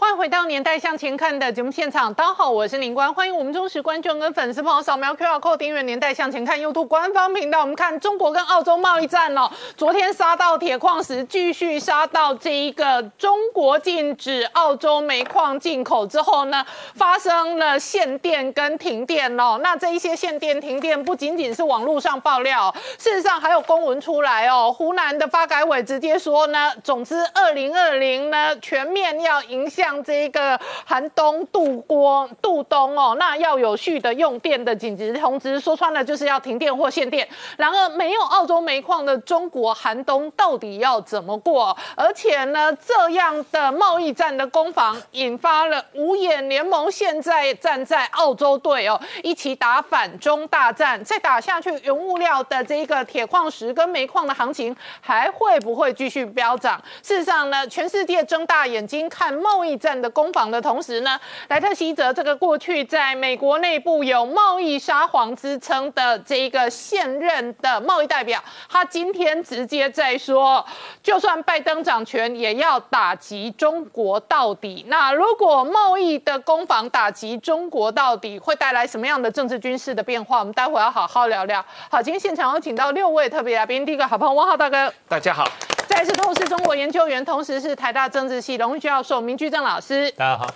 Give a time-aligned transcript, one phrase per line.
[0.00, 7.62] 欢迎回到《年代向前看》的节目现场，大家好，我是林官，欢迎我们忠实观众跟粉丝朋友扫描 QR Code 订阅《年代向前看》YouTube 官方频道。
[7.62, 19.58] 我们看中国跟澳洲贸易战哦，昨天杀到铁矿石，继续杀到这一个中国禁止澳洲煤矿进口之后呢，发生了限电跟停电哦。
[19.60, 24.72] 那这一些限电停电不仅仅是网络上爆料，事实上还有公文出来哦。
[24.72, 29.87] 湖南的发改委直接说呢，总之二零二零呢全面要影响。
[29.88, 37.26] 像这个寒冬度过度冬哦，那要有序的用电的紧急通知，说穿了就是要停电或限电。
[37.56, 41.74] 然而，没有澳洲煤矿的中国寒冬到底要怎么过？
[41.96, 51.02] 而且呢，这样的贸易战的攻防，引发了五眼联盟现在站在澳洲队哦，一起打反中大战。
[51.02, 56.78] 再打下去，原物料的这个铁矿石跟煤矿的行情还会不会继续飙涨？
[57.02, 59.77] 事实上呢，全世界睁大眼睛看贸易。
[59.78, 70.64] 战的攻防的同时呢，莱特希泽这个过去在美国内部有贸易沙皇之称的这一个现任的贸易代表，他今天直接在说，
[71.02, 74.84] 就算拜登掌权，也要打击中国到底。
[74.88, 80.40] 那如果贸易的攻防打击中国到底，会带来什么样的政治军事的变化？
[80.40, 81.64] 我们待会要好好聊聊。
[81.90, 85.48] 好，今天现场有请到六位特别来宾，第一个好朋友汪浩大哥，大家好。
[85.86, 90.10] 再次透视中国研究员，同时是台大政治系荣誉教授明居正老师。
[90.12, 90.46] 大家好。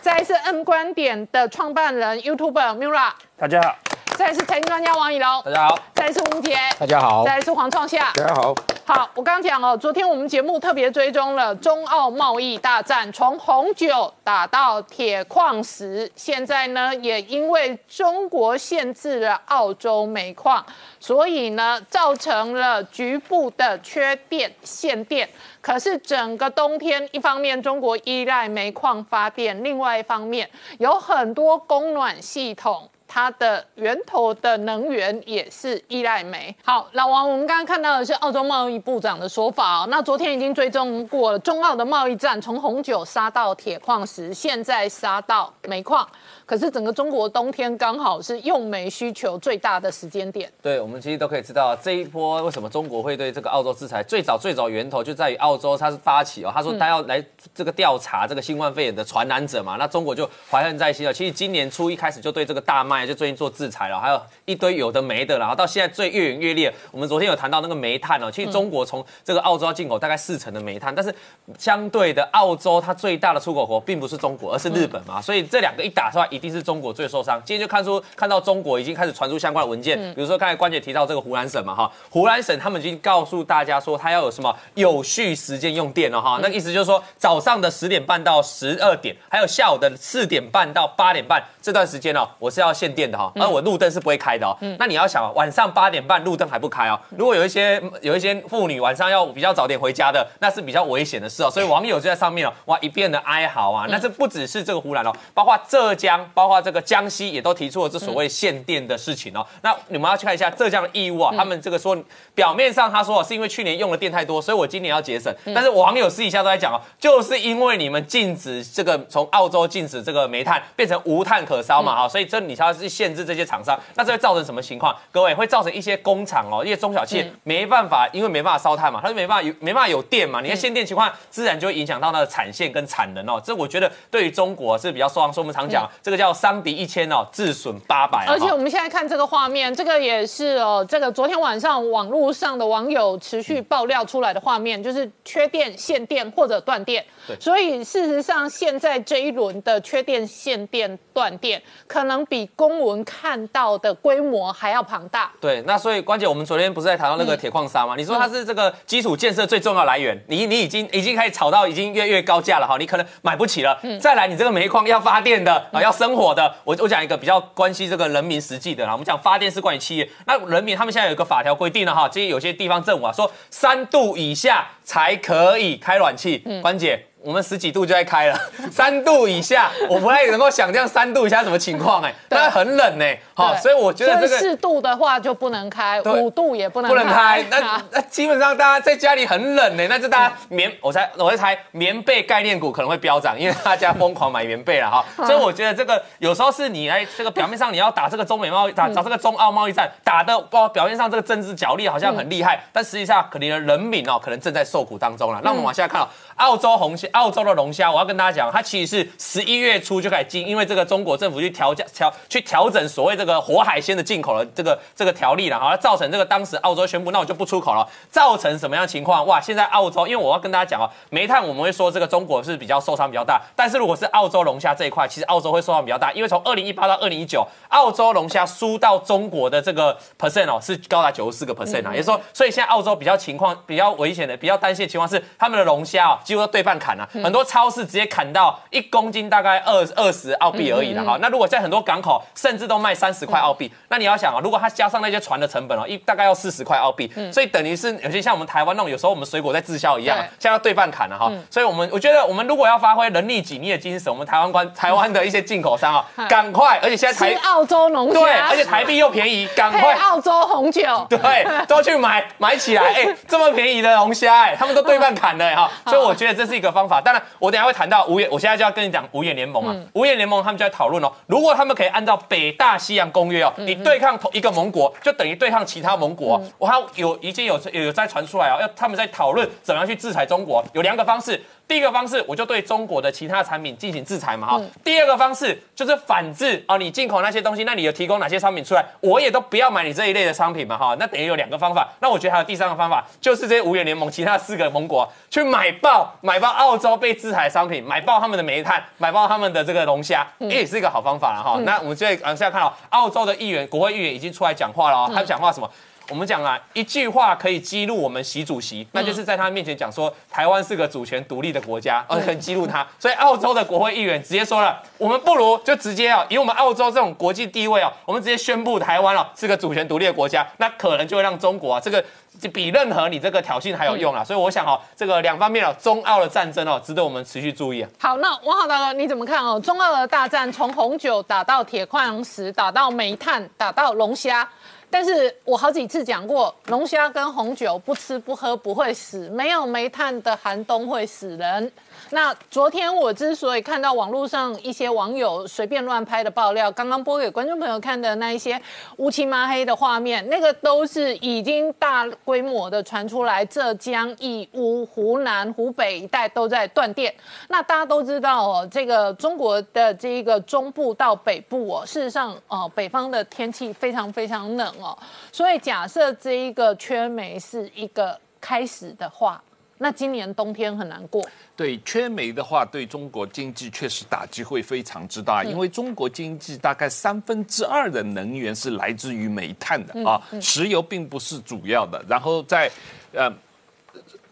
[0.00, 3.10] 再是 N 观点的创办人 YouTuber Mira。
[3.36, 3.76] 大家好。
[4.16, 5.42] 再是财经专家王以龙。
[5.42, 5.78] 大家好。
[5.94, 6.56] 再是吴杰。
[6.78, 7.24] 大家好。
[7.24, 8.12] 再是黄创夏。
[8.14, 8.54] 大家好。
[8.86, 20.64] 好，我刚刚讲哦，昨天我们节目特别追踪了中澳贸易大战，从红酒打到铁矿石，现在呢也因为中国限制了澳洲煤矿，
[20.98, 25.28] 所以呢造成了局部的缺电限电。
[25.60, 30.48] 可是整个冬天，一方面中国依赖煤矿发电，另外一方面
[30.78, 32.88] 有很多供暖系统。
[33.12, 36.54] 它的源头的能源也是依赖煤。
[36.62, 39.86] 好，老王，我们刚刚看到的是澳洲贸易部长的说法哦。
[39.90, 46.08] 那昨天已经追踪过了中澳的贸易战，从红酒杀到铁矿石，现在杀到煤矿。
[46.50, 50.50] 可是整个中国冬天刚好是用煤需求最大的时间点。
[50.60, 57.24] 对，我们其实都可以知道这一波为什么中国会对这个澳洲制裁，最早最早源头就在于澳洲，它是发起哦，他说他要来
[57.54, 61.12] 这个调查这个新冠肺炎的传染者嘛，那中国就怀恨在心了。
[61.12, 66.74] 其实今年初一开始就对这个大麦就最近做制裁了，还有一堆有的没的，然后到现在最越演越烈。
[66.90, 71.14] 我们昨天有谈到那个煤炭哦，其实中国从这个澳洲要进口大概四成的煤炭，但是
[71.56, 76.39] 相对的澳洲它最大的出口国并不是中国，而是日本嘛，所以这两个一打出来一。
[76.40, 77.38] 一定是中国最受伤。
[77.44, 94.56] 今天就看出看到中国已经开始传出相关的文件，比如说刚才关姐提到这个湖南省嘛，哈，湖南省他们已经告诉大家说，他要有什么有序时间用电了，哈，那意思就是说早上的十点半到十二点，还有下午的四点半到八点半这段时间哦，我是要限电的哈，而我路灯是不会开的哦。
[94.78, 101.50] 那你要想晚上八点半路灯还不开哦，如果有一些有一些妇女晚上要比较早点回家的，那是比较危险的事哦。
[101.50, 103.86] 所以网友就在上面哦，哇，一片的哀嚎啊。
[103.90, 106.29] 那这不只是这个湖南哦，包括浙江。
[106.34, 109.46] 包括这个江西也都提出了这所谓限电的事情哦。
[109.62, 111.96] 那你们要去看一下浙江的义乌啊，他们这个说
[112.34, 115.34] 表面上他说是因为去年用的电太多，所以我今年要节省。
[115.54, 123.78] 但是网友私底下都在讲哦，就是因为你们禁止这个从澳洲禁止这个煤炭变成无碳可烧嘛哈，所以这你才要去限制这些厂商。
[123.96, 124.96] 那这会造成什么情况？
[125.10, 130.40] 各位会造成一些工厂哦，一些中小企业没办法，因为没办法烧炭嘛，它就没办法有没办法有电嘛。
[130.40, 133.42] 你看限电情况，自然就会影响到那个产线跟产能哦。
[133.44, 135.32] 这我觉得对于中国是比较受伤。
[135.32, 136.19] 所以我们常讲这个。
[136.20, 138.26] 叫伤敌一千哦，自损八百。
[138.26, 147.02] 而且我们现在看这个画面，这个也是哦，这个昨天晚上网络上的网友持续爆料出来的画面，就是缺电、限电或者断电。
[147.26, 155.32] 对，所以事实上现在这一轮的缺电、限电、断电，可能比公文看到的规模还要庞大。
[155.40, 157.94] 对，那所以关键我们昨天不是在谈到那个铁矿砂吗？
[157.96, 163.78] 你说它是这个基础建设最重要来源，你你已经已经开始炒到已经越越高价了哈，你可能买不起了。
[163.82, 166.10] 嗯，再来你这个煤矿要发电的啊，要生。
[166.10, 168.90] 生活的，我我讲一个比较关系这个人民实际的啦。
[168.90, 176.42] 我们讲发电是关于企业，那人民他们现在有一个法条规定了哈，这些有些地方政府啊说三度以下才可以开暖气。
[176.60, 178.36] 关姐，我们十几度就在开了，
[178.72, 183.04] 三度以下，我不太能够想象三度以下什么情况哎， 当然很冷呢。
[183.40, 187.44] 好，所以我觉得这个四度的话就不能开，五度也不能不能开。
[187.50, 195.04] 那 那基本上大家在家里很冷呢，那就大家棉，我猜我在猜棉被概念股可能会飙涨，因为大家疯狂买棉被了哈。
[195.26, 205.40] 所以我觉得这个有时候是你来这个表面上你要打这个中美贸易打打这个中澳贸易战，打的包表面上这个政治角力好像很厉害，但实际上可能人民哦可能正在受苦当中了。
[205.42, 206.06] 那我们往下看。
[206.36, 219.26] 澳洲红虾，澳洲的龙虾，我要跟大家讲，它其实是十一月初就开始进，因为这个中国政府去调价调去调整所谓这个活海鲜的进口的这个这个条例了，好，造成这个当时澳洲宣布，那我就不出口了，造成什么样情况？
[219.26, 237.08] 哇，现在澳洲，因为我要跟大家讲哦，煤炭我们会说这个中国是比较受伤比较大，但是如果是澳洲龙虾这一块，其实澳洲会受伤比较大，因为从二零一八到二零一九，澳洲龙虾输到中国的这个 percent 哦是高达九十四个 percent 啊，也就是说，所以现在澳洲比较情况比较危险的、比较担心的情况是，他们的龙虾哦几乎都对半砍了。
[237.22, 241.18] 很多超市直接砍到一公斤大概二二十澳币而已了哈。
[241.20, 251.32] 那如果在很多港口，甚至都卖三十块澳币，那你要想啊，如果它加上那些船的成本哦，一大概要四十块澳币，所以等于是有些像我们台湾那种，有时候我们水果在滞销一样，现在要对半砍了哈。
[251.50, 267.00] 所以我们我觉得我们如果要发挥人力紧密的精神，我们台湾关台湾的一些进口商啊，赶快，而且现在台澳洲农对，而且台币又便宜，赶快澳洲红酒， 对，都去买买起来，哎，这么便宜的龙虾，哎，他们都对半砍的哈，所以我觉得这是一个方法。
[267.00, 267.70] 当然，我等下会。
[267.80, 269.74] 谈到五眼，我现在就要跟你讲五眼联盟啊。
[269.94, 276.42] 五眼联盟他们就在讨论哦，如果他们可以按照北大西洋公约哦，你对抗同一个盟国，就等于对抗其他盟国。
[276.58, 281.40] 我还有已经有有在传出来哦，要他们在讨论怎么样去制裁中国，有两个方式。
[281.70, 284.60] 第一个方式，我就对中国的其他产品进行制裁嘛哈。
[284.82, 290.96] 第二个方式就是反制哦，你进口那些东西，那你有提供哪些商品出来，我也都不要买你这一类的商品嘛哈。
[290.98, 291.88] 那等于有两个方法。
[292.00, 301.56] 那我觉得还有第三个方法，就是这些五眼联盟其他四个盟国去买爆买爆澳洲被制裁的商品，买爆他们的煤炭，买爆他们的这个龙虾，也是一个好方法了哈。
[301.62, 305.70] 那我们现在往下看哦，澳洲的议员国会议员已经出来讲话了哦，他讲话什么？
[306.10, 312.84] 我们讲啊，一句话可以激怒我们习主席，那就是在他面前讲说台湾是个主权独立的国家，而很激怒他。
[312.98, 322.04] 所以澳洲的国会议员直接说了，我们不如就直接啊，以我们澳洲这种国际地位啊，我们直接宣布台湾哦是个主权独立的国家，那可能就会让中国啊这个
[322.52, 324.24] 比任何你这个挑衅还有用啊。
[324.24, 327.88] 所以我想哦，这个两方面哦，中澳的战争哦，值得我们持续注意啊。
[328.00, 329.60] 好，那王浩大哥你怎么看哦？
[329.60, 334.48] 中澳的大战从红酒打到铁矿石，打到煤炭，打到龙虾。
[334.90, 341.72] 但是我好几次讲过，龙虾跟红酒不吃不喝不会死，没有煤炭的寒冬会死人。
[342.12, 348.60] 那昨天我之所以看到网络上一些网友随便乱拍的爆料，刚刚播给观众朋友看的那一些
[348.96, 357.14] 乌漆麻黑的画面，那个都是已经大规模的传出来，浙江、义乌、湖南、湖北一带都在断电。
[357.48, 364.98] 那大家都知道哦，这个中国的这一个中部到北部哦，事实上哦，北方的天气非常非常冷哦，
[365.30, 369.40] 所以假设这一个缺煤是一个开始的话。
[369.82, 371.26] 那今年冬天很难过。
[371.56, 382.04] 对，缺煤的话，对中国经济确实打击会非常之大，因为中国经济大概三分之二的能源是来自于煤炭的啊，石油并不是主要的。
[382.06, 382.70] 然后在
[383.12, 383.32] 呃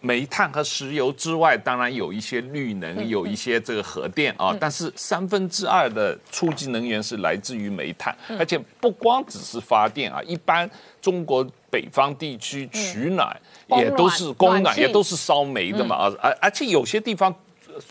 [0.03, 13.35] 煤炭和石油之外，当然有一些绿能，有一些这个核电啊，但是三分之二的初级能源是来自于煤炭，而且不光只是发电啊，一般中国北方地区取暖。
[13.77, 17.35] 也都是供暖，也都是烧煤的嘛，而而而且有些地方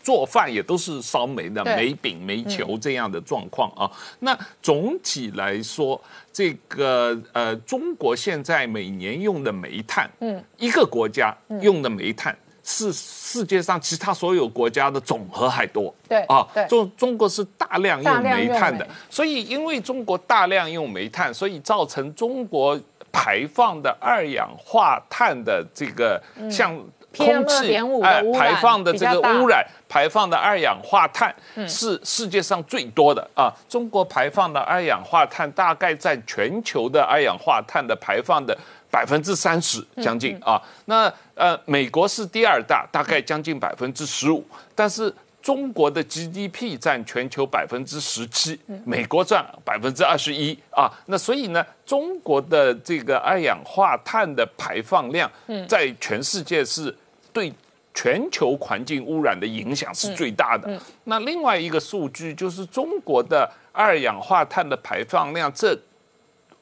[0.03, 3.89] 做饭也都是烧煤的，煤饼、煤球这样的状况啊。
[4.19, 6.01] 那总体来说，
[6.33, 15.93] 这个呃，中国现在每年用的煤炭，嗯，一个国家用的煤炭是世界上其他所有国家的总和还多。
[16.09, 22.79] 对啊，中中国是大量用煤炭的，所以因为中国大量用煤炭，所以造成中国。
[23.17, 26.21] 排放的二氧化碳的这个
[26.51, 26.71] 像
[27.17, 31.35] 空气哎排放的这个污染，排放的二氧化碳
[31.67, 33.51] 是世界上最多的啊。
[33.67, 38.55] 中国排放的二氧化碳大概占全球的二氧化碳的排放的
[38.91, 40.61] 百分之三十将近啊。
[40.85, 44.45] 那呃，美国是第二大，大概将近百分之十五，
[44.75, 45.11] 但是。
[45.47, 50.91] 中国的 GDP 占全球百分之十七，美国占百分之二十一啊。
[51.05, 55.31] 那所以呢，中国的这个二氧化碳的排放量，
[55.65, 56.93] 在全世界是
[57.31, 57.49] 对
[57.93, 60.77] 全球环境污染的影响是最大的。
[61.05, 65.73] 那另外一个数据就是中国的二氧化碳的排放量，这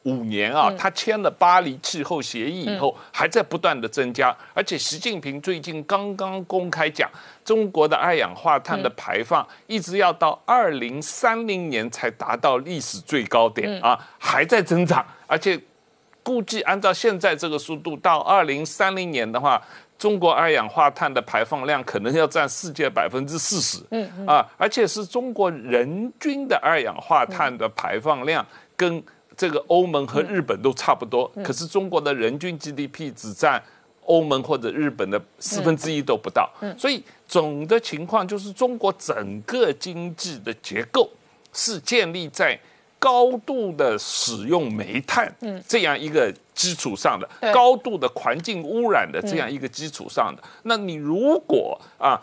[0.05, 7.09] 五年啊，他签了巴黎气候协议以后，还在不断的增加，而且习近平最近刚刚公开讲，
[7.43, 15.59] 中国的二氧化碳的排放一直要到二零三零年才达到历史最高点啊，还在增长，而且
[16.23, 19.61] 估计按照现在这个速度，到二零三零年的话。
[19.97, 24.27] 中国二氧化碳的排放量可能要占世界百分之四十，嗯。
[24.27, 28.45] 啊，而且是中国人均的二氧化碳的排放量
[28.75, 29.01] 跟
[29.37, 33.61] 这个欧盟和日本都差不多，可是中国的人均 GDP 只占
[34.05, 41.09] 欧盟或者日本的四分之一都不到，所以总的情况就是中国整个经济的结构
[41.53, 42.59] 是建立在。
[42.97, 52.19] 高度的使用煤炭，嗯，这样一个基础上的高度的环境污染的这样一个基础上的，那你如果啊。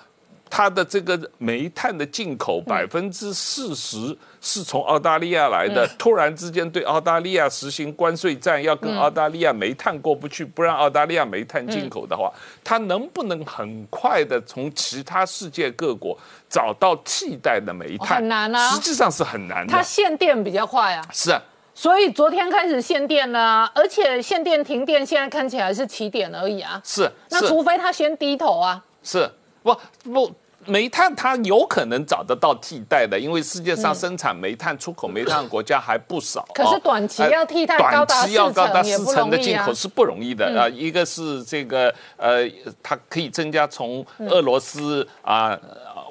[0.55, 12.31] 它的这个煤炭的进口百分之四十是从澳大利亚来的，突然之间对澳大利亚实行关税战，要跟澳大利亚煤炭过不去，不让澳大利亚煤炭进口的话，
[12.63, 16.15] 它能不能很快的从其他世界各国
[16.51, 18.19] 找到替代的煤炭？
[18.19, 19.73] 很难啊，实际上是很难的。
[19.73, 21.41] 它限电比较快啊，是啊，
[21.75, 26.79] 所以昨天开始限电了，而且限电停电现在看起来是起点而已啊。
[26.85, 28.85] 是，那除非他先低头啊。
[29.03, 29.27] 是，
[29.63, 29.75] 不
[30.13, 30.31] 不。
[30.67, 36.47] 煤炭它有可能找得到替代的，因为世界上生产煤炭、出口煤炭的国家还不少。
[36.55, 40.69] 可是短期要替代高达四成的进口是不容易的啊！
[40.69, 42.49] 一个是这个呃，
[42.83, 45.59] 它可以增加从俄罗斯啊、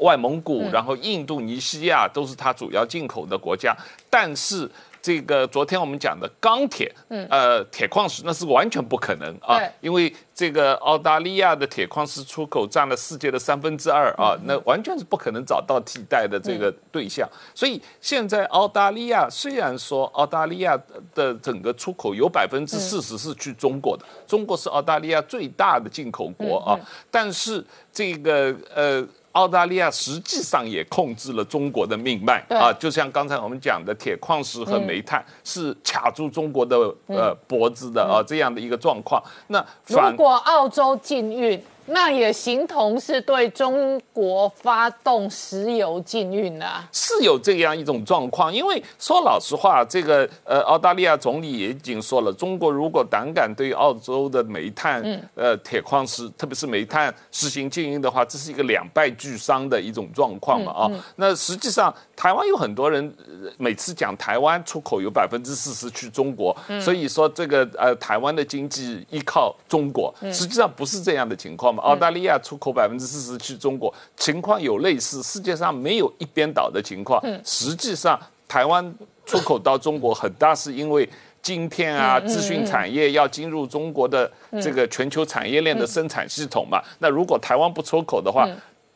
[0.02, 3.76] 外蒙古，然后印度尼西亚都是它主要进口的国家，
[4.10, 4.70] 但是。
[5.02, 17.28] 这个昨天我们讲的钢铁，嗯，呃，铁矿石那是完全不可能啊，因为这个澳大利亚的铁矿石出口占了世界的三分之二啊，那完全是不可能找到替代的这个对象。
[17.56, 20.80] 所以现在澳大利亚虽然说澳大利亚
[21.16, 26.80] 的整个出口有百分之四十是去中国的，中国是澳大利亚最大的进口国啊，
[27.10, 29.04] 但是这个呃。
[29.34, 39.22] 澳大利亚实际上也控制了中国的命脉啊，就像刚才我们讲的，铁矿石和煤炭是卡住中国的呃脖子的啊，这样的一个状况。
[39.48, 41.62] 那如果澳洲禁运？
[41.94, 48.54] 那也形同是对中国发动石油禁运啊，是有这样一种状况。
[48.54, 60.92] 因为说老实话，这个呃，澳大利亚总理也已经说了，中国如果胆敢对澳洲的煤炭、嗯呃铁矿石，特别是煤炭实行禁运的话，这是一个两败俱伤的一种状况嘛啊。
[61.18, 63.14] 那实际上，台湾有很多人
[63.58, 71.81] 每次讲台湾出口有百分之四十去中国，所以说这个呃台湾的经济依靠中国，实际上不是这样的情况。
[71.82, 77.22] 澳大利亚出口百分之四十去中国，情况有类似，世界上没有一边倒的情况。
[77.44, 78.94] 实际上，台湾
[79.26, 81.08] 出口到中国很大是因为
[81.42, 86.82] 晶片啊、资讯产业要进入中国的这个全球产业链的生产系统嘛。
[87.00, 88.48] 那如果台湾不出口的话，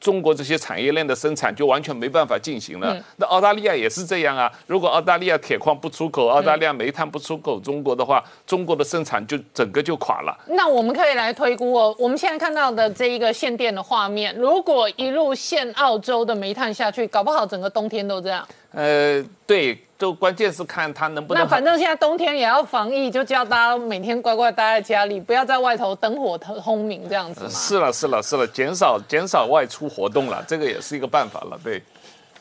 [0.05, 2.95] 中国这些产业链的生产就完全没办法进行了。
[3.17, 4.51] 那澳大利亚也是这样啊。
[4.67, 10.37] 如果澳大利亚铁矿不出口，澳大利亚煤炭不出口中国的话，中国的生产就整个就垮了。
[10.45, 18.47] 那我们可以来推估哦，我们现在看到的这一个限电的画面，如果一路限澳洲的煤炭下去，搞不好整个冬天都这样。
[18.73, 19.84] 呃，对。
[19.97, 21.43] 就关键是看他能不能。
[21.43, 31.81] 那反正现在冬天也要防疫，就叫大家每天乖乖待在家里，不要在外头灯火通明这样子是了，是了，是了，减少减少外出活动了，这个也是一个办法了，对。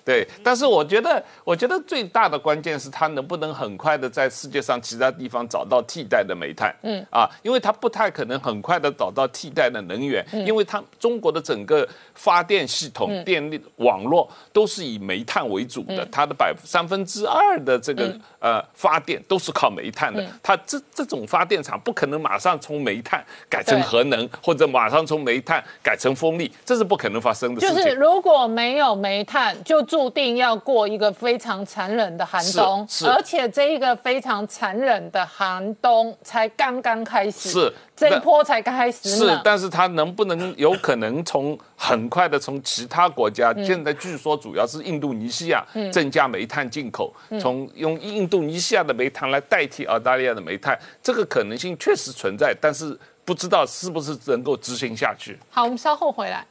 [0.04, 7.04] 对，但是我觉得，我觉得最大的关键是它能不能很快的在世界上其他地方找到替代的煤炭，嗯。
[7.10, 27.76] 啊，因为它不太可能很快的找到替代的能源，因为它中国的整个发电系统、电力网络都是以煤炭为主的，它的百三分之二的这个呃发电都是靠煤炭的，它这这种发电厂不可能马上从煤炭改成核能，或者马上从煤炭改成风力，这是不可能发生的事情。
[27.76, 39.08] 就是如果没有煤炭，就注定要过一个非常残忍的寒冬，而且这一个非常残忍的寒冬才刚刚开始，是这一波才刚开始。
[39.08, 55.38] 是，但是它能不能有可能从很快的从其他国家，现在据说主要是印度尼西亚增加煤炭进口，从用印度尼西亚的煤炭来代替澳大利亚的煤炭，这个可能性确实存在，但是不知道是不是能够执行下去。
[55.50, 56.44] 好，我们稍后回来。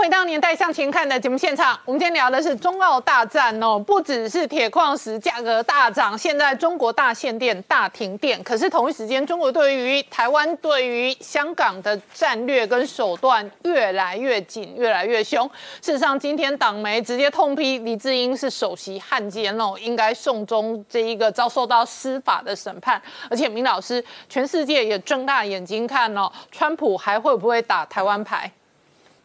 [0.00, 8.42] 回到年代向前看的节目现场，我们今天聊的是中澳大战哦，不只是铁矿石价格大涨，现在中国大限电、大停电。
[8.42, 15.46] 可是同一时间，中国对于台湾、对于香港的战略跟手段越来越紧、越来越凶。
[15.82, 23.00] 事实上，今天党媒直接痛批李志英是首席汉奸哦，应该送终这一个遭受到司法的审判。
[23.28, 28.50] 而且，明老师，全世界也睁大眼睛看哦，川普还会不会打台湾牌？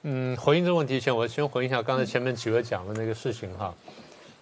[0.08, 3.74] 嗯，回应这个问题前，我先回应一下刚才前面几位讲的那个事情哈。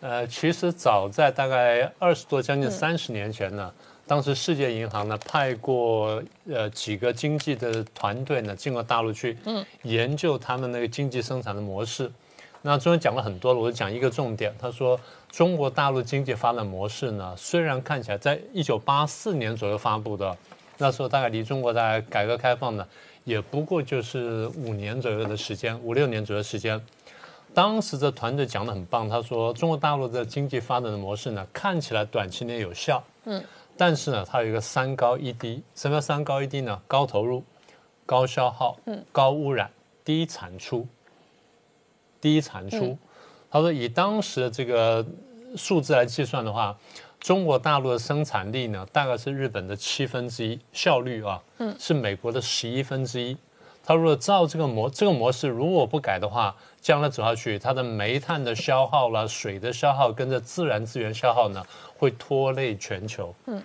[0.01, 3.71] 呃，其实早在大概二十多、将近三十年前呢，
[4.05, 12.11] 当时世界银行呢派过呃几个经济的团队呢进过大陆去，嗯，研究他们那个经济生产的模式。
[12.61, 14.53] 那中间讲了很多了，我就讲一个重点。
[14.59, 14.99] 他说，
[15.31, 20.37] 中国大陆经济发展模式呢，虽然看起来在一九八四年左右发布的，
[20.77, 22.85] 那时候大概离中国大概改革开放呢。
[23.23, 26.79] 也不过就是五年左右的时间，五六年左右时间。
[27.53, 33.43] 当时的团队讲的很棒，他说中国大陆的经济发展的模式呢，看起来短期内有效，嗯，
[33.77, 35.63] 但是呢，它有一个三高一低。
[35.75, 36.81] 什么叫三高一低呢？
[36.87, 37.43] 高投入、
[38.05, 39.69] 高消耗、嗯，高污染、
[40.03, 40.87] 低产出。
[42.19, 42.97] 低产出。
[43.51, 45.05] 他说以当时的这个
[45.55, 46.77] 数字来计算的话。
[47.23, 53.37] 中国大陆的生产力呢，大概是日本的七分之一，效率啊，嗯，是美国的十一分之一。
[53.81, 61.65] 它如果照这个模这个模式如果不改的话，将来走下去，它的煤炭的消耗了，水的消耗跟着自然资源消耗呢，
[61.97, 63.33] 会拖累全球。
[63.45, 63.63] 嗯，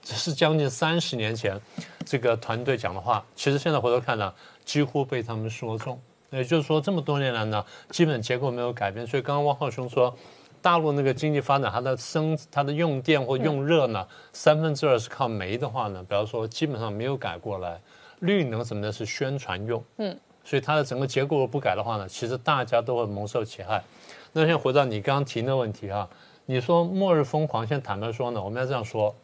[0.00, 1.60] 这是将近三十年前
[2.06, 4.32] 这个团队讲的话，其实现在回头看呢，
[4.64, 6.00] 几乎被他们说中。
[6.30, 9.04] 也就是说，这么多年来呢，基本结构没有改变。
[9.04, 10.16] 所以刚刚汪浩兄说。
[10.64, 17.78] 大陆那个经济发展，它的生它的用电或用热呢，三分之二是靠煤的话呢，比方说基本上没有改过来。
[18.20, 23.84] 绿能什么的是宣传用，嗯，所以它的整个结构不改的话呢，其实大家都会蒙受其害。
[24.32, 26.08] 那现在回到你刚刚提那问题啊，
[26.46, 29.14] 你说末日疯狂，现在坦白说呢，我们要这样说，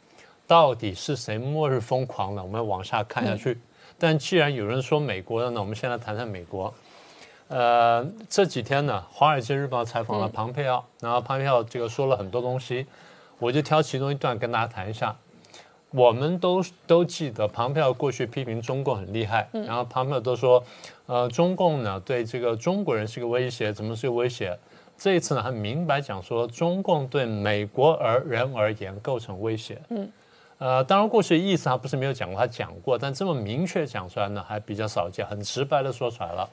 [0.47, 2.43] 到底是谁末日疯狂呢？
[2.43, 3.59] 我们要往下看下去。
[3.99, 6.75] 但既然有人说美国的呢，我们先来谈谈美国。
[7.51, 12.87] 呃，这几天呢，《华尔街日报》采访了庞佩奥，然后庞佩奥这个说了很多东西，
[13.41, 15.17] 我就挑其中一段跟大家谈一下。
[15.91, 20.63] 我们都都记得庞佩奥过去批评中共很厉害，然后庞佩奥都说，
[21.07, 24.57] 呃，中共呢对这个中国人是个威胁，怎么是个威胁？
[24.97, 29.83] 这一次呢，很明白讲说，中共对美国而人而言构成威胁。
[29.89, 30.09] 嗯，
[30.59, 36.49] 呃，当然过去的意思他不是没有讲过，他讲过，但这么明确讲出来呢，还比较少见，很直白的说出来了。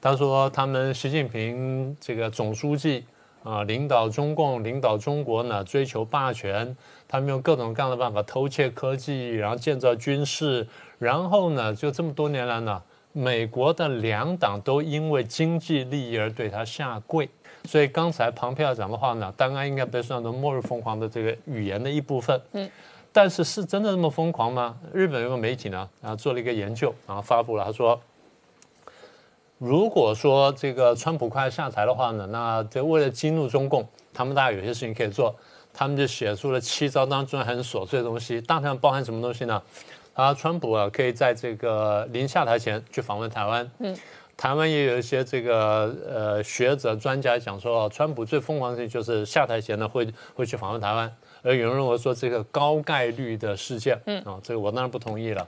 [0.00, 3.04] 他说：“他们习近平这个总书记
[3.42, 6.76] 啊，领导中共、领导中国呢，追求霸权。
[7.08, 10.66] 他们用各种各样的办法偷窃科技，然后建造军事。
[10.98, 12.80] 然后呢，就这么多年来呢，
[13.12, 17.28] 美国的两党都因为经济利益而对他下跪。
[17.64, 22.40] 所以刚才庞佩奥讲的话呢，当然应该被算作末日疯狂的这个语言的一部分。
[22.52, 22.70] 嗯，
[23.12, 24.76] 但是是真的那么疯狂吗？
[24.92, 27.98] 日本有个媒体呢，然后做了一个研究，然后发布了，他说。”
[29.58, 35.34] 如果说这个川普快下台的话呢，那这为了激怒中共，他们大概有些事情可以做，
[35.72, 39.62] 他们就写出了七招当中很琐碎的东西，大体上包含什么东西呢？
[40.12, 43.96] 啊，川普啊可以在这个临下台前去访问台湾，嗯，
[44.36, 51.10] 台湾也有一些这个呃学者专家讲说，川普最疯狂的事情就是下台前呢会会去访问台湾，
[51.42, 55.46] 而有人认为说这个高概率的事件，嗯啊，这个我当然不同意了。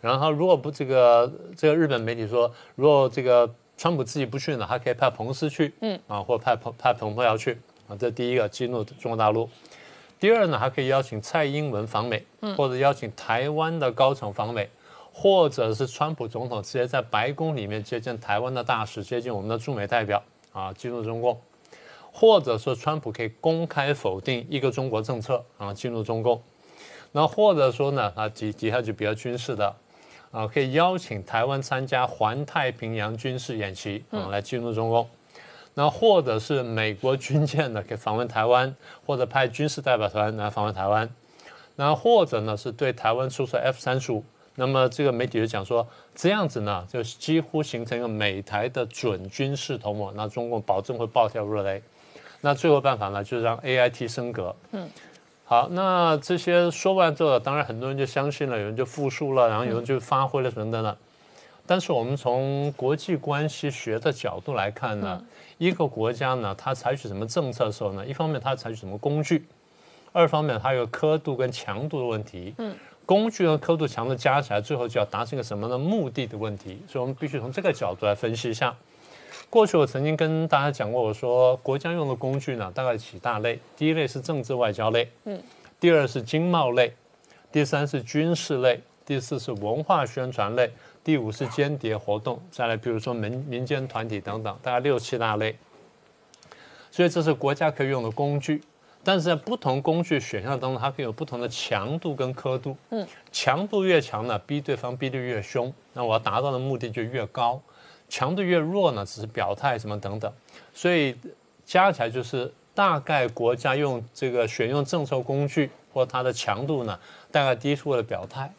[0.00, 7.58] 然后，如果不这个这个日本媒体说，如果这个川普自己不去呢，还可以派彭斯去，嗯啊，或派彭派彭博要去
[7.88, 9.48] 啊，这第一个激怒中国大陆。
[10.20, 12.24] 第二呢，还可以邀请蔡英文访美，
[12.56, 14.68] 或者邀请台湾的高层访美，
[15.12, 21.40] 或者是川普总统直接在白宫里面接见台湾的大使，接见我们的驻美代表啊，激怒中共，
[22.12, 26.40] 或者说川普可以公开否定一个中国政策啊，进入中共。
[27.12, 29.74] 那或者说呢，啊底底下就比较军事的。
[30.30, 35.08] 啊，可以邀请台湾参加环太平洋军事演习啊，来进入中共。
[35.74, 38.74] 那或者是美国军舰呢，可以访问台湾，
[39.06, 41.08] 或者派军事代表团来访问台湾。
[41.76, 44.24] 那或者呢，是对台湾出售 F 三十五。
[44.56, 45.86] 那么这个媒体就讲说，
[46.16, 50.12] 这样子呢，就几乎形成一个美台的准军事同盟。
[50.16, 51.80] 那中共保证会暴跳如雷。
[52.40, 54.54] 那最后办法呢，就是让 A I T 升格。
[54.72, 54.90] 嗯。
[55.50, 60.94] 好，那这些说完之后，当然很多人就相信了，有人就复述了，然后有人就发挥了等等了。
[61.66, 65.24] 但是我们从国际关系学的角度来看呢，
[65.56, 69.46] 一个国家呢，它采取什么政策的时候呢，一方面它采取什么工具，
[70.12, 72.52] 二方面它有刻度跟强度的问题。
[72.58, 76.78] 嗯，工具和刻度、强度加起来，最后就要达成一个什么的目的的问题。
[76.86, 78.76] 所以我们必须从这个角度来分析一下。
[79.50, 83.58] 过去我曾经跟大家讲过，我说国家用的工具呢，大概几大类。
[83.76, 85.42] 第一类是政治外交类，嗯，
[85.80, 86.92] 第二是经贸类，
[87.50, 90.70] 第三是军事类，第四是文化宣传类，
[91.02, 95.56] 第五是间谍活动，再来比如说民民间团体等等，大概六七大类。
[96.90, 98.62] 所以这是国家可以用的工具，
[99.02, 102.76] 但是在不同工具选项当中，它可以有不同的强度跟刻度。
[102.90, 107.58] 嗯，强度越强呢，逼对方逼得越凶，那我要达到的目的就越高。
[108.08, 110.32] 强度越弱呢，只是表态什么等等，
[110.72, 111.14] 所以
[111.64, 116.98] 加起来就是大概国家用这个选用政策工具或它的强度呢，
[117.30, 118.50] 大概第一是为了表态，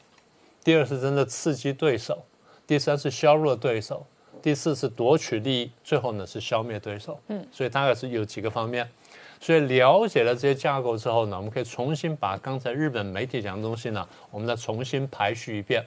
[0.63, 2.23] 第二是真的刺激对手，
[2.67, 4.05] 第三是削弱对手，
[4.41, 7.19] 第四是夺取利益，最后呢是消灭对手。
[7.29, 8.87] 嗯，所以大概是有几个方面，
[9.39, 15.83] 所以了解了这些架构之后呢，我们可以重新把刚才日本媒体讲的东西呢，我们再重新排序一遍，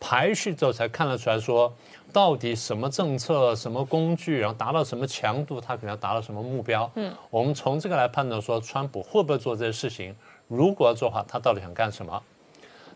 [0.00, 1.72] 排序之后才看得出来说。
[2.16, 6.90] 到底什么政策、什么工具，然后达到什么强度，他可能要达到什么目标？
[6.94, 10.16] 嗯，我们从这个来判断说，川普会不会做这些事情？
[10.48, 12.22] 如果要做的话，他到底想干什么？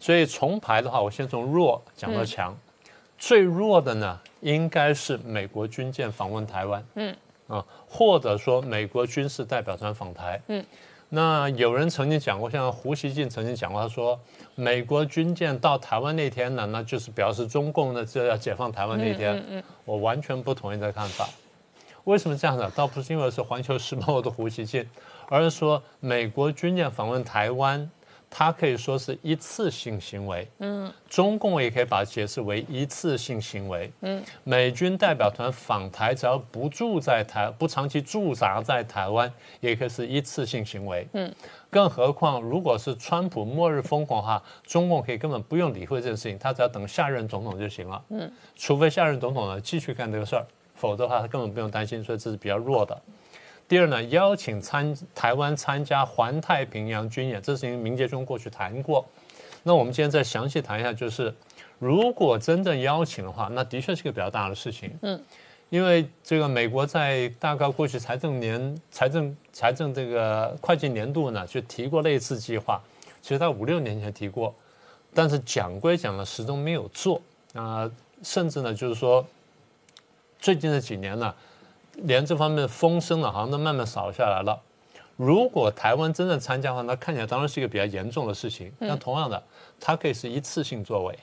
[0.01, 2.57] 所以重排的话，我先从弱讲到强。
[3.19, 6.83] 最弱的呢，应该是美国军舰访问台湾。
[6.95, 7.15] 嗯，
[7.47, 10.41] 啊，或者说美国军事代表团访台。
[10.47, 10.65] 嗯。
[11.11, 14.19] 那有人曾经讲过，像胡锡进曾经讲过，他说
[14.61, 19.65] 美国军舰到台湾那天呢，那就是表示中共呢就要解放台湾那天。
[19.87, 21.27] 我完全不同意这个看法。
[22.05, 22.71] 为什么这样呢？
[22.75, 24.87] 倒不是因为是《环球时报》的胡锡进，
[25.31, 27.91] 而是说美国军舰访问台湾。
[28.33, 41.35] 它可以说是一次性行为，嗯，中共也可以把它解释为一次性行为，嗯，美军代表团访台，只要不住在台，不长期驻扎在台湾，也可以是一次性行为，嗯，
[41.69, 52.97] 更何况如果是川普末日疯狂哈，中共可以根本不用理会这件事情，他只要等下任总统就行了，嗯，除非下任总统呢继续干这个事儿，否则的话他根本不用担心，所以这是比较弱的。
[53.71, 59.07] 第二呢，邀请参台湾参加环太平洋军演，这事情明杰中过去谈过。
[59.63, 61.33] 那我们今天再详细谈一下，就是
[61.79, 64.93] 如果真正邀请的话，那的确是个比较大的事情。
[65.03, 65.23] 嗯，
[65.69, 72.83] 因为这个美国在大概过去财政年、财政财政这个会计年度呢，就提过类似计划。
[73.23, 74.53] 其实在五六年前提过，
[75.15, 77.23] 但是讲归讲了，始终没有做
[77.55, 77.89] 啊。
[78.25, 79.25] 甚至呢，就是说
[80.41, 81.33] 最近这几年呢。
[82.05, 84.61] 连这方面的风声呢，好像都慢慢少下来了。
[85.17, 88.73] 如果台湾真正参加的话，那看起来当然是一个比较严重的事情。
[88.79, 89.43] 那同样的，
[89.79, 91.19] 它可以是一次性作为，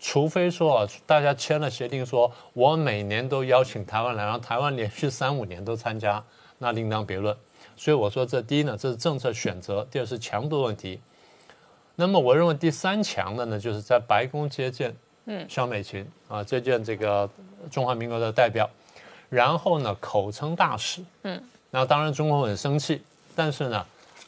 [0.00, 6.24] 除非说啊，大家签了协定，说我每年都邀请台湾来，然后台湾连续三五年都参加，
[6.56, 7.36] 那另当别论。
[7.76, 10.98] 所以我说，这第一呢，这是政策选择；第二是强度问题。
[11.96, 17.28] 那么我认为第三强的呢，就是在白宫接见，嗯，肖美琴啊，接见这个
[17.70, 18.70] 中华民国的代表。
[19.28, 23.02] 然后呢，口称大使，嗯，那当然中国很生气，
[23.34, 23.86] 但是呢，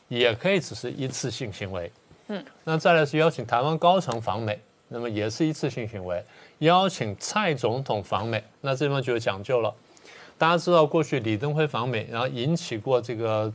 [0.09, 1.90] 也可以只是一次性行为，
[2.28, 6.24] 嗯，那再来是邀请台湾高层访美，那么也是一次性行为，
[6.59, 9.72] 邀请蔡总统访美，那这地方就有讲究了。
[10.38, 13.52] 大家知道过去李登辉访美，然后引起过这个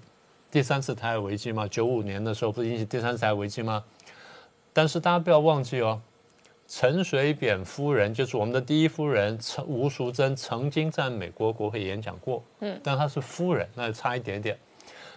[0.49, 1.67] 第三次台海危机吗？
[1.67, 3.83] 九五年的时候不是引起第三次台海危机吗？
[4.73, 6.01] 但是大家不要忘记哦。
[6.73, 14.57] 陈水扁夫人就是我们的第一夫人陈吴淑珍，曾经在美国国会演讲过，嗯，但她是夫人，那就差一点点。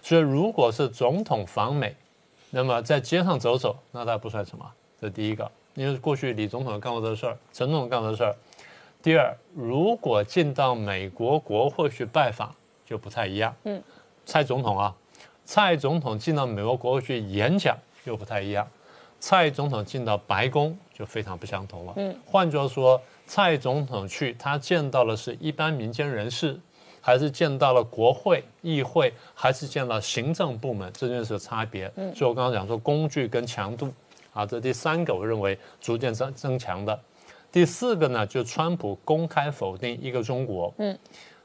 [0.01, 1.95] 所以如果是总统访美，
[2.49, 4.69] 那么在街上走走，那他不算什么。
[4.99, 8.35] 这第一个，因为过去李总统干过这事儿，陈总统干过这事儿。
[9.01, 12.53] 第二，如果进到美国国会去拜访，
[12.85, 13.55] 就不太一样。
[13.63, 13.81] 嗯，
[14.25, 14.93] 蔡总统啊，
[15.45, 18.67] 蔡总统进到美国国会去演讲又不太一样。
[19.19, 21.93] 蔡总统进到白宫就非常不相同了。
[21.97, 26.59] 嗯，换句话说，蔡总统去，他见到的是一般民间人士，
[27.01, 31.91] 还是见到了国会、议会，还是见到行政部门，这就是差别。
[31.95, 33.91] 嗯，所以我刚刚讲说工具跟强度，
[34.33, 36.99] 啊，这第三个我认为逐渐增增强的。
[37.51, 40.73] 第四个呢，就川普公开否定一个中国。
[40.77, 40.97] 嗯。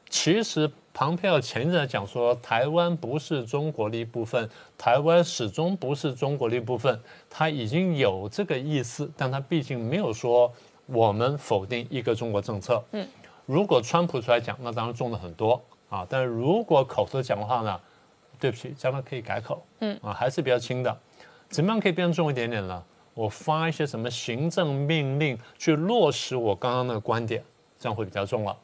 [0.09, 6.99] 其实，庞佩奥前一阵讲说，台湾不是中国的一部分，台湾始终不是中国的一部分，
[7.29, 10.51] 他已经有这个意思，但他毕竟没有说
[10.87, 12.83] 我们否定一个中国政策。
[12.91, 13.07] 嗯，
[13.45, 16.05] 如果川普出来讲，那当然重了很多啊。
[16.09, 17.79] 但是如果口头讲的话呢，
[18.39, 19.63] 对不起，将来可以改口。
[19.79, 20.97] 嗯，啊，还是比较轻的。
[21.49, 22.83] 怎么样可以变重一点点呢？
[23.13, 27.43] 我发一些什么行政命令去落实我刚刚那个观点，
[27.77, 28.57] 这样会比较重了。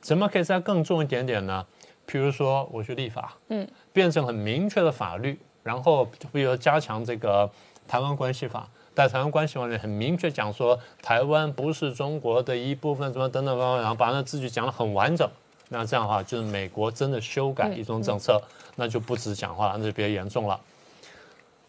[0.00, 1.64] 怎么可以再更重一点点呢？
[2.06, 7.48] 比如说，我去立法，嗯，变成很明确的法律，然后比如加强这个
[7.86, 15.30] 台湾关系法，在台湾关系法里很明确讲说，台湾不是中国的一部分，什么等等等等，然后把那字句讲得很完整，
[15.68, 18.42] 那这样的话，就是美国真的修改一中政策，
[18.74, 20.60] 那就不止讲话，那就比较严重了。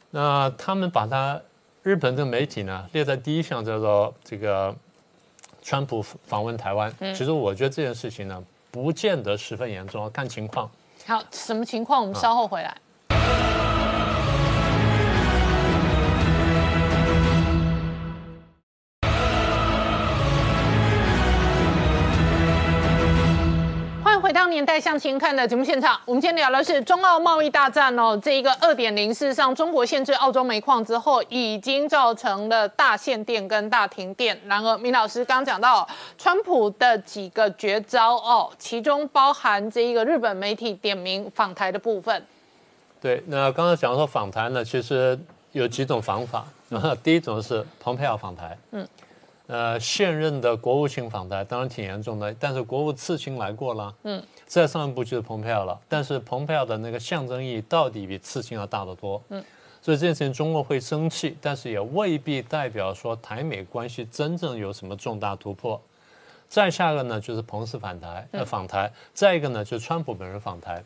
[0.10, 1.40] 那他们把它
[1.84, 4.76] 日本的媒体呢列在第一项，叫做这个
[5.62, 6.94] 川普访问台湾。
[7.00, 10.70] 其实我觉得这件事情呢，不见得十分严重，看情况。
[11.06, 12.02] 好，什么情况？
[12.02, 12.70] 我们稍后回来。
[12.70, 12.76] 回
[24.52, 28.20] 年代向前看的节目现场，我们今天聊的是中澳贸易大战哦。
[28.22, 34.38] 这一个二点零，事实上，中国限制澳洲煤矿之后，已经造成了大限电跟大停电。
[34.46, 35.88] 然而，明老师刚刚讲到
[36.18, 42.24] 川普的几个绝招哦，其中包含这一个日本媒体点名访台的部分。
[43.02, 45.18] 对，那刚刚讲说访台呢，其实
[45.54, 46.46] 有几种方法。
[47.02, 48.86] 第一种是蓬佩奥访台，嗯。
[49.48, 55.80] 呃，现任的国务卿访台当然挺严重的，但是国务次卿来过了，嗯，再上一步就是蓬佩奥了。
[55.88, 59.42] 但是蓬佩奥的那个象征意义到底比刺青要大得多，嗯，
[59.82, 65.82] 所以这件事情中国会生气，但是也未必代表说台美关系真正有什么重大突破。
[66.50, 70.84] 再下个呢就是彭斯访台，呃，访台，再一个呢就是川普本人访台。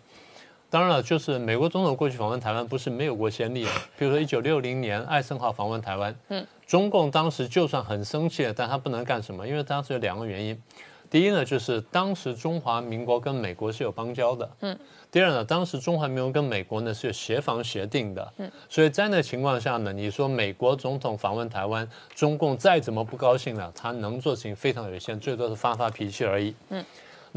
[0.70, 10.62] 当然了，就是美国总统过去访问台湾不是没有过先例的， 比如说一九六零年艾森豪访问台湾，嗯，中共当时就算很生气，但他不能干什么，因为当时有两个原因，
[11.10, 14.78] 第一呢，就是当时中华民国跟美国是有邦交的，嗯，
[15.12, 26.84] 第二呢，当时中华民国跟美国呢是有协防协定的，嗯，所以在那情况下呢，你说美国总统访问台湾，中共再怎么不高兴呢，他能做事情非常有限，最多是发发脾气而已，嗯。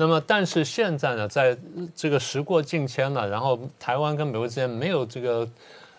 [0.01, 1.59] 那么，但是现在呢，在
[1.93, 5.49] 这个时过境迁了，然后台湾跟美国之间没有这个，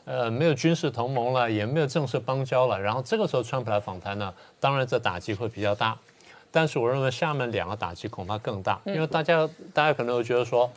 [0.05, 5.97] 呃，没有军事同盟了，也没有正式邦交了，然后这个时候川普来访谈呢，当然这打击会比较大。
[6.51, 10.71] 但是我认为下面两个打击恐怕更大，因为大家大家可能会觉得说，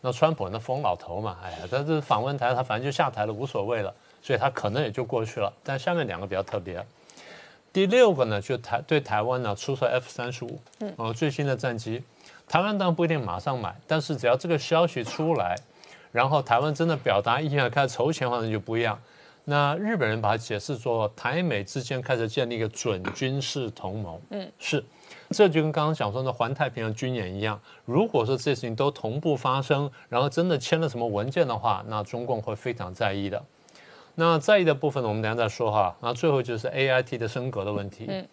[0.00, 5.52] 那川普那疯老头嘛，哎呀，他这访问台他反正就下台了，无所谓了，所以他可能也就过去了。
[5.62, 6.84] 但下面两个比较特别，
[7.72, 12.02] 第六个呢，就台对台湾呢出售 F 三十五，嗯，最新的战机。
[12.48, 15.54] 台湾当然不一定马上买，但是只要这个消息出来，
[16.10, 19.00] 然后台湾真的表达意向开始筹钱，话那就不一样。
[19.44, 24.20] 那日本人把它解释说，台美之间开始建立一个准军事同盟。
[24.30, 24.84] 嗯，是，
[25.30, 27.60] 这就跟刚刚讲说的环太平洋军演一样。
[27.84, 33.42] 如果说这些事情都同步发生，然后真的签了什么文件的话，那中共会非常在意的。
[34.16, 35.96] 那在意的部分，我们等下再说哈。
[36.00, 38.06] 那最后就是 A I T 的升格的问题。
[38.08, 38.26] 嗯。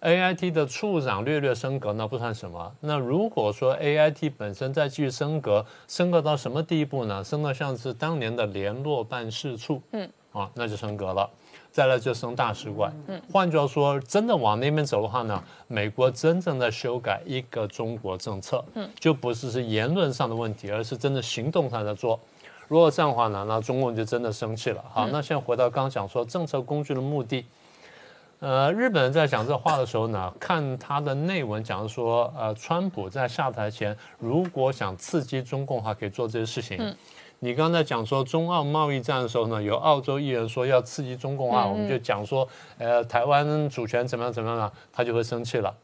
[0.00, 2.72] A I T 的处长略略升格，那不算什么。
[2.80, 7.24] 那如果说 A I T 本身再继续升格，升格到什么地步呢？
[7.24, 11.28] 升到像是当年的联络办事处，嗯，啊，那就升格了。
[11.76, 12.90] 再来就升大使馆。
[13.06, 22.18] 嗯，换句话说，真的往那边走的话呢，美国真正在修改一个中国政策，嗯，就不是是言论上的问题，而是真的行动上在做。
[22.66, 24.82] 如果这样的话呢，那中共就真的生气了。
[24.90, 27.44] 好，那现在回到刚讲说政策工具的目的。
[28.38, 36.78] 呃，日本人在讲这话的时候呢，看他的内文讲说，呃，川普在下台前，如果想刺激中共的话，可以做这些事情。
[36.80, 36.96] 嗯，
[37.40, 45.74] 你刚才讲说中澳贸易战的时候呢，有澳洲议员说要刺激中共啊，我们就讲说，呃，台湾主权怎么样怎么样啊，他就会生气了。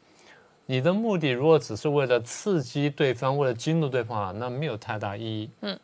[0.66, 5.50] 你的目的如果只是为了刺激对方，为了激怒对方啊，那没有太大意义。
[5.60, 5.78] 嗯，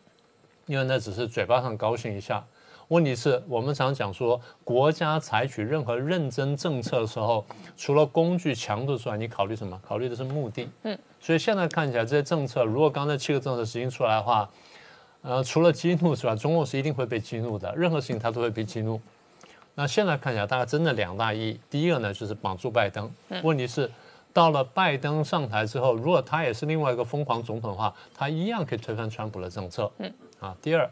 [0.66, 2.42] 因为那只是嘴巴上高兴一下。
[2.88, 7.44] 问题是我们常讲说，国家采取任何认真政策的时候，
[7.76, 9.78] 除了工具强度之外，你考虑什么？
[9.87, 10.66] 考虑的是目的。
[10.85, 14.48] 嗯，所以现在看起来这些政策，如果刚才七个政策实行出来的话，
[15.22, 19.00] 呃，除了激怒之外，中共是一定会被激怒的，任何事情他都会被激怒。
[19.74, 21.61] 那现在看起来，大概真的两大意义。
[21.68, 23.11] 第一个呢，就是绑住拜登。
[23.42, 23.90] 问题是，
[24.33, 29.90] 到了拜登上台之后，如果他也是另外一个疯狂总统的话，他一样可以推翻川普的政策。
[29.98, 30.90] 嗯，啊，第二。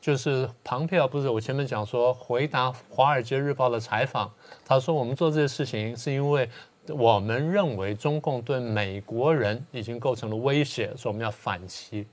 [0.00, 4.32] 就是庞佩奥不是我前面讲说回答《华尔街日报》的采访，
[4.64, 6.48] 他说我们做这些事情是因为
[6.88, 12.06] 我们认为中共对美国人已经构成了威胁，所以我们要反击。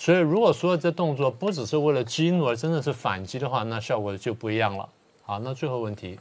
[0.00, 4.88] 所以如果所有这动作不只是为了激怒，而真的是反击的话，那效果就不一样了。
[5.20, 6.18] 好，那最后问题，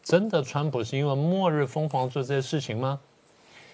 [0.00, 3.00] 真的川普是因为末日疯狂做这些事情吗？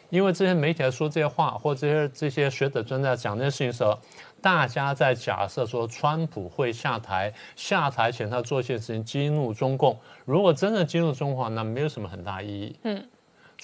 [0.09, 3.99] 因为这些媒体在说这些话，或这些这些学者专家讲这些事情的时候，
[4.41, 9.99] 大家在假设说川普会下台，下台前他做一些事情激怒中共。
[10.25, 12.77] 如果真的激怒中共，那没有什么很大意义。
[12.85, 13.05] 嗯，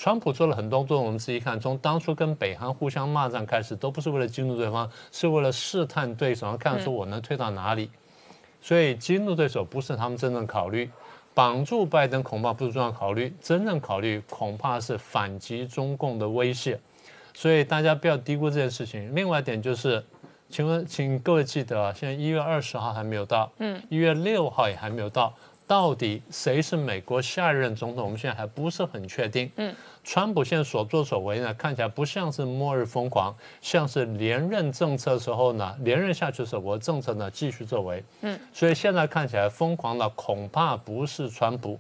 [0.01, 7.91] 川普做了很多动作，我们仔细看，从当初跟北韩互相骂战开始，都不是为了激怒对方，是为了试探对手，看出我能推到哪里。
[8.63, 10.89] 所以激怒对手不是他们真正考虑。
[11.35, 16.79] 绑住拜登恐怕不是重要考虑，真正考虑恐怕是反击中共的威胁。
[17.35, 19.13] 所以大家不要低估这件事情。
[19.17, 20.05] 另外一点就是，
[20.49, 25.35] 请问，请各位记得啊，现在一月二十号还没有到，嗯，一月六号也还没有到，
[25.69, 28.07] 到底谁是美国下一任总统？
[28.07, 29.73] 我们现在还不是很确定，嗯。
[30.03, 38.03] 川普现在所作所为呢，看起来不像是末日疯狂，像是连任政策时候呢，连任下去的时候，我政策呢继续作为。
[38.23, 41.79] 嗯，所以现在看起来疯狂的恐怕不是川普。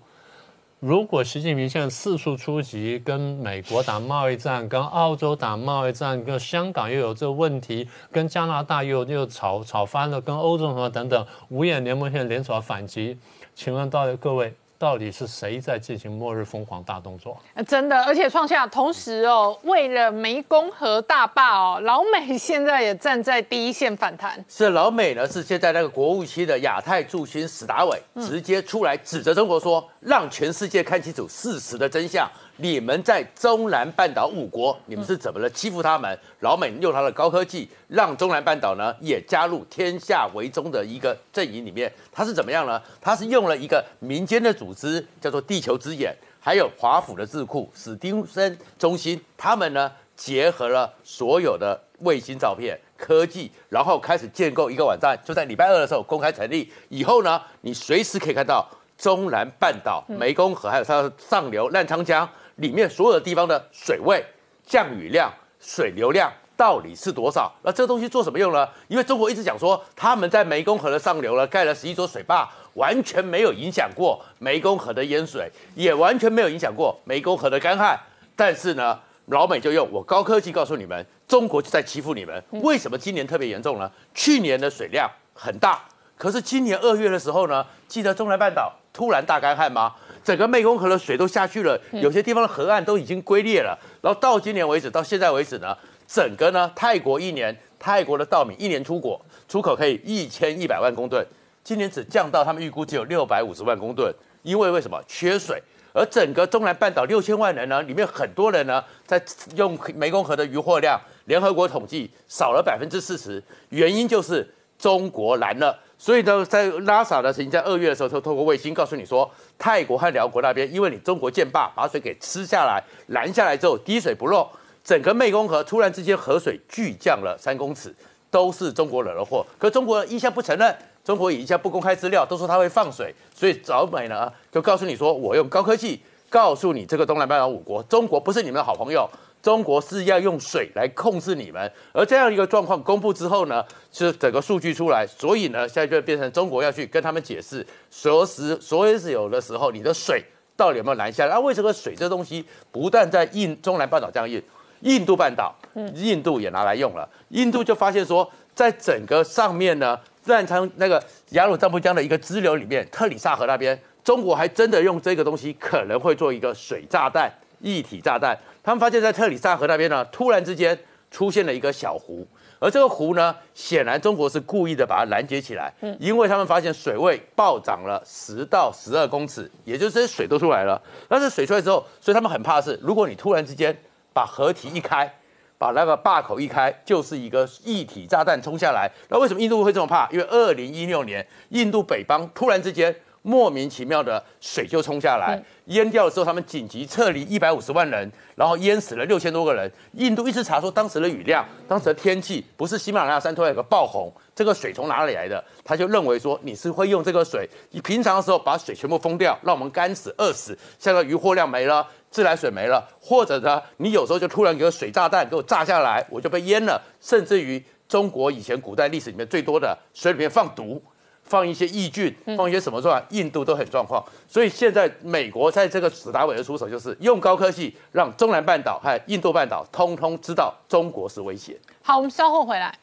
[0.81, 13.19] 如果习近平现在四处出击，跟美国打贸易战，跟澳洲打贸易战，跟香港又有这个问题，跟加拿大又又吵吵翻了，跟欧洲什么等等，五眼联盟现在联手反击，
[13.57, 14.55] 请问到底各位？
[14.79, 17.37] 到底是谁在进行末日疯狂大动作？
[17.67, 24.43] 真的，而且创下同时哦，为了湄公河大坝哦，老美现在也站在第一线反弹。
[24.49, 25.27] 是老美呢？
[25.27, 32.31] 是现在那个国务卿的亚太驻军史达伟直接出来指责中国说，让全世界看清楚事实的真相。
[32.61, 36.19] 你们在中南半岛五国，你们是怎么了欺负他们？
[36.41, 41.93] 老美用他的高科技，让中南半岛呢也加入天下为中的一个阵营里面。
[42.13, 42.83] 他是怎么样呢？
[43.01, 56.73] 他是用了一个民间的组织，叫做地球之眼，还有华府的智库史丁森中心，他们呢结合了所有的卫星照片科技，然后开始建构一个网站，就在礼拜二的时候公开成立。
[56.89, 62.29] 以后呢，你随时可以看到中南半岛、湄公河还有它的上流澜沧江。
[62.59, 64.25] 里面所有的地方的水位、
[64.65, 67.53] 降雨量、水流量到底是多少？
[67.63, 68.69] 那这个东西做什么用呢？
[68.89, 77.99] 因为中国一直讲说，他们在湄公河的上流呢盖了十一座水坝，完全没有影响过湄公河的淹水，也完全没有影响过湄公河的干旱。
[78.35, 82.43] 但是呢，老美就用我高科技告诉你们，中国就在欺负你们。
[82.51, 83.91] 为什么今年特别严重呢？
[84.15, 85.85] 去年的水量很大，
[86.19, 89.95] 可是今年二月的时候呢，记得中南半岛突然大干旱吗？
[90.25, 93.79] 整个湄公河的水都下去了，有些地方的河岸都已经龟裂了。
[94.03, 95.75] 然后到今年为止，到现在为止呢，
[96.07, 101.25] 整个呢泰国一年泰国的稻米一年出国出口可以一千一百万公吨，
[101.63, 105.63] 今年只降到他们预估只有六百五十万公吨，因为为什么缺水？
[105.95, 109.23] 而整个中南半岛六千万人呢，里面很多人呢在
[109.55, 115.79] 用湄公河的渔获量，联合国统计少了百分之四十，原因就是中国拦了。
[115.99, 124.49] 所以呢，在拉萨呢，曾经在二月的时候，就透过卫星告诉你说，泰国和辽国那边，因为你中国建坝把水给吃下来、拦下来之后，滴水不漏，
[124.85, 127.93] 整个湄公河突然之间河水巨降了三公尺，
[128.31, 129.45] 都是中国惹的祸。
[129.59, 133.13] 可中国一向不承认，中国一向不公开资料，都说他会放水。
[133.35, 139.09] 所以早美呢，就告诉你说，我用高科技告诉你，这个东南半岛五国，中国不是你们的好朋友。
[139.41, 150.25] 中国是要用水来控制你们，而这样一个状况公布之后呢，是整个数据出来，所以呢，现在就变成中国要去跟他们解释，所时所以是有的时候你的水
[150.57, 151.35] 到底有没有拦下来？
[151.35, 154.43] 那为什么水这东西不但在印中南半岛这样印，
[154.81, 155.55] 印度半岛，
[155.95, 167.33] 印度也拿来用了，印度就发现说，在整个上面呢，澜沧那个雅鲁藏布江的一个支流里面，特里萨河那边，中国还真的用这个东西可能会做一个水炸弹。
[167.61, 170.79] 一体炸弹，他们发现，在特里萨河那边呢，突然之间
[171.11, 172.29] 出现了一个小湖，
[172.59, 180.79] 而这个湖呢，显然中国是故意的把它拦截起来，嗯，因为他们发现水位暴涨了十到十二公尺，也就是水都出来了。
[181.09, 183.75] 但是水出来之后，所以他们很怕的是，如果你突然之间
[184.13, 185.11] 把河堤一开，
[185.57, 188.91] 把那个坝口一开，就是一个一体炸弹冲下来。
[189.09, 190.07] 那为什么印度会这么怕？
[190.11, 192.95] 因为二零一六年印度北方突然之间。
[193.29, 199.71] 莫名其妙的水就冲下来，淹掉的时候，他们紧急撤离一百五十万人，然后淹死了六千多个人。
[199.93, 205.45] 印度一直查说当时的雨量、当时的天气不是喜马拉雅山突然有个爆洪，这个水从哪里来的？
[205.63, 220.83] 他就认为说你是会用这个水，你平常的时候把水全部封掉，让我们干死、饿死，现在渔获量没了，自来水没了，或者呢，你有时候就突然给个水炸弹给我炸下来，我就被淹了，甚至于中国以前古代历史里面最多的水里面放毒。
[221.29, 231.57] 放一些抑菌，放一些什么状印度都很状况，所以现在美国在这个史达伟的出手，就是用高科技让中南半岛和印度半岛通通知道中国是威胁。
[231.83, 232.75] 好，我们稍后回来。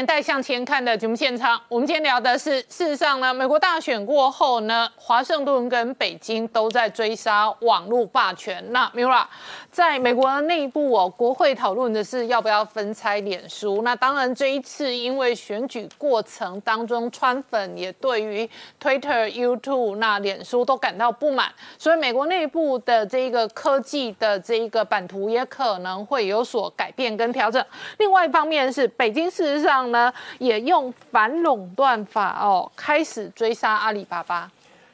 [0.00, 8.64] 年代向前看的节目现场，我们今天聊的是，事实上呢，美国大选过后呢，华盛顿跟北京都在追杀网络霸权。
[8.70, 9.26] 那 Mira
[9.70, 13.82] 在美国内部哦，国会讨论的是要不要分拆脸书。
[13.82, 18.48] 那当然，这一次因为选举过程当中，川粉也对于
[18.82, 27.62] Twitter、YouTube 那脸书都感到不满，所以美国内部的这一个科技的这一个版图也可能会有所改变跟调整。
[27.98, 29.60] 另外一方面是北京事实。
[29.60, 34.50] 上方呢，也用反垄断法哦，开始追杀阿里巴巴。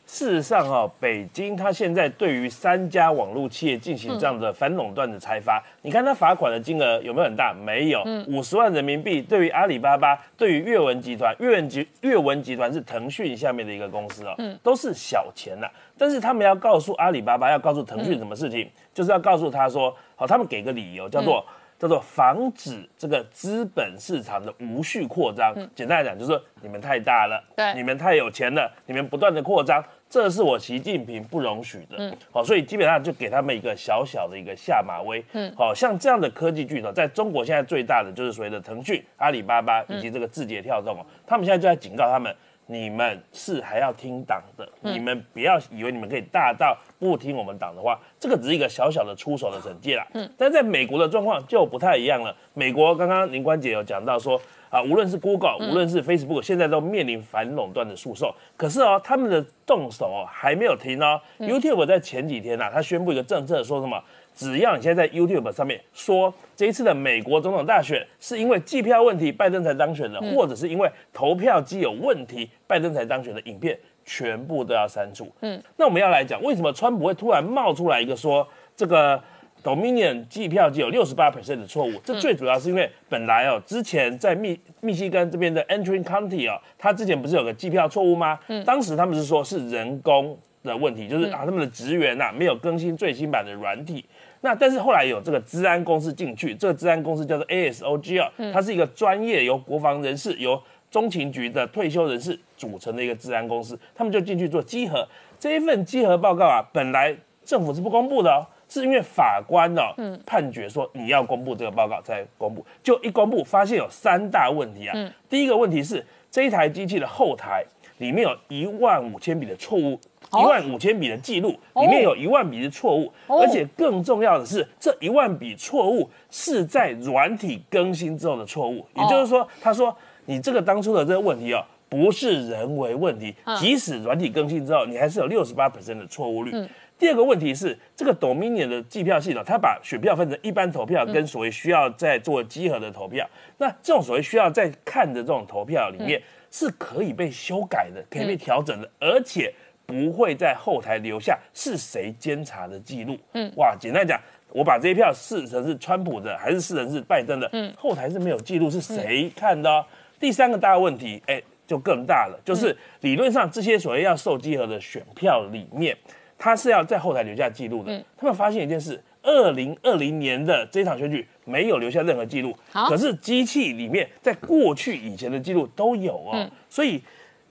[0.09, 7.53] 事实上，哈，北京它现在对于三家网络企业进行这样的反垄断的裁罚，你看它罚款的金额有没有很大？
[7.53, 9.21] 没有，五十万人民币。
[9.21, 15.67] 对于阿里巴巴，对于阅文集团，阅文集阅文集团是腾讯下面的一个公司哦，都是小钱呐。
[15.99, 21.45] 但是他们要告诉阿里巴巴，要告诉腾讯什么事情，就是要告诉他说，好，他们给个理由，叫做。
[21.79, 25.55] 叫做防止这个资本市场的无序扩张。
[25.75, 31.97] 简单来讲，就是说你们太大了，对，你们太有钱了，你们不断的扩张，这是我习近平不容许的。
[31.99, 35.25] 嗯，好，所以基本上就给他们一个小小的一个下马威。
[35.33, 42.35] 嗯，好像这样的科技巨头，在中国现在最大的就是所谓的腾讯、阿里巴巴以及这个字节跳动哦，他们现在就在警告他们。
[42.69, 50.07] 你们是还要听党的，你们不要以为你们可以大到不听我们党的话，这个只是一个小小的出手的惩戒啦。
[50.15, 52.35] 嗯，但在美国的状况就不太一样了。
[52.55, 54.41] 美国刚刚林官姐有讲到说，
[54.71, 58.33] 啊，无论是 Google，无论是 Facebook，现在都面临反垄断的诉讼。
[58.57, 61.21] 可是哦，他们的动手哦还没有停哦。
[61.39, 64.03] YouTube 在前几天呐，他宣布一个政策，说什么？
[64.35, 75.31] 只要你现在在 YouTube 上面说这一次的美国总统大选是因为计票问题拜登才当选的，或者是因为投票机有问题拜登才当选的影片，全部都要删除。
[75.41, 79.21] 嗯，那我们要来讲为什么川普会突然冒出来一个说这个
[79.63, 81.93] Dominion 计票机有六十八 percent 的错误？
[82.05, 88.39] 这最主要是因为本来哦，之前在密密西根这边的 Entering County 哦，他之前不是有个计票错误吗？
[88.47, 94.05] 嗯，当时他们是说是人工的问题，就是啊他们的职员呐没有更新最新版的软体。
[94.43, 100.63] 那但是后来有这个治安公司进去，这个治安公司叫做 ASOG 啊，它是一个专业由国防人士、由
[100.97, 105.07] 中情局的退休人士组成的一个治安公司，他们就进去做稽核。
[105.39, 109.83] 这一份稽核报告啊，本来政府是不公布的哦，是因为法官呢
[110.25, 115.13] 判决说你要公布这个报告才公布，就一公布发现有三大问题啊。
[115.29, 117.63] 第一个问题是这一台机器的后台
[117.99, 120.01] 里面有一万五千笔的错误。
[120.33, 128.85] 一万五千笔的记录里面有一万笔的错误，而且更重要的是，这一万笔错误是在软体更新之后的错误。
[128.95, 129.97] 也就是说，他说
[130.27, 136.53] 你这个当初的这个问题哦，不是人为问题，即使软体更新之后，你还是有六十八的错误率。
[136.99, 143.29] 第二个问题是，这个 Dominion 的计票系统，它把选票分成一般投票跟所谓需要在做集合的投票。
[143.59, 149.53] 那这种所谓需要在看的这种投票里面，是可以被修改的，可以被调整的，而且。
[149.89, 153.17] 不会在后台留下是谁监察的记录。
[153.35, 157.49] 嗯，哇，简单讲，我把这一票视成是川普的，还是视成是拜登的？
[157.53, 159.87] 嗯，后台是没有记录是谁看的。
[160.19, 165.97] 第三个大问题，哎，就更大了，就是理论上这些所谓要受集合的选票里面，
[166.39, 168.05] 他是要在后台留下记录的。
[168.17, 172.57] 他们发现一件事：二零二零年的这场选举没有留下任何记录，
[172.89, 177.03] 可是机器里面在过去以前的记录都有哦，所以。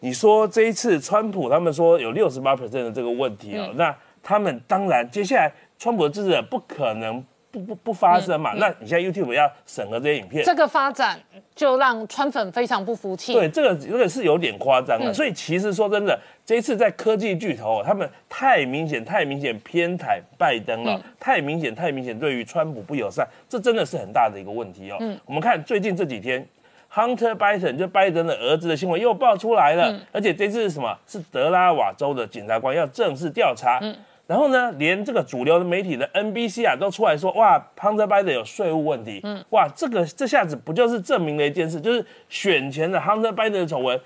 [0.01, 7.23] 你说这一次川普他们说有六十八 percent 的这个问题啊，那他们当然接下来川普的支持者不可能
[7.55, 8.53] 不不不发生嘛。
[8.57, 11.17] 那你现在 YouTube 要审核这些影片，这个发展
[11.55, 13.33] 就让川粉非常不服气。
[13.33, 15.13] 对，这个这个是有点夸张的。
[15.13, 24.97] 所以其实说真的，这一次在科技巨头他们太明显太明显偏袒拜登了，太明显太明显对于川普不友善，这真的是很大的一个问题哦。
[24.99, 26.45] 嗯，我们看最近这几天。
[26.93, 30.97] Hunter Biden 就拜登的儿子的新闻又爆出来了，而且这次是什么？
[31.05, 33.81] 是德拉瓦州的检察官要正式调查。
[34.27, 39.21] 然后呢，连这个主流的媒体的 NBC 啊都出来说，哇，Hunter Biden 有税务问题。
[39.51, 43.99] 哇，这个这下子不就是证明了一件事，就是选前的 Hunter Biden 的丑闻。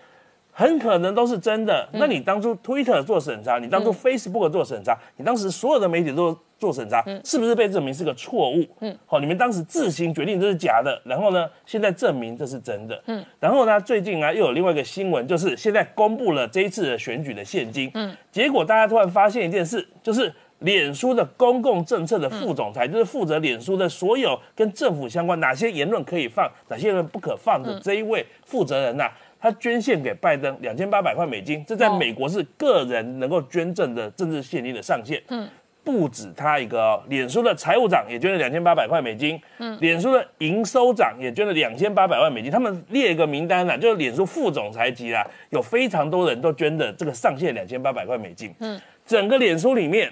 [0.59, 1.87] 很可能都是真的。
[1.93, 8.65] 那你当初 Twitter 做审查，你当初 Facebook 做审查，你当时所有的媒体都做审查，是不是被证明是个错误？
[8.81, 13.01] 嗯，好，你们当时自行决定这是假的，然后呢，现在证明这是真的。
[13.05, 17.89] 嗯，然后呢，最近啊又有另外一个新闻，就是现在公布了这一次的选举的现金。
[17.93, 20.29] 嗯，结果大家突然发现一件事，就是
[20.59, 29.09] 脸书的公共政策的副总裁，就是负责脸书的所有跟政府相关哪些言论可以放，哪些人不可放的这一位负责人呐。
[29.39, 35.21] 他捐献给拜登两千八百块美金，这在美国是个人能够捐赠的政治现金的上限。
[35.29, 35.47] 嗯，
[35.83, 39.39] 不止他一个哦，脸书的财务长也捐了两千八百块美金。
[39.57, 42.51] 嗯，脸书的营收长也捐了两千八百万美金。
[42.51, 48.53] 他们列一个名单啊，就是脸书副总裁级啊，有非常多人都捐的这个上限两千八百块美金。
[48.59, 50.11] 嗯，整个脸书里面，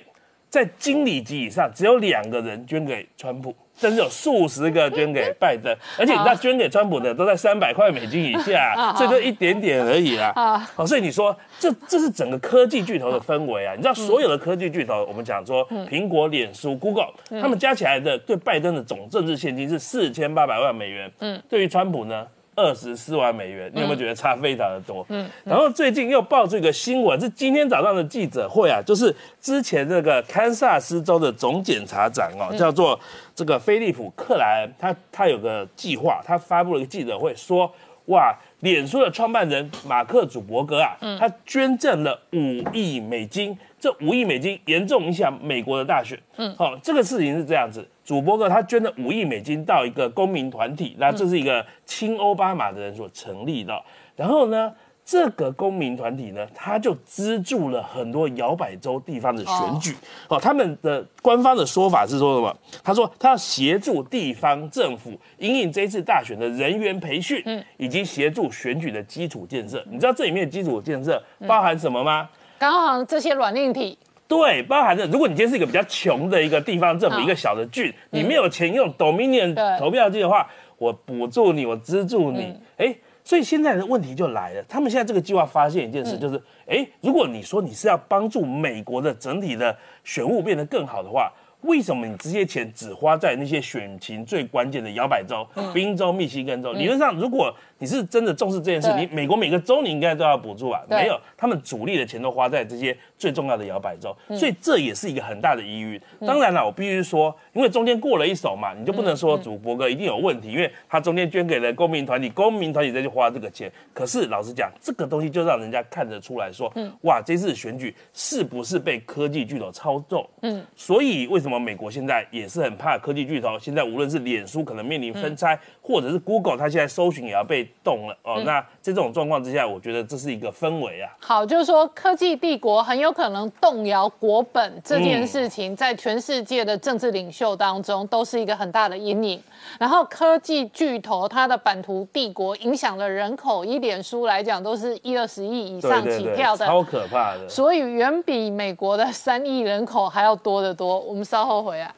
[0.50, 3.54] 在经理级以上只有两个人捐给川普。
[3.78, 10.34] 甚至有数十个捐给拜登， 而且你知道捐给川普的都在三百块美金以下， 这就一点点而已啦。
[10.76, 13.74] 好，所以你说这这是整个科技巨头的氛围啊！
[13.76, 21.12] 你知道所有的科技巨头，我们讲说苹果、脸书、Google，他们加起来的对拜登的总政治现金是四千八百万美元。
[21.20, 22.26] 嗯，对于川普呢，
[22.58, 25.06] 二十四万美元，你有没有觉得差非常的多？
[25.10, 33.00] 嗯，然后最近又爆出一个新闻，是今天早上的记者会啊，就是之前这个堪萨斯州的总检察长哦，叫做
[33.36, 37.72] 这个菲利普克莱恩，他他有个计划，他发布了一个记者会说，
[38.06, 42.38] 哇，脸书的创办人马克·祖伯格啊，他捐赠了五
[42.74, 43.58] 亿美金。
[43.80, 46.20] 这五亿美金严重影响美国的大选。
[46.38, 53.80] 嗯，好，这个事情是这样子，祖伯格他捐了五亿美金到一个公民团体，那这是一个亲奥巴马的人所成立的。
[54.16, 54.74] 然后呢，
[55.10, 59.96] 这个公民团体呢，他就资助了很多摇摆州地方的选举。
[60.28, 62.54] 哦，他们的官方的说法是说什么？
[62.84, 69.82] 他说他要协助地方政府引领这次大选的人员培训，嗯，以及协助选举的基础建设。
[69.90, 72.28] 你知道这里面的基础建设包含什么吗？
[72.60, 73.98] 刚好这些软硬体，
[74.28, 80.46] 对，包含着如果你今天是一个比较穷的一个地方政府，一个小的郡，你没有钱用 Dominion 投票机的话，
[80.78, 82.94] 我补助你，我资助你，哎，
[83.28, 91.30] 所以现在的问题就来了，他们现在这个计划发现一件事，就是，哎，如果你说你是要帮助美国的整体的选务变得更好的话。
[91.62, 96.72] 为什么你这些钱只花在那些选情最关键的摇摆州、宾州、密西根州？
[96.74, 100.86] 理论上，如果你是真的重视这件事，你美国每个州你应该都要补助吧。
[100.88, 106.02] 没有，他们主力的钱都花在这些最重要的摇摆州，所以这也是一个很大的疑虑。
[106.22, 113.70] 当然了，我必须说，因为中间过了一手嘛，你就不能说主播哥一定有问题，因为他中间捐给了公民团体，公民团体再去花这个钱。
[113.94, 120.28] 可是老实讲，这个东西就让人家看得出来说，哇，这次选举是不是被科技巨头操纵？
[120.44, 121.47] 嗯，所以为什么？
[121.48, 121.58] 什么？
[121.58, 123.58] 美国现在也是很怕科技巨头。
[123.58, 128.44] 现在无论是脸书可能面临分拆，或者是 Google，它现在搜寻也要被动了哦。
[128.46, 131.12] 那在这种状况之下，我觉得这是一个氛围啊。
[131.20, 139.44] 好，就是说科技帝国很有可能动摇国本这件事情，在全世界的政治领袖当中都是一个很大的阴影。
[139.78, 147.50] 然后科技巨头它的版图帝国影响了人口，以脸书来讲，都是一二十亿以上起跳的，超可怕的。
[147.50, 151.00] 所以远比美国的三亿人口还要多得多。
[151.00, 151.94] 我们稍后回来。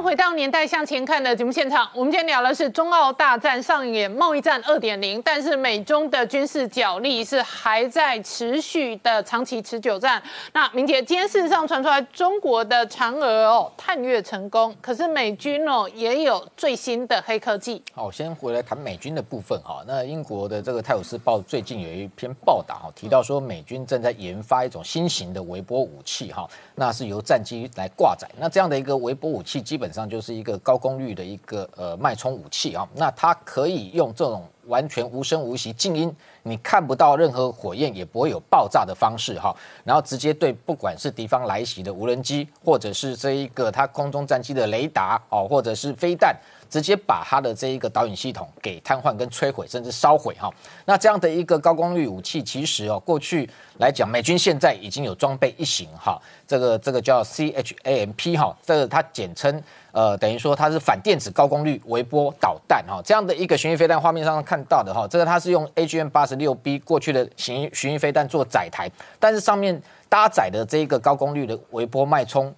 [0.00, 10.22] 回到年代向前看的节目现场，我们今天聊的是中澳大战上演贸易战二点零，但是美中的军事角力是还在持续的长期持久战。
[10.52, 17.82] 那明姐，今天事实上传出来中国的嫦娥哦探月成功，可是美军哦也有最新的黑科技。
[17.92, 19.82] 好，先回来谈美军的部分哈。
[19.86, 28.28] 那英国的这个《泰晤士报》最近有一篇报道哈，提到说美军正在研发一种新型的微波武器哈，那是由战机来挂载。
[28.38, 29.98] 那这样的一个微波武器基本本。
[29.98, 36.14] 上就是一个高功率的一个呃脉冲武器啊，那它可以用这种完全无声无息、静音，
[36.44, 46.36] 你看不到任何火焰，也不会有爆炸的方式哈，然后直接对不管是敌方来袭的无人机，或者是这一个它空中战机的雷达哦，或者是飞弹。
[46.68, 50.50] 直接把它的这一个导引系统给瘫痪跟摧毁，甚至烧毁哈。
[50.84, 53.48] 那这样的一个高功率武器，其实哦，过去
[53.78, 59.62] 来讲，美军现在已经有装备一型哈，这个这个叫 CHAMP 哈，这个它简称
[59.92, 63.00] 呃，等于说它是反电子高功率微波导弹哈。
[63.04, 72.54] 这样的一个巡弋飞弹，画面上看到的哈，这个它是用 AGM 八十六 B 过去的巡巡弋飞弹做载台，但是上面搭载的这一个高功率的微波脉冲。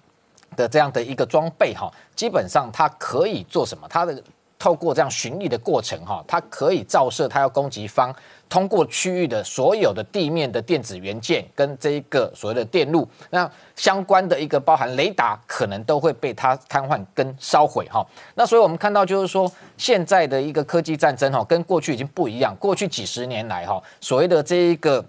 [0.55, 3.87] 的这样的一个装备哈，基本上它可以做什么？
[3.89, 4.21] 它的
[4.59, 8.13] 透过这样巡历的过程哈，它可以照射它要攻击方
[8.47, 18.05] 通过区域的所有的地面的电子元件跟这一个所谓的电路，那相关的一个包含雷达可能都会被它瘫痪跟烧毁哈。
[18.35, 22.55] 那所以我们看到就是说，现在的一个科技战争哈，跟过去已经不一样。
[22.59, 25.03] 过去几十年来哈，所谓的这一个。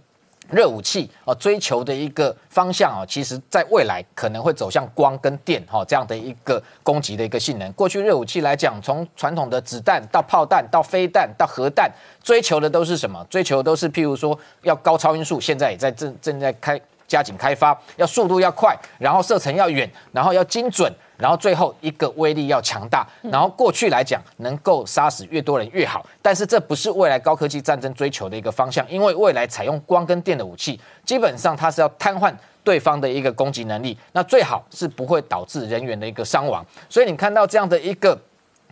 [0.53, 7.73] 热武器啊，追求的一个方向啊，其实在未来可能会走向光跟电哈这样的一个攻击的一个性能。
[7.73, 11.91] 过去热武器来讲，从传统的子弹到炮弹到飞弹到核弹，
[12.23, 13.27] 追求的都是什么？
[13.31, 16.79] 追求的都是譬如说要高超音速，现在也在正正在开
[17.09, 20.93] 加紧开发，要速度要快，然后射程要远，然后要精准。
[21.23, 36.67] 然后最后一个威力要强大，然后过去来讲能够杀死越多人越好，但是这不是未来高科技战争追求的一个方向，因为未来采用光跟电的武器，基本上它是要瘫痪对方的一个攻击能力，那最好是不会导致人员的一个伤亡。
[36.89, 38.19] 所以你看到这样的一个，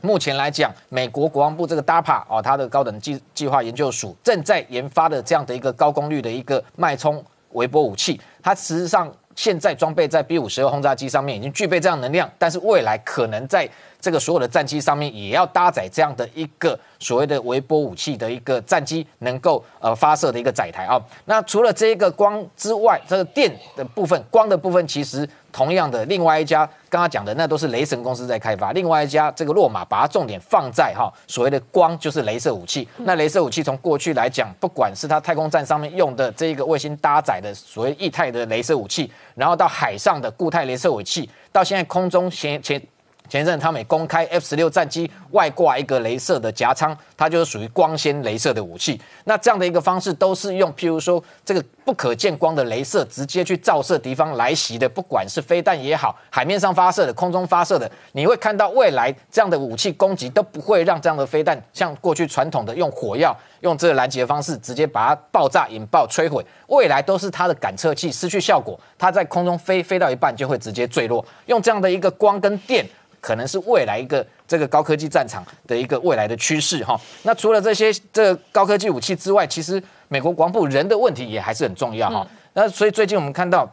[0.03, 9.09] 目前来讲，美国国防部这个 DAPA 哦，它的高等计计划研究署正在研发的这样的一个高功率的一个脉冲微波武器，它实际上。
[9.37, 13.69] 现在装备在 B 五十二轰炸机上面已经具备这样能量，但是未来可能在
[14.01, 21.01] 这个所有的战机上面也要搭载这样的一个所谓的微波武器的一个战机，能够呃发射的一个载台啊。
[21.25, 25.29] 那除了这一个光之外，这个电的部分，光的部分其实。
[25.53, 32.89] 同样的，另外一家刚刚讲的那都是雷神公司在开发，另外一家这个洛马把它重点放在哈所谓的光就是镭射武器。
[32.99, 42.81] 那镭射武器从过去来讲，不管是它太空站上面用的这个卫星搭载的所谓液态的镭射武器，然后到海上的固态镭射武器，到现在空中前前。
[43.31, 49.01] 前一阵他们也公开 F 十六战机外挂一个镭射的夹舱，它就是属于光纤镭射的武器。
[49.23, 66.45] 那这样的一个方式都是用，譬如说这个不可见光的镭射直接去照射敌方来袭的，不管是飞弹也好，海面上发射的、空中发射的，你会看到未来这样的武器攻击都不会让这样的飞弹像过去传统的用火药、用这个拦截方式直接把它爆炸、引爆、摧毁。
[66.67, 71.25] 未来都是它的感测器失去效果，它在空中飞飞到一半就会直接坠落。
[71.47, 72.85] 用这样的一个光跟电。
[73.21, 76.99] 可能是未来一个这个高科技战场的一个未来的趋势哈。
[77.23, 82.27] 那除了这些这高科技武器之外，其实美国国防部人的问题也还是很重要哈。
[82.55, 83.71] 那所以最近我们看到，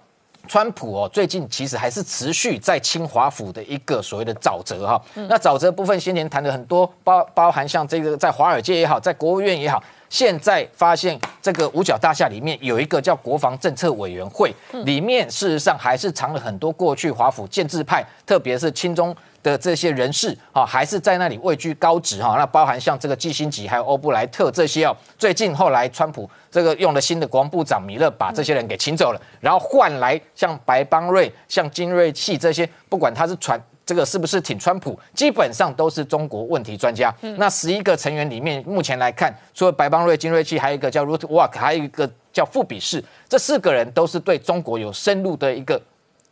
[0.48, 5.02] 川普哦，最近其实还是持续在清华府的一个所谓的沼泽哈。
[5.16, 14.54] 那沼泽部分先前谈的很多，包包含像这个在华尔街也好，在国务院也好，现在发现这个五角大厦里面有一个叫国防政策委员会，
[14.86, 19.16] 里面事实上还是藏了很多过去华府建制派，特别是亲中。
[19.48, 37.14] 的这些人士哈，还是在那里位居高职哈，那包含像这个基辛吉还有欧布莱特这些哦，最近后来川普这个用了新的国防部长米勒把这些人给请走了，然后换来像白邦瑞、像金瑞器这些，不管他是传这个是不是挺川普，基本上都是中国问题专家。
[37.22, 45.82] 嗯那十一个成员里面，目前来看，除了白邦瑞、金瑞器，还有一个叫 Root Walk，还有一个叫富比士，这四个人都是对中国有深入的一个。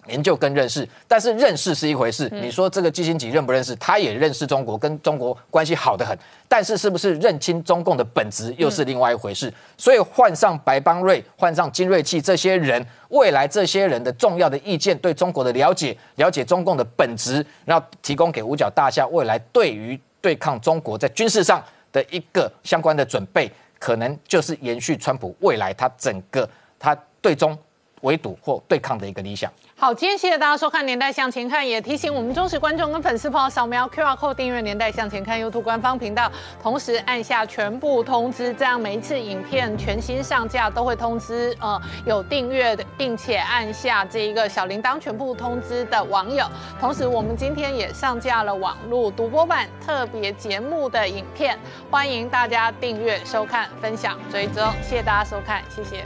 [0.08, 2.30] 研究跟认识，但是认识是一回事。
[2.32, 3.76] 你说这个基辛吉认不认识？
[3.78, 6.18] 他也认识中国，跟中国关系好得很。
[6.48, 9.52] 但是是不是认清中共的本质，又是另外一回事。
[9.78, 26.48] 所以换上白邦瑞，换上金瑞气这些人，未来这些人的重要的意见，对中国的了解，了解中共的本质，然后提供给五角大厦未来对于对抗中国在军事上的一个相关的准备，可能就是延续川普未来他整个
[26.80, 27.58] 他对中
[28.02, 29.52] 围堵或对抗的一个理想。
[29.78, 36.32] 好，今天谢谢大家收看《年代向前看》，也提醒我们忠实观众跟粉丝朋友扫描 QR Code 订阅《年代向前看》YouTube 官方频道，
[36.64, 46.48] 同时按下全部通知，这样每一次影片全新上架都会通知呃有订阅的，并且按下这一个小铃铛全部通知的网友。
[46.80, 51.60] 同时，我们今天也上架了网络独播版特别节目的影片，
[51.92, 54.64] 欢迎大家订阅、收看、分享、追踪。
[54.82, 56.06] 谢谢大家收看，谢谢。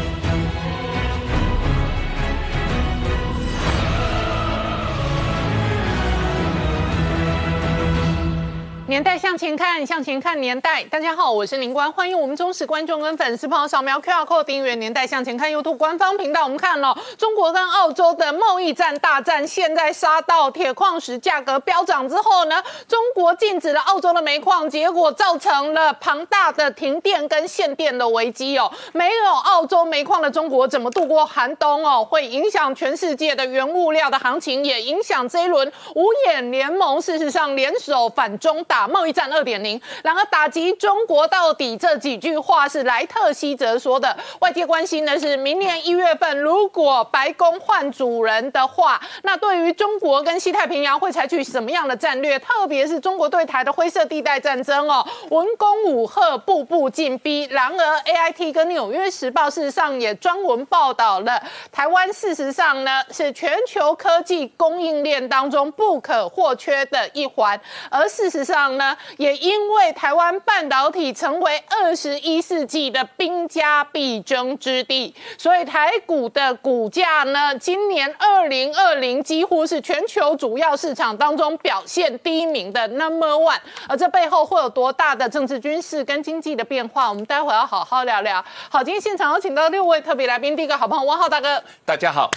[8.91, 10.83] 年代向前看，向前看年代。
[10.83, 16.43] 大家好，我是林官，欢迎我们忠实观众跟粉丝朋友扫描 QR Code 订阅《年代向前看》YouTube 官方频道。
[16.43, 28.69] 我们看了中国跟澳洲的贸易战大战，现在杀到铁矿石价格飙涨之后呢，中国禁止了澳洲的煤矿，结果造成了庞大的停电跟限电的危机哦。
[28.91, 32.03] 没有澳洲煤矿的中国怎么度过寒冬哦？
[32.03, 37.01] 会影响全世界的原物料的行情，也影响这一轮五眼联盟。
[37.01, 38.80] 事实上，联手反中打。
[38.87, 44.15] 贸易战二点零，然而打击中国到底这几句话是莱特希泽说的。
[44.39, 52.37] 外界关心的是，明年一月份如果白宫换主人的话，那对于中国跟西太平洋会采取什么样的战略？
[52.39, 57.47] 特别是中国对台的灰色地带战争哦，文攻武赫，步步进逼。
[57.51, 67.59] 然而，A I T 跟纽约时报事实上也专文报道了台湾，事实上呢是全球科技供应链当中不可或缺的一环，
[67.89, 68.60] 而事实上。
[68.69, 83.59] 呢，也因为台湾半导体成为二十一世纪的兵家必争之地，所以台股的股价呢，今年二零二零几乎是全球主要市场当中表现第一名的 number one。
[83.87, 87.09] 而这背后会有多大的政治、军事跟经济的变化？
[87.09, 88.43] 我们待会要好好聊聊。
[88.69, 92.29] 好，今天现场有请到六位特别来宾，第一个好朋友汪浩大哥，大家好。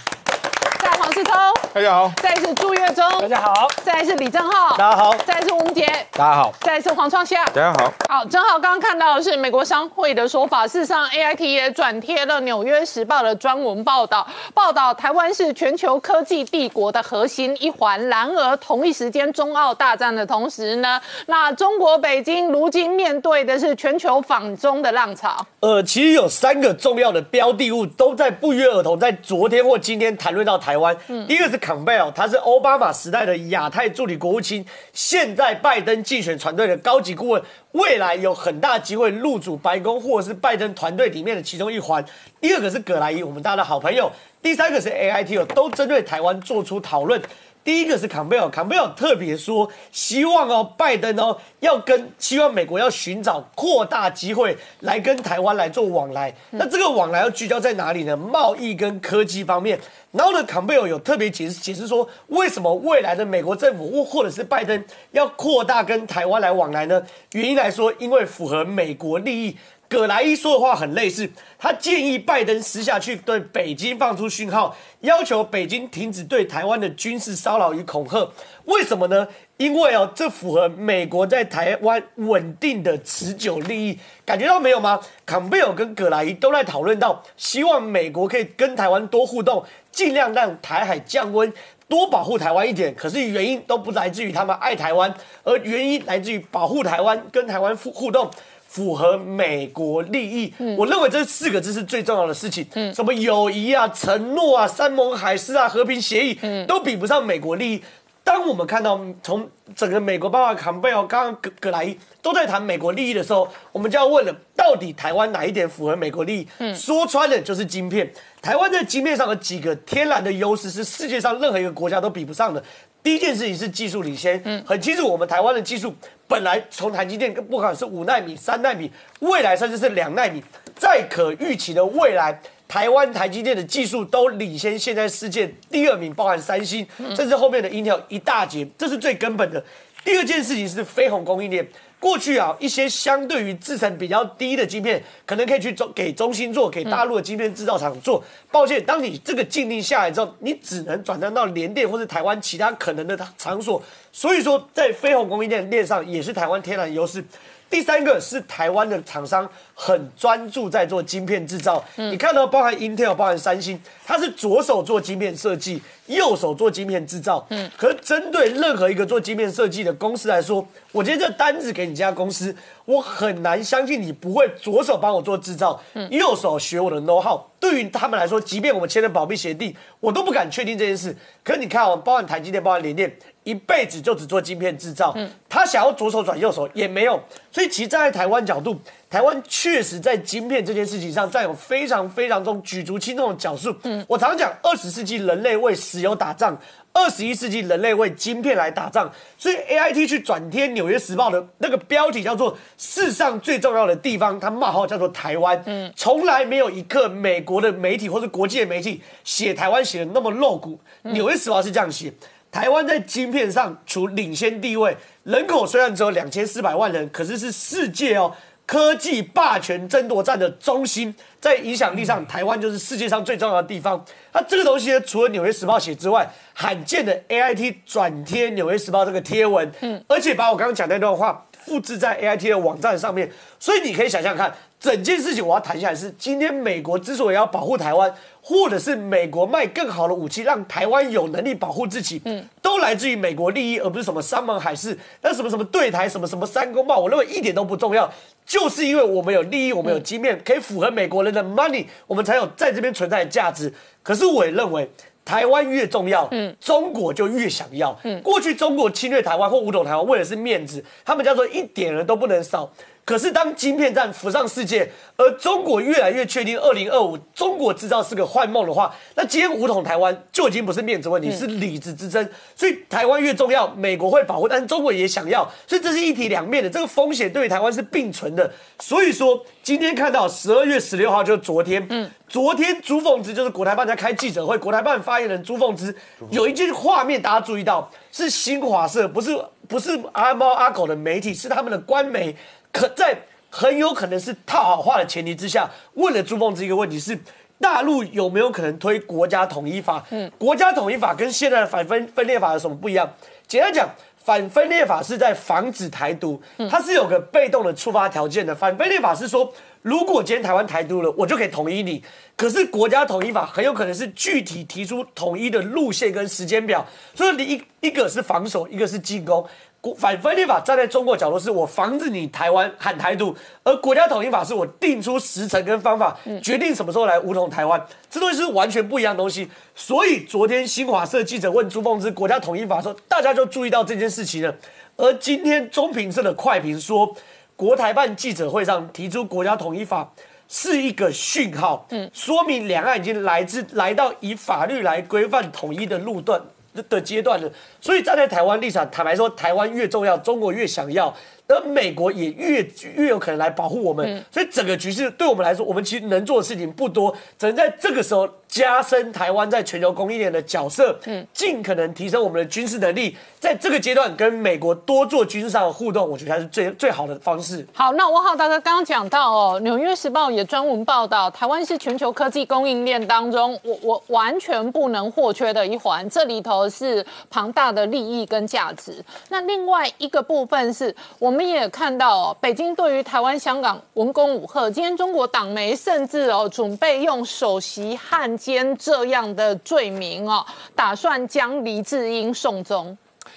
[0.80, 1.34] 再来黄世聪，
[1.72, 6.52] 大家好，再来是朱月忠，大家好，再来是李正浩，大家好，再来是吴文杰，大家好。
[6.60, 7.44] 再来是黄创夏。
[7.46, 7.92] 大家好。
[8.08, 18.08] 好，正好刚刚看到的是美国商会的说法，事实上 AIT 也转贴了《纽约时报》的专文报道，报道台湾是全球科技帝国的核心一环。
[18.08, 25.44] 然而同一时间，中澳大战的同时呢，那中国北京如今面对的是全球仿中的浪潮。
[25.60, 30.96] 呃，其实有三个重要的标的物都在不约而同在昨天或今天谈论到台湾。
[31.26, 37.42] 第一个是坎贝尔，他是奥巴马时代的亚太助理国务卿，现在拜登竞选团队的高级顾问，
[37.72, 42.04] 未来有很大机会入主白宫或者是拜登团队里面的其中一环。
[42.40, 44.10] 第二个是葛莱伊，我们大家的好朋友。
[44.42, 47.20] 第三个是 AIT 哦，都针对台湾做出讨论。
[47.64, 56.34] 第一个是坎贝尔，坎贝尔特别说，希望哦，拜登哦要跟希望美国要寻找扩大机会来跟台湾来做往来。
[56.50, 58.14] 那这个往来要聚焦在哪里呢？
[58.14, 59.80] 贸易跟科技方面。
[60.12, 67.02] 然后呢，坎贝尔有特别解释解释说，为什么未来的美国政府或或者是拜登要扩大跟台湾来往来呢？
[67.32, 69.56] 原因来说，因为符合美国利益。
[69.94, 78.28] 葛莱伊说的话很类似，他建议拜登私下去对北京放出讯号，要求北京停止对台湾的军事骚扰与恐吓。
[78.64, 79.28] 为什么呢？
[79.56, 83.96] 因为哦，这符合美国在台湾稳定的持久利益。
[84.26, 84.98] 感觉到没有吗？
[85.24, 91.52] 坎贝尔跟葛莱伊都在讨论到，希望美国可以跟台湾多互动，尽量让台海降温，
[91.86, 92.92] 多保护台湾一点。
[92.96, 95.14] 可是原因都不来自于他们爱台湾，
[95.44, 98.28] 而原因来自于保护台湾，跟台湾互互动。
[98.74, 102.66] 符合美国利益，我认为这四个字是最重要的事情。
[102.92, 107.84] 什么友谊啊、承诺啊、山盟海誓啊、和平协议，都比不上美国利益。
[108.24, 116.74] 当我们看到从整个美国，包括坎贝尔、刚刚葛葛莱伊都在谈美国利益的时候，我们就要问了：到底台湾哪一点符合美国利益？
[116.74, 118.12] 说穿了就是晶片。
[118.42, 122.60] 台湾在晶片上的几个天然的优势，是世界上任何一个国家都比不上的。
[123.04, 125.94] 第一件事情是技术领先，很清楚，我们台湾的技术
[126.26, 128.90] 本来从台积电，不管是五纳米、三纳米，
[129.20, 130.42] 未来甚至是两纳米，
[130.74, 139.62] 在可预期的未来，台湾台积电的技术都领先现在世界第二名，包含三星，甚至后面的 Intel 一大截，这是最根本的。
[140.02, 141.68] 第二件事情是飞鸿供应链。
[142.04, 148.22] 过去啊，一些相对于制成比较低的晶片，可能可以去中给中芯做，给大陆的晶片制造厂做。
[148.50, 153.82] 抱歉，当你这个禁令下来之后，你只能转战到联电或者台湾其他可能的场所。
[154.12, 157.24] 所以说，在飞鸿供应链链上也是台湾天然优势。
[157.70, 167.46] 第三个是台湾的厂商很专注在做晶片制造，你看到包含 Intel、包含三星，它是左手做晶片设计，右手做晶片制造。
[167.50, 177.40] 嗯，可是针对任何一个做晶片设计的公司来说，我今天这单子给你家公司，我很难相信你不会左手帮我做制造，嗯右手学我的 know how。
[177.58, 181.16] 对于他们来说，即便我们签了保密协定，我都不敢确定这件事。
[181.42, 183.16] 可是你看，我包含台积电、包含联电。
[183.44, 187.20] 一辈子就只做晶片制造，嗯他想要左手转右手也没有，
[187.52, 188.74] 所以其实站在台湾角度，
[189.14, 193.72] 台湾确实在晶片这件事情上占有非常非常重举足轻重的角数。
[193.84, 196.60] 嗯，我常讲，二十世纪人类为石油打仗，
[196.92, 199.08] 二十一世纪人类为晶片来打仗。
[199.38, 205.62] 所以 A I T 去转贴《纽约时报》的那个标题叫做“世上最重要的地方”，它冒号叫做台湾。
[205.66, 210.80] 嗯，从来没有一刻美国的媒体或者国际的媒体写台湾写的那么露骨，
[211.12, 212.12] 《纽约时报》是这样写。
[212.50, 218.32] 台湾在晶片上处领先地位，人口虽然只有两千四百万人，可是是世界哦
[218.66, 224.02] 科技霸权争夺战的中心，在影响力上，台湾就是世界上最重要的地方。
[224.32, 238.14] 那这个东西呢，除了《纽约时报》写之外，罕见的 A I T 转贴《纽约时报》这个贴文，嗯，而且把我刚刚讲那段话复制在 A I T 的网站上面，所以你可以想象看，整件事情我要谈下来是，今天美国之所以要保护台湾。
[238.46, 248.12] 或者是美国卖更好的武器，让台湾有能力保护自己，嗯，都来自于美国利益，而不是什么山盟海誓，那什么什么对台，什么什么三公报，我认为一点都不重要，
[248.44, 253.72] 就是因为我们有利益，我们有经验，可以符合美国人的 money，我们才有在这边存在的价值。
[254.02, 254.90] 可是我也认为，
[255.24, 257.98] 台湾越重要，嗯，中国就越想要。
[258.02, 262.70] 嗯，过去中国侵略台湾或武统台湾，为的是面子，他们叫做一点人都不能少。
[263.04, 272.26] 可是，当晶片战浮上世界，而中国越来越确定二零二五中国制造是个幻梦的话，那今天武统台湾就已经不是面子问题，是里子之争。
[272.56, 278.50] 所以，台湾越重要，美国会保护，但是中国也想要，所以这是一体两面的，这个风险对于台湾是并存的。
[278.80, 285.94] 所以说，今天看到十二月十六号就是昨天，嗯，昨天朱凤芝就是国台办在开记者会，国台办发言人朱凤芝
[286.30, 289.38] 有一句画面，大家注意到是新华社，不是
[289.68, 292.34] 不是阿猫阿狗的媒体，是他们的官媒。
[292.74, 293.16] 可在
[293.48, 297.16] 很有可能是套好话的前提之下，问了朱凤芝一个问题：是
[297.60, 300.04] 大陆有没有可能推国家统一法？
[300.10, 303.08] 嗯，国家统一法跟现在的反分分裂法有什么不一样？
[303.46, 303.88] 简单讲，
[304.24, 308.52] 反分裂法是在防止台独，它是有个被动的触发条件的。
[308.52, 309.52] 反分裂法是说，
[309.82, 312.02] 如果今天台湾台独了，我就可以统一你。
[312.36, 319.46] 可是国家统一法很有可能是具体提出统一的路线跟时间表，所以你一一个是防守，一个是进攻。
[319.84, 329.46] 国反分裂法站在中国角度是我防止你台湾喊台独，而国家统一法是我定出时程跟方法，决定什么时候来武统台湾，这东西是完全不一样的东西。
[329.74, 334.54] 所以昨天新华社记者问朱凤芝国家统一法的时候，大家就注意到这件事情了。
[334.96, 337.14] 而今天中评社的快评说，
[337.54, 340.10] 国台办记者会上提出国家统一法
[340.48, 346.40] 是一个讯号，嗯，说明两岸已经来自来到以法律来规范统一的路段。
[346.82, 347.50] 的阶段了，
[347.80, 351.14] 所以站在台湾立场，坦白说，台湾越重要，中国越想要，
[351.46, 354.24] 而美国也越越有可能来保护我们。
[354.30, 367.66] 所以整个局势对我们来说，我们其实能做的事情不多，只能在这个时候加深台湾在全球供应链的角色，嗯，尽可能提升我们的军事能力，在这个阶段跟美国多做军事上的互动，我觉得才是最最好的方式。
[367.74, 379.04] 好，那王浩大哥刚刚讲到哦，《纽约时报》也专门报道，台湾是全球科技供应链当中，我我完全不能或缺的一环，这里头是庞大的利益跟价值。
[379.30, 390.44] 那另外一个部分是，我们也看到哦，北京对于台湾、香港文攻武赫，今天中国党媒甚至哦准备用首席汉奸这样的罪名哦，
[390.76, 392.94] 打算将黎智英送终。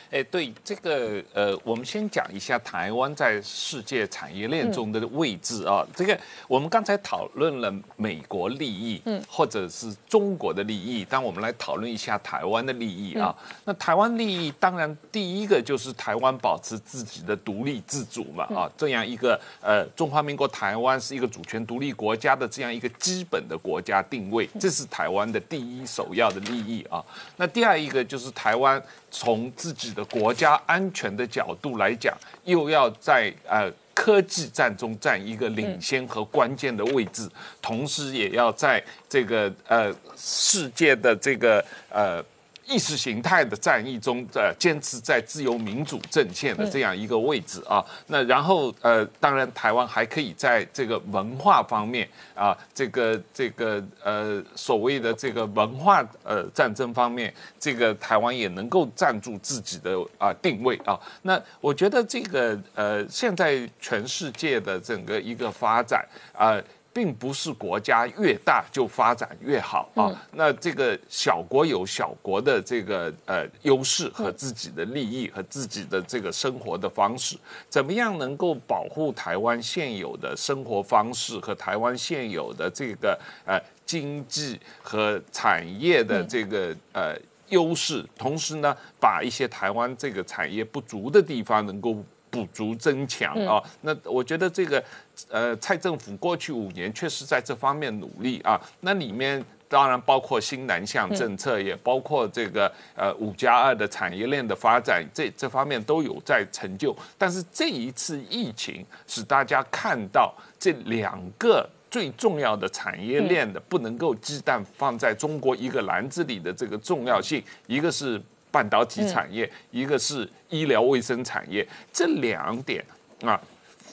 [0.10, 5.86] 哎，对这个呃，我们先讲一下台湾在世界产业链中的位置啊。
[5.96, 13.36] 这个我们刚才讨论了美国利益，嗯，或者是中国的利益，但我们来讨论一下台湾的利益啊。
[13.66, 27.04] 那台湾利益当然第一个就是台湾保持自己的独立自主嘛啊，这样一个呃中华民国台湾是一个主权独立国家的这样一个基本的国家定位，这是台湾的第一首要的利益啊。
[27.36, 28.82] 那第二一个就是台湾
[29.12, 37.28] 从自己的国家安全的角度来讲，又要在呃科技战中占一个领先和关键的位置，
[37.60, 42.24] 同时也要在这个呃世界的这个呃。
[42.68, 47.84] 意识形态的战役中，呃，坚持在自由民主阵线的这样一个位置啊。
[48.08, 61.00] 那然后，呃，当然，台湾还可以在这个文化方面啊，这个这个呃，所谓的这个文化呃战争方面，这个台湾也能够站住自己的啊定位啊。
[61.22, 66.62] 那我觉得这个呃，现在全世界的整个一个发展啊。
[66.98, 70.10] 并不是国家越大就发展越好啊。
[70.32, 77.38] 那这个小国有小国的这个呃优势和自己的利益和自己的这个生活的方式，
[77.70, 87.16] 怎么样能够保护台湾现有的生活方式和台湾现有的这个呃经济和产业的这个呃
[87.50, 92.04] 优势，同时呢，把一些台湾这个产业不足的地方能够。
[92.38, 94.84] 补足增强啊，那我觉得这个，
[95.30, 98.62] 呃，蔡政府过去五年确实在这方面努力啊。
[98.82, 106.96] 那里面当然包括新南向政策，也包括这个呃五加二的产业链的发展，这这方面都有在成就。
[107.18, 118.22] 但是这一次疫情使大家看到这两个最重要的产业链的不能够鸡蛋放在中国一个篮子里的这个重要性，一个是。
[118.52, 122.84] 半导体产业，一个是医疗卫生产业，这两点
[123.22, 123.40] 啊，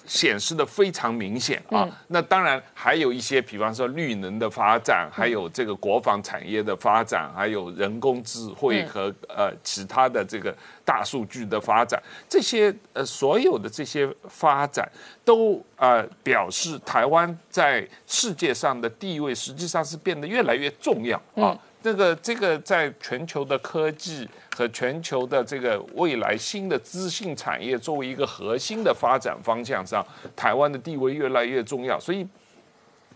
[0.06, 1.88] 显示的非常明显啊。
[2.08, 14.88] 那当然还有一些，比方说绿能的发展，还有这个国防产业的发展，还有人工智慧和呃其他的这个大数据的发展，这些呃所有的这些发展
[15.24, 21.58] 都呃表示台湾在世界上的地位实际上是变得越来越重要啊。
[21.84, 24.26] 这个这个在全球的科技
[24.56, 30.02] 和全球的这个未来新的资讯产业作为一个核心的发展方向上，
[30.34, 32.00] 台湾的地位越来越重要。
[32.00, 32.26] 所以，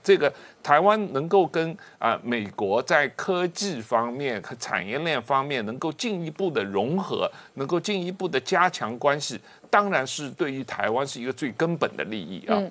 [0.05, 0.31] 这个
[0.63, 9.41] 台湾能够跟啊美国在科技方面和产业链方面能够进一步的融合，能够进一步的加强关系，
[9.71, 12.63] 当然是对于台湾是一个最根本的利益啊。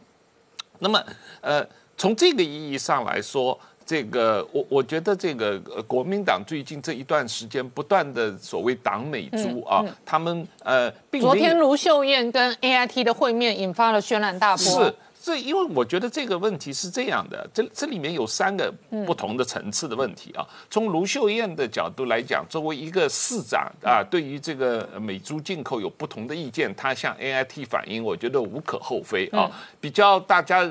[0.77, 1.03] 那么，
[1.41, 1.67] 呃，
[1.97, 3.59] 从这个意义上来说。
[3.87, 5.57] 这个我我觉得这个
[5.87, 14.65] 国民党最近这一段时间不断的所谓党美猪啊，他们呃，并昨天卢秀燕跟 A I T 的会面引发了轩然大波。
[14.65, 18.69] 是，这因为我觉得这个问题是这样的，这这里面有三个
[19.05, 20.45] 不同的层次的问题啊。
[20.69, 29.49] 从卢秀燕的角度来讲，作为一个市长啊，对于这个美猪进口有不同的意见，他向 A I T 反映，我觉得无可厚非啊。
[29.79, 30.65] 比较大家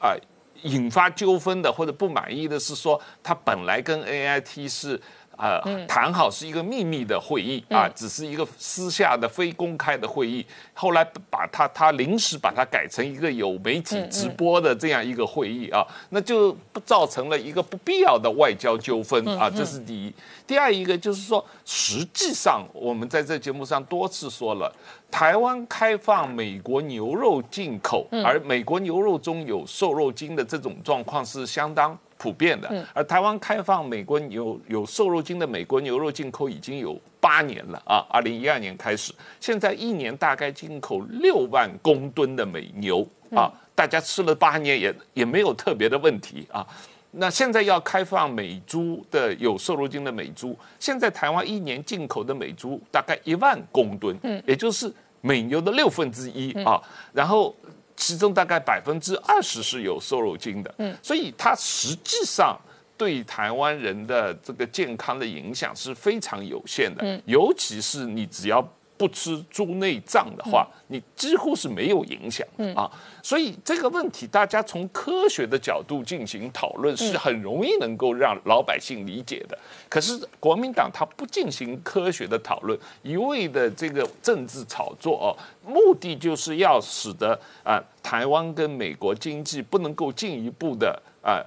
[0.00, 0.16] 啊。
[0.64, 5.00] 引发纠纷的或者不满意的是说，他本来跟 A I T 是。
[5.36, 10.44] 呃，谈好是一个秘密的会议啊，只是一个私下的非公开的会议。
[10.72, 19.50] 后来把他他临时把它改成一个有媒体直播的这样一个会议啊，那就不造成了一个不必要的外交纠纷啊。
[19.50, 20.12] 这是第一。
[20.46, 24.70] 第二一个就是说，实际上我们在这节目上多次说了，
[25.10, 31.96] 台湾开放美国牛肉进口，而美国牛肉中有瘦肉精的这种状况是相当。
[32.16, 46.66] 普遍的，而台湾开放美国牛有瘦肉精的美国牛肉进口已经有八年了啊，二零一二年开始，现在一年大概进口六万公吨的美牛啊，大家吃了八年也也没有特别的问题啊。
[47.10, 56.80] 那现在要开放美猪的有瘦肉精的美猪，现在台湾一年进口的美猪大概一万公吨，嗯，也就是美牛的六分之一啊，
[57.12, 57.54] 然后。
[57.96, 62.58] 其中大概百分之二十是有瘦肉精的，嗯，所以它实际上
[62.96, 68.66] 对台湾人的这个健康的影响是非常有限的，嗯，尤其是你只要。
[68.96, 72.90] 不吃猪内脏的话，你几乎是没有影响啊。
[73.22, 79.58] 所以这个问题，大家从科学的角度进行讨论，是很容易能够让老百姓理解的。
[79.88, 85.28] 可是国民党他不进行科学的讨论，一味的这个政治炒作哦，
[85.66, 91.42] 目的就是要使得啊台湾跟美国经济不能够进一步的啊。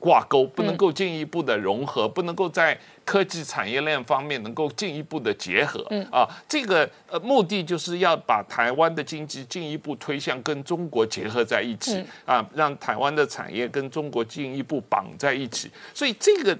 [0.00, 5.86] 挂钩不能够进一步的融合，不能够在科技产业链方面能够进一步的结合。
[5.90, 15.70] 嗯啊，这个呃目的就是要把台湾的经济进一步推向跟中国结合在一起啊，让台湾的产业跟中国进一步绑在一起。
[15.92, 16.58] 所以这个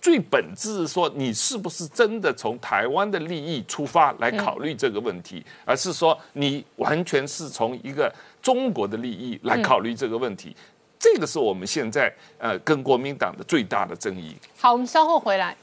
[0.00, 10.54] 最本质是说，你是不是真的从台湾的利益出发来考虑这个问题，而是说你完全是从一个中国的利益来考虑这个问题？
[10.98, 14.36] 这个是我们现在呃跟国民党的最大的争议。
[14.58, 15.56] 好，我们稍后回来。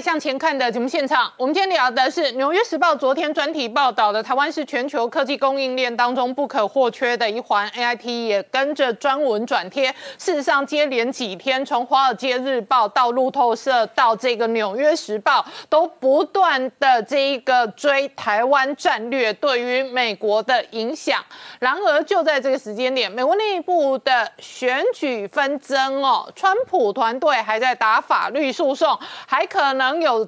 [0.00, 9.88] 向前看的节目现场，我们今天聊的是《纽约时报》昨天专题报道的台湾是全球科技供应链当中不可或缺的一环，A I T 也跟着专文转贴。
[10.18, 21.24] 事实上，接连几天，从《华尔街日报》到路透社到这个《纽约时报》，都不断的这一个追台湾战略对于美国的影响。
[21.58, 29.68] 然而，就在这个时间点，美国内部的选举纷争哦，川普团队还在打法律诉讼，还可。
[29.78, 30.26] 能能有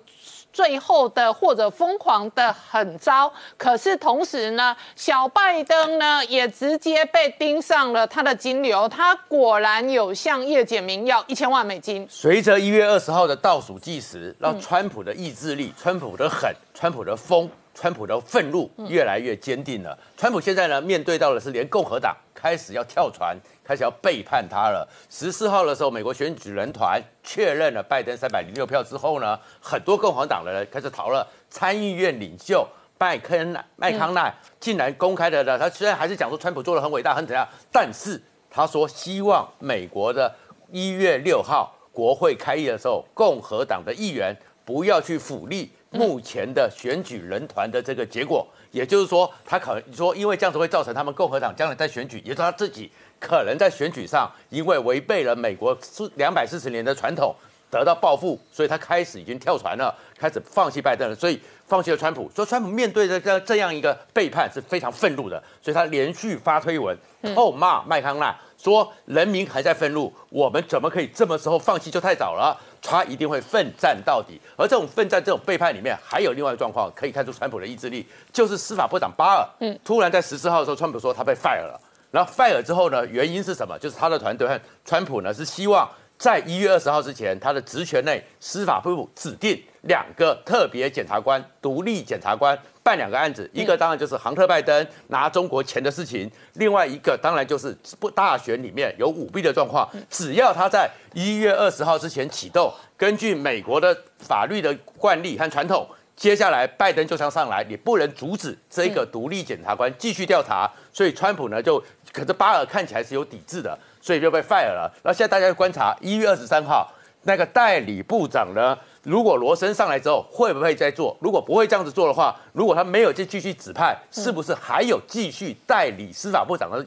[0.53, 12.07] 最后的或者疯狂的狠招，可是同时呢，小拜登呢也直接被盯上了他的金流，他果然有向叶简明要一千万美金。
[12.11, 19.97] 随着一月二十号的倒数计时，让川普的意志力、川普的狠、川普的疯、川普的愤怒越来越坚定了。
[20.17, 23.37] 川普现在呢，面对到的是连共和党开始要跳船。
[23.71, 24.85] 开始要背叛他了。
[25.09, 32.67] 十四号的时候，美国选举人团确认了拜登三百零六票之后呢，很多共和党的人开始逃了参议院领袖
[32.99, 40.35] 麦肯麦康奈竟然公开的呢，他虽然还是讲说川普做的很伟大很怎样，但是他说希望美国的
[40.73, 48.45] 一月六号国会开议的时候，共和党的议员不要去鼓励目前的选举人团的这个结果。
[48.73, 52.89] 也就是说，他可能说，因为这样子会造成他们共和党将来在选举，也是他自己。
[53.21, 57.33] 可能在选举上，因为违背了美国四两百四十年的传统，
[57.71, 62.29] 得到报复，所以他开始已经跳船了，开始放弃拜登了，所以放弃了川普。
[62.35, 66.97] 所以川普面对这这样一个背叛是非常愤怒的，所以他连续发推文
[67.35, 72.59] 痛骂麦康纳，说人民还在愤怒，我们怎么可以这么时候放弃就太早了？
[72.83, 74.41] 他一定会奋战到底。
[74.57, 81.79] 而这种奋战、这种背叛里面，还有另外一个状况可以看出川普的意志力，就是司法部长巴尔，嗯，突然在十四号的时候，川普说他被 fire 了。
[82.11, 83.07] 然后 fire 之后呢？
[83.07, 83.79] 原因是什么？
[83.79, 85.89] 就是他的团队和川普呢是希望
[86.19, 93.49] 在一月二十号之前，他的职权内司法部指定两个特别检察官、独立检察官办两个案子。
[93.55, 99.89] 一个当然就是杭特拜登拿中国钱的事情，另外一个当然就是不大选里面有舞弊的状况。
[100.11, 105.89] 只要他在一月二十号之前启动，根据美国的法律的惯例和传统。
[106.21, 114.93] 接下来，拜登就想上来，你不能阻止这个独立检察官继续调查，所以川普呢就，可是巴尔看起来是有抵制的，所以就被 fire 了。
[115.03, 116.87] 那现在大家观察一月二十三号
[117.23, 121.17] 那个代理部长呢，如果罗森上来之后会不会再做？
[121.23, 126.87] 如果不会这样子做的话，如果他没有再继续指派，是不是还有继续代理司法部长的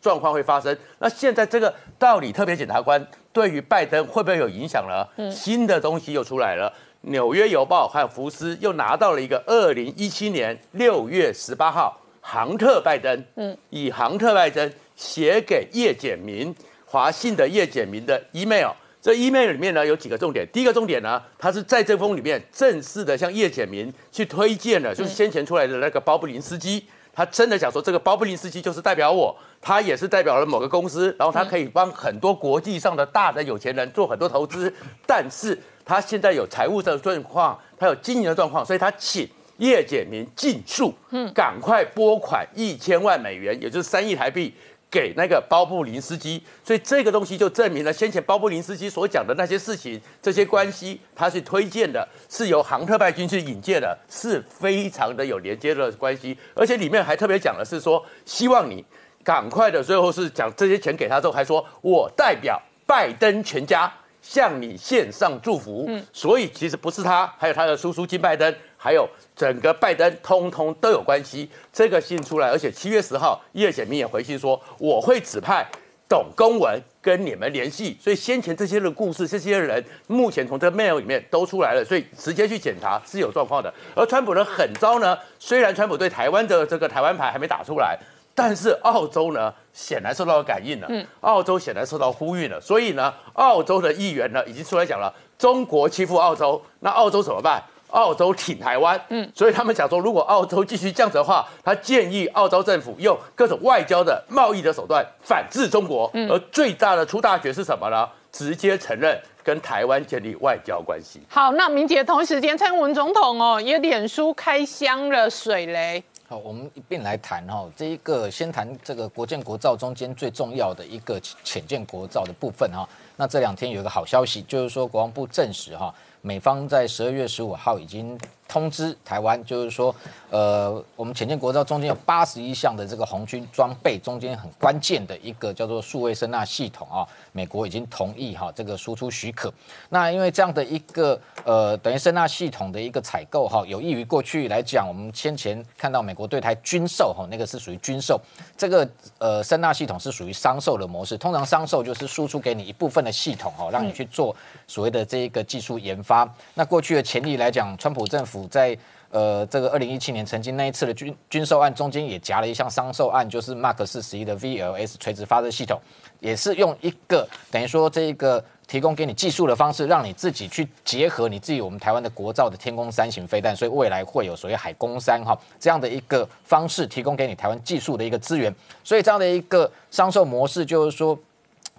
[0.00, 0.78] 状况会发生？
[1.00, 5.32] 那现在这个道理特别检察官对于拜登会不会有影响呢？
[5.32, 6.70] 新的东西又出来了，
[7.08, 16.54] 《纽约邮报》还有福斯又拿到了一个二零一七年六月十八号，杭特拜登，嗯，以杭特拜登写给叶简明、
[16.84, 18.70] 华信的叶简明的 email。
[19.00, 34.70] 这 email 里面呢有几个重点，第一个重点呢，他是在这封里面正式的向叶简明去推荐了，就是先前出来的那个包布林斯基，他真的想说这个包布林斯基就是代表我，他也是代表了某个公司，然后他可以帮很多国际上的大的有钱人做很多投资，
[35.06, 35.56] 但是
[35.88, 39.26] 他现在有财务的状况，他有经营的状况，所以他请
[39.56, 44.54] 叶简明尽速，嗯，赶快拨款一千万美元，也就是三亿台币。
[44.90, 58.82] 给那个包布林斯基，所以这个东西就证明了先前包布林斯基所讲的那些事情，这些关系他是推荐的，是由杭特拜军去引荐的，是非常的有连接的关系，而且里面还特别讲的是说，希望你
[59.22, 63.92] 赶快的，最后是讲这些钱给他之后，还说我代表拜登全家
[64.28, 69.08] 向你献上祝福，嗯，所以其实不是他，还有他的叔叔金拜登，还有。
[69.34, 75.64] 整个拜登通通都有关系，这个信出来，而且七月十号叶显明也回信说，我会指派
[76.08, 83.72] 董公文跟你们联系，所以先前这些的故事，这些人目前从这 mail 里面都出来了，所以直接去检查是有状况的。
[83.94, 87.96] 而川普呢很糟呢，虽然川普对台湾的这个台湾牌还没打出来，
[88.38, 97.60] 但是澳洲呢显然受到感应了，嗯，澳洲显然受到呼吁了，所以呢，澳洲的议员呢已经出来讲了，中国欺负澳洲，那澳洲怎么办？
[97.90, 106.08] 澳洲挺台湾，嗯，所以他们想说，如果澳洲继续这样子的话，他建议澳洲政府用各种外交的、贸易的手段反制中国。
[106.12, 108.06] 嗯，而最大的出大决是什么呢？
[108.30, 111.18] 直接承认跟台湾建立外交关系。
[111.30, 116.04] 好，那明杰同时间，蔡英文总统哦也脸书开箱了水雷。
[116.30, 122.86] 好，我们一并来谈哈，这一个先谈这个国建国造中间最重要的一个浅建国造的部分哈。
[123.16, 125.94] 那这两天有一个好消息，就是说国防部证实哈。
[126.28, 129.94] 美方在十二月十五号已经通知台湾，就是说，
[130.28, 139.50] 呃，我们潜舰国造中间有八十一项的这个红军装备，中间很关键的一个叫做数位声纳系统啊，美国已经同意哈这个输出许可。
[139.88, 148.20] 那因为这样的一个呃等于声纳系统的一个采购哈，有益于过去来讲，我们先前看到美国对台军售哈，那个是属于军售，
[148.54, 151.16] 这个呃声纳系统是属于商售的模式。
[151.16, 154.34] 通常商售就是输出给你一部分的系统哈，让你去做
[154.68, 156.32] 所谓的这一个技术研发。
[156.54, 158.78] 那过去的潜力来讲，川普政府在
[159.10, 165.80] 呃这个二零一七年曾经那一次的军军售案中间也夹了一项商售案，就是 Mark 四十一的 VLS 垂直发射系统，
[166.20, 178.54] 也是用一个等于说这一个提供给你技术的方式，让你自己去结合你自己我们台湾的国造的天宫三型飞弹，所以未来会有所谓海攻三哈这样的一个方式提供给你台湾技术的一个资源，
[178.84, 181.18] 所以这样的一个商售模式就是说，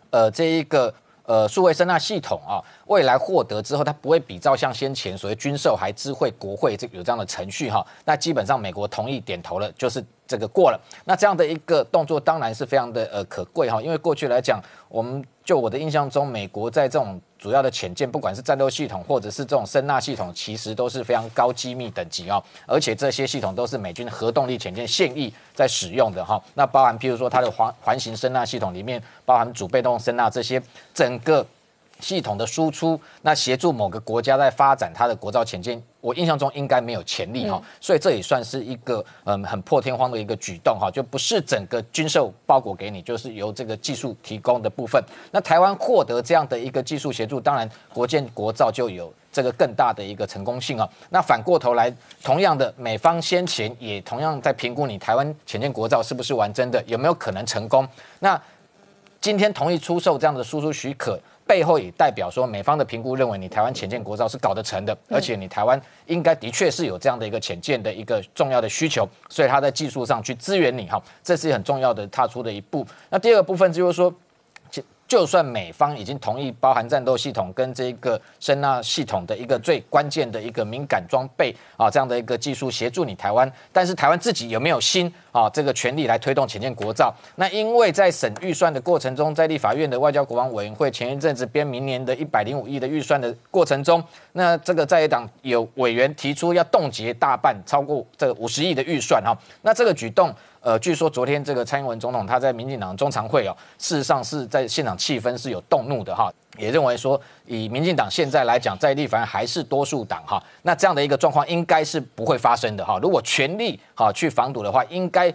[0.10, 0.92] 呃这一个。
[1.30, 2.58] 呃，数位声纳系统啊，
[2.90, 7.86] 未来获得之后，它不会比照像先前所谓军售还知会国会这有这样的程序哈。
[8.04, 10.82] 那基本上美国同意点头了，就是这个过了。
[11.06, 22.44] 那这样的一个动作当然是非常的呃可贵哈，因为过去来讲，我们就我的印象中，美国在这种主要的潜舰，不管是战斗系统或者是这种声纳系统，其实都是非常高机密等级啊。
[22.66, 26.42] 而且这些系统都是美军核动力潜舰现役在使用的哈。
[26.56, 30.60] 那包含譬如说它的环环形声纳系统里面，包含主被动声纳这些
[30.92, 31.46] 整个
[32.00, 37.62] 系统的输出，那协助某个国家在发展它的国造潜舰，我印象中应该没有潜力哈。
[37.82, 45.04] 所以这也算是一个嗯很破天荒的一个举动哈，就不是整个军售包裹给你，就是由这个技术提供的部分。
[45.32, 50.89] 那台湾获得这样的一个技术协助，当然国建国造就有这个更大的一个成功性啊。
[51.10, 51.93] 那反过头来，
[52.24, 57.86] 同样的美方先前也同样在评估你台湾潜舰国造是不是完真的，有没有可能成功？
[58.20, 58.41] 那
[59.20, 61.20] 今天同意出售这样的输出许可。
[61.50, 72.86] 背后也代表说，美方的评估认为你台湾潜舰国造是搞得成的，而且你台湾应该的确是有这样的一个潜舰的一个重要的需求，所以他在技术上去支援你哈，这是很重要的踏出的一步。
[73.10, 74.14] 那第二个部分就是说。
[75.10, 87.11] 就算美方已经同意包含战斗系统跟这个声纳系统的一个最关键的一个敏感装备啊，这样的一个技术协助你台湾，但是台湾自己有没有心啊这个权利来推动前建国造？
[87.38, 94.03] 那因为在审预算的过程中，在立法院的外交国防委员会前一阵子编明年的一百零五亿的预算的过程中，
[94.34, 100.31] 那这个在野党有委员提出要冻结大半超过这五十亿的预算哈，那这个举动。
[100.61, 112.99] 呃，据说昨天这个蔡英文总统他在民进党中常会哦，事实上是在现场气氛是有动怒的哈，也认为说以民进党现在来讲，在立法还是多数党哈，那这样的一个状况应该是不会发生的哈。
[113.02, 115.34] 如果全力哈去防堵的话，应该。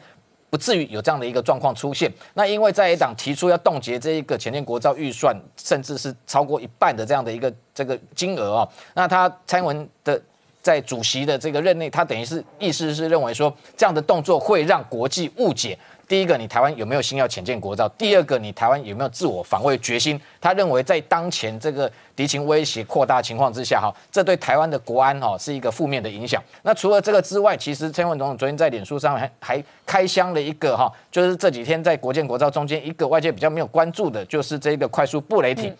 [0.50, 2.08] 不至于有这样的一个状况出现。
[2.34, 10.22] 那因为在野党提出要冻结这一个前建国造预算，甚至是超过一半的这样的一个这个金额哦，那他蔡英文的。
[10.64, 15.78] 在主席的这个任内，他等于是意思是认为说，这样的动作会让国际误解。
[16.08, 17.86] 第一个，你台湾有没有心要浅见国造？
[17.90, 20.18] 第二个，你台湾有没有自我防卫决心？
[20.40, 26.42] 他认为在当前这个敌情威胁扩大情况之下，哈，这对台湾的国安哈是一个负面的影响。
[26.62, 35.74] 那除了这个之外，其实蔡文总统昨天在脸书上还还开箱了一个哈，就是这几天在国建国造中间一个外界比较没有关注的，就是这个快速布雷艇。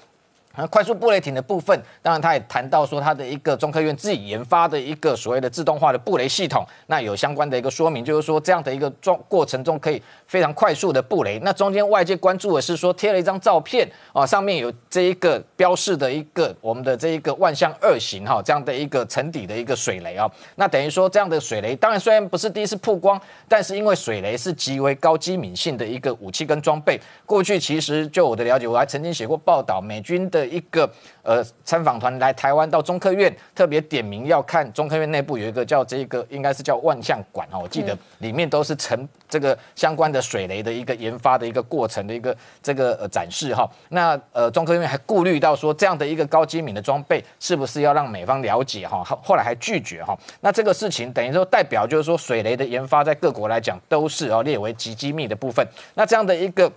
[0.57, 11.41] 那快速布雷艇的部分，当然他也谈到说，他的一个中科院自己研发的一个所谓的自动化的布雷系统，那有相关的一个说明，就是说这样的一个状过程中可以非常快速的布雷。
[11.41, 20.31] 那中间外界关注的是说，贴了一张照片啊，上面有这一个标示的一个我们的这一个万象二型哈这样的一个沉底的一个水雷啊。
[20.55, 30.44] 那等于说这样的水雷，当然虽然不是第一次曝光，但是因为水雷是极为高机敏性的一个武器跟装备，过去其实就我的了解，我还曾经写过报道，美军的。
[30.47, 30.91] 一个
[31.23, 43.69] 呃参访团来台湾到中科院，特别点名要看中科院内部有一个叫这个应该是叫万象馆哈，我记得里面都是成这个相关的水雷的一个研发的一个过程的一个这个呃展示哈。
[43.89, 50.17] 那呃中科院还顾虑到说这样的一个高机敏的装备是不是要让美方了解哈，后后来还拒绝哈。
[50.41, 55.67] 那这个事情等于说代表就是说水雷的研发在各国来讲都是哦列为极机密的部分。
[55.95, 56.71] 那这样的一个。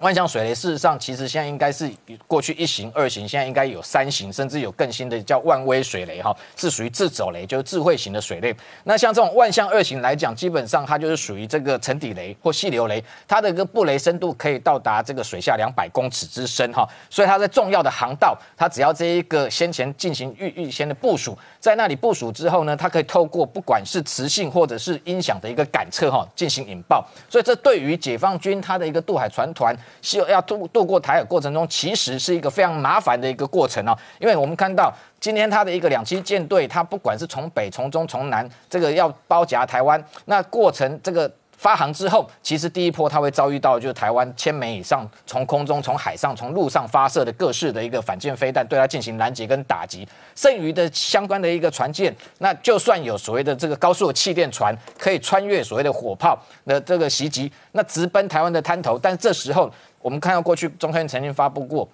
[0.00, 1.90] 万象水雷事实上，其实现在应该是
[2.28, 8.54] 过去一型、二型，现在应该有三型，甚至有更新的叫万威水雷哈，是属于自走雷，就是智慧型的水雷。
[8.84, 27.04] 那像这种万象二型来讲，基本上它就是属于这个沉底雷或细流雷，它的一个布雷深度可以到达这个水下两百公尺之深哈，所以它在重要的航道，它只要这一个先前进行预预先的部署，在那里部署之后呢，它可以透过不管是磁性或者是音响的一个感测哈，进行引爆。
[27.28, 29.76] 所以这对于解放军它的一个渡海船团。
[30.02, 33.96] 需要渡渡过台海过程中，其实是一个非常麻烦的一个过程哦。
[34.18, 41.30] 因为我们看到今天它的一个两栖舰队，它不管是从北、从中、从南，这个要包夹台湾，那过程这个。
[41.58, 50.06] 发航之后，其实第一波它会遭遇到就是台湾千枚以上从空中、从海上、从陆上发射的各式的一个反舰飞弹，对它进行拦截跟打击。
[50.38, 58.96] 剩余的相关的一个船舰，那就算有所谓的这个高速的气垫船可以穿越所谓的火炮的这个袭击，那直奔台湾的滩头。
[58.96, 59.68] 但这时候
[60.00, 61.88] 我们看到过去中科院曾经发布过。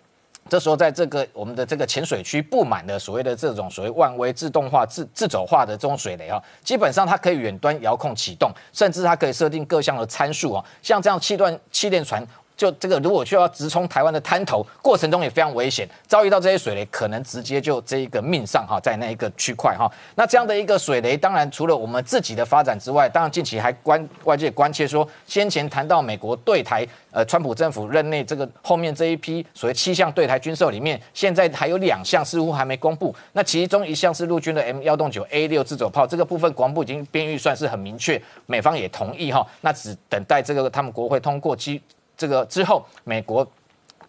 [0.50, 12.22] 这时候，在这个我们的这个浅水区布满了所谓的这种所谓万威自动化、自自走化的这种水雷啊，基本上它可以远端遥控启动，甚至它可以设定各项的参数啊，像这样气段气垫船。
[12.56, 19.90] 就这个，如果需要直冲台湾的滩头，过程中也非常危险，遭遇到这些水雷，可能直接就这一个命丧哈，在那一个区块哈。
[20.14, 33.14] 那这样的一个水雷，当然除了我们自己的发展之外，当然近期还关外界关切说，先前谈到美国对台，呃，川普政府任内这个后面这一批所谓七项对台军售里面，现在还有两项似乎还没公布。
[33.32, 41.82] 那其中一项是陆军的 M 幺洞九 A 六自走炮，这个部分国防部已经编预算是很明确，美方也同意哈，那只等待这个他们国会通过基。
[42.16, 43.46] 这个之后，美国。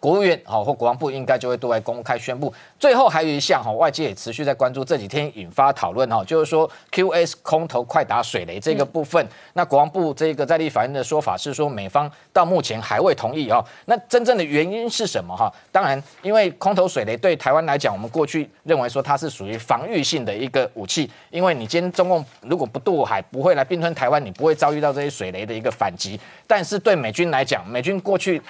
[0.00, 2.52] 国务院好或国防部应该就会对外公开宣布。
[2.78, 9.26] 最后还有一项哈，外界也持续在关注，这几天引发讨论哈，就是说 QS 空投快打水雷这个部分。
[9.54, 13.64] 那国防部这个在立法院的说法是说，美方到目前还未同意啊。
[13.86, 15.52] 那真正的原因是什么哈？
[15.72, 26.20] 当然，因为空投水雷对台湾来讲，我们过去认为说它是属于防御性的一个武器，因为你今天中共如果不渡海，不会来并吞台湾，你不会遭遇到这些水雷的一个反击。
[26.46, 28.40] 但是对美军来讲，美军过去。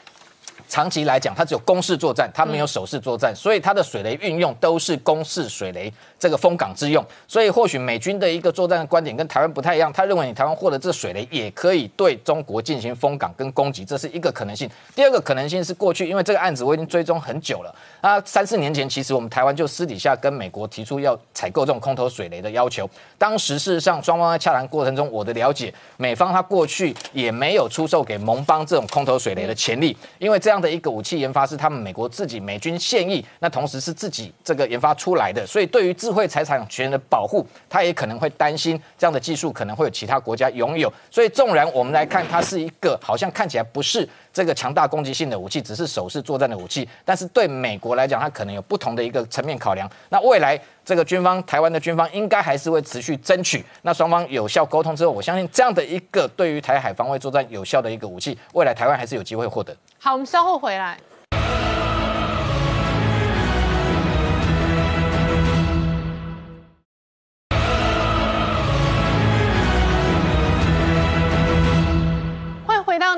[0.69, 7.05] 长期来讲，它只有攻势作战，它没有守势作战，所以它的水雷运用都是攻势水雷这个封港之用。
[7.29, 14.69] 所以或许美军的一个作战的观点跟台湾不太一样，他认为你台湾获得这水雷也可以对中国进行封港跟攻击，这是一个可能性。
[14.95, 22.91] 第二个可能性是过去因为这个案子我已经追踪很久了，啊，三四年前其实我们台湾就私底下跟美国提出要采购这种空投水雷的要求。
[23.17, 30.56] 当时事实上双方在洽谈过程中，我的了解，美方他过去也没有出售给盟邦这种空投水雷的潜力，因为这样。
[30.57, 40.91] 这样的一个武器研发是他们美国自己美军现役，那同时是自己这个研发出来的，所以对于智慧财产权的保护，他也可能会担心这样的技术可能会有其他国家拥有。
[41.11, 49.87] 所以纵然我们来看，它是一个好像看起来不是这个强大攻击性的武器，只是手势作战的武器，但是对美国来讲，它可能有不同的一个层面考量。
[50.09, 53.63] 那未来这个军方，台湾的军方应该还是会持续争取。
[53.83, 59.77] 那双方有效沟通之后，我相信这样的一个对于台海防卫作战有效的一个武器，未来台湾还是有机会获得。
[60.07, 60.97] 好，我们稍后回来。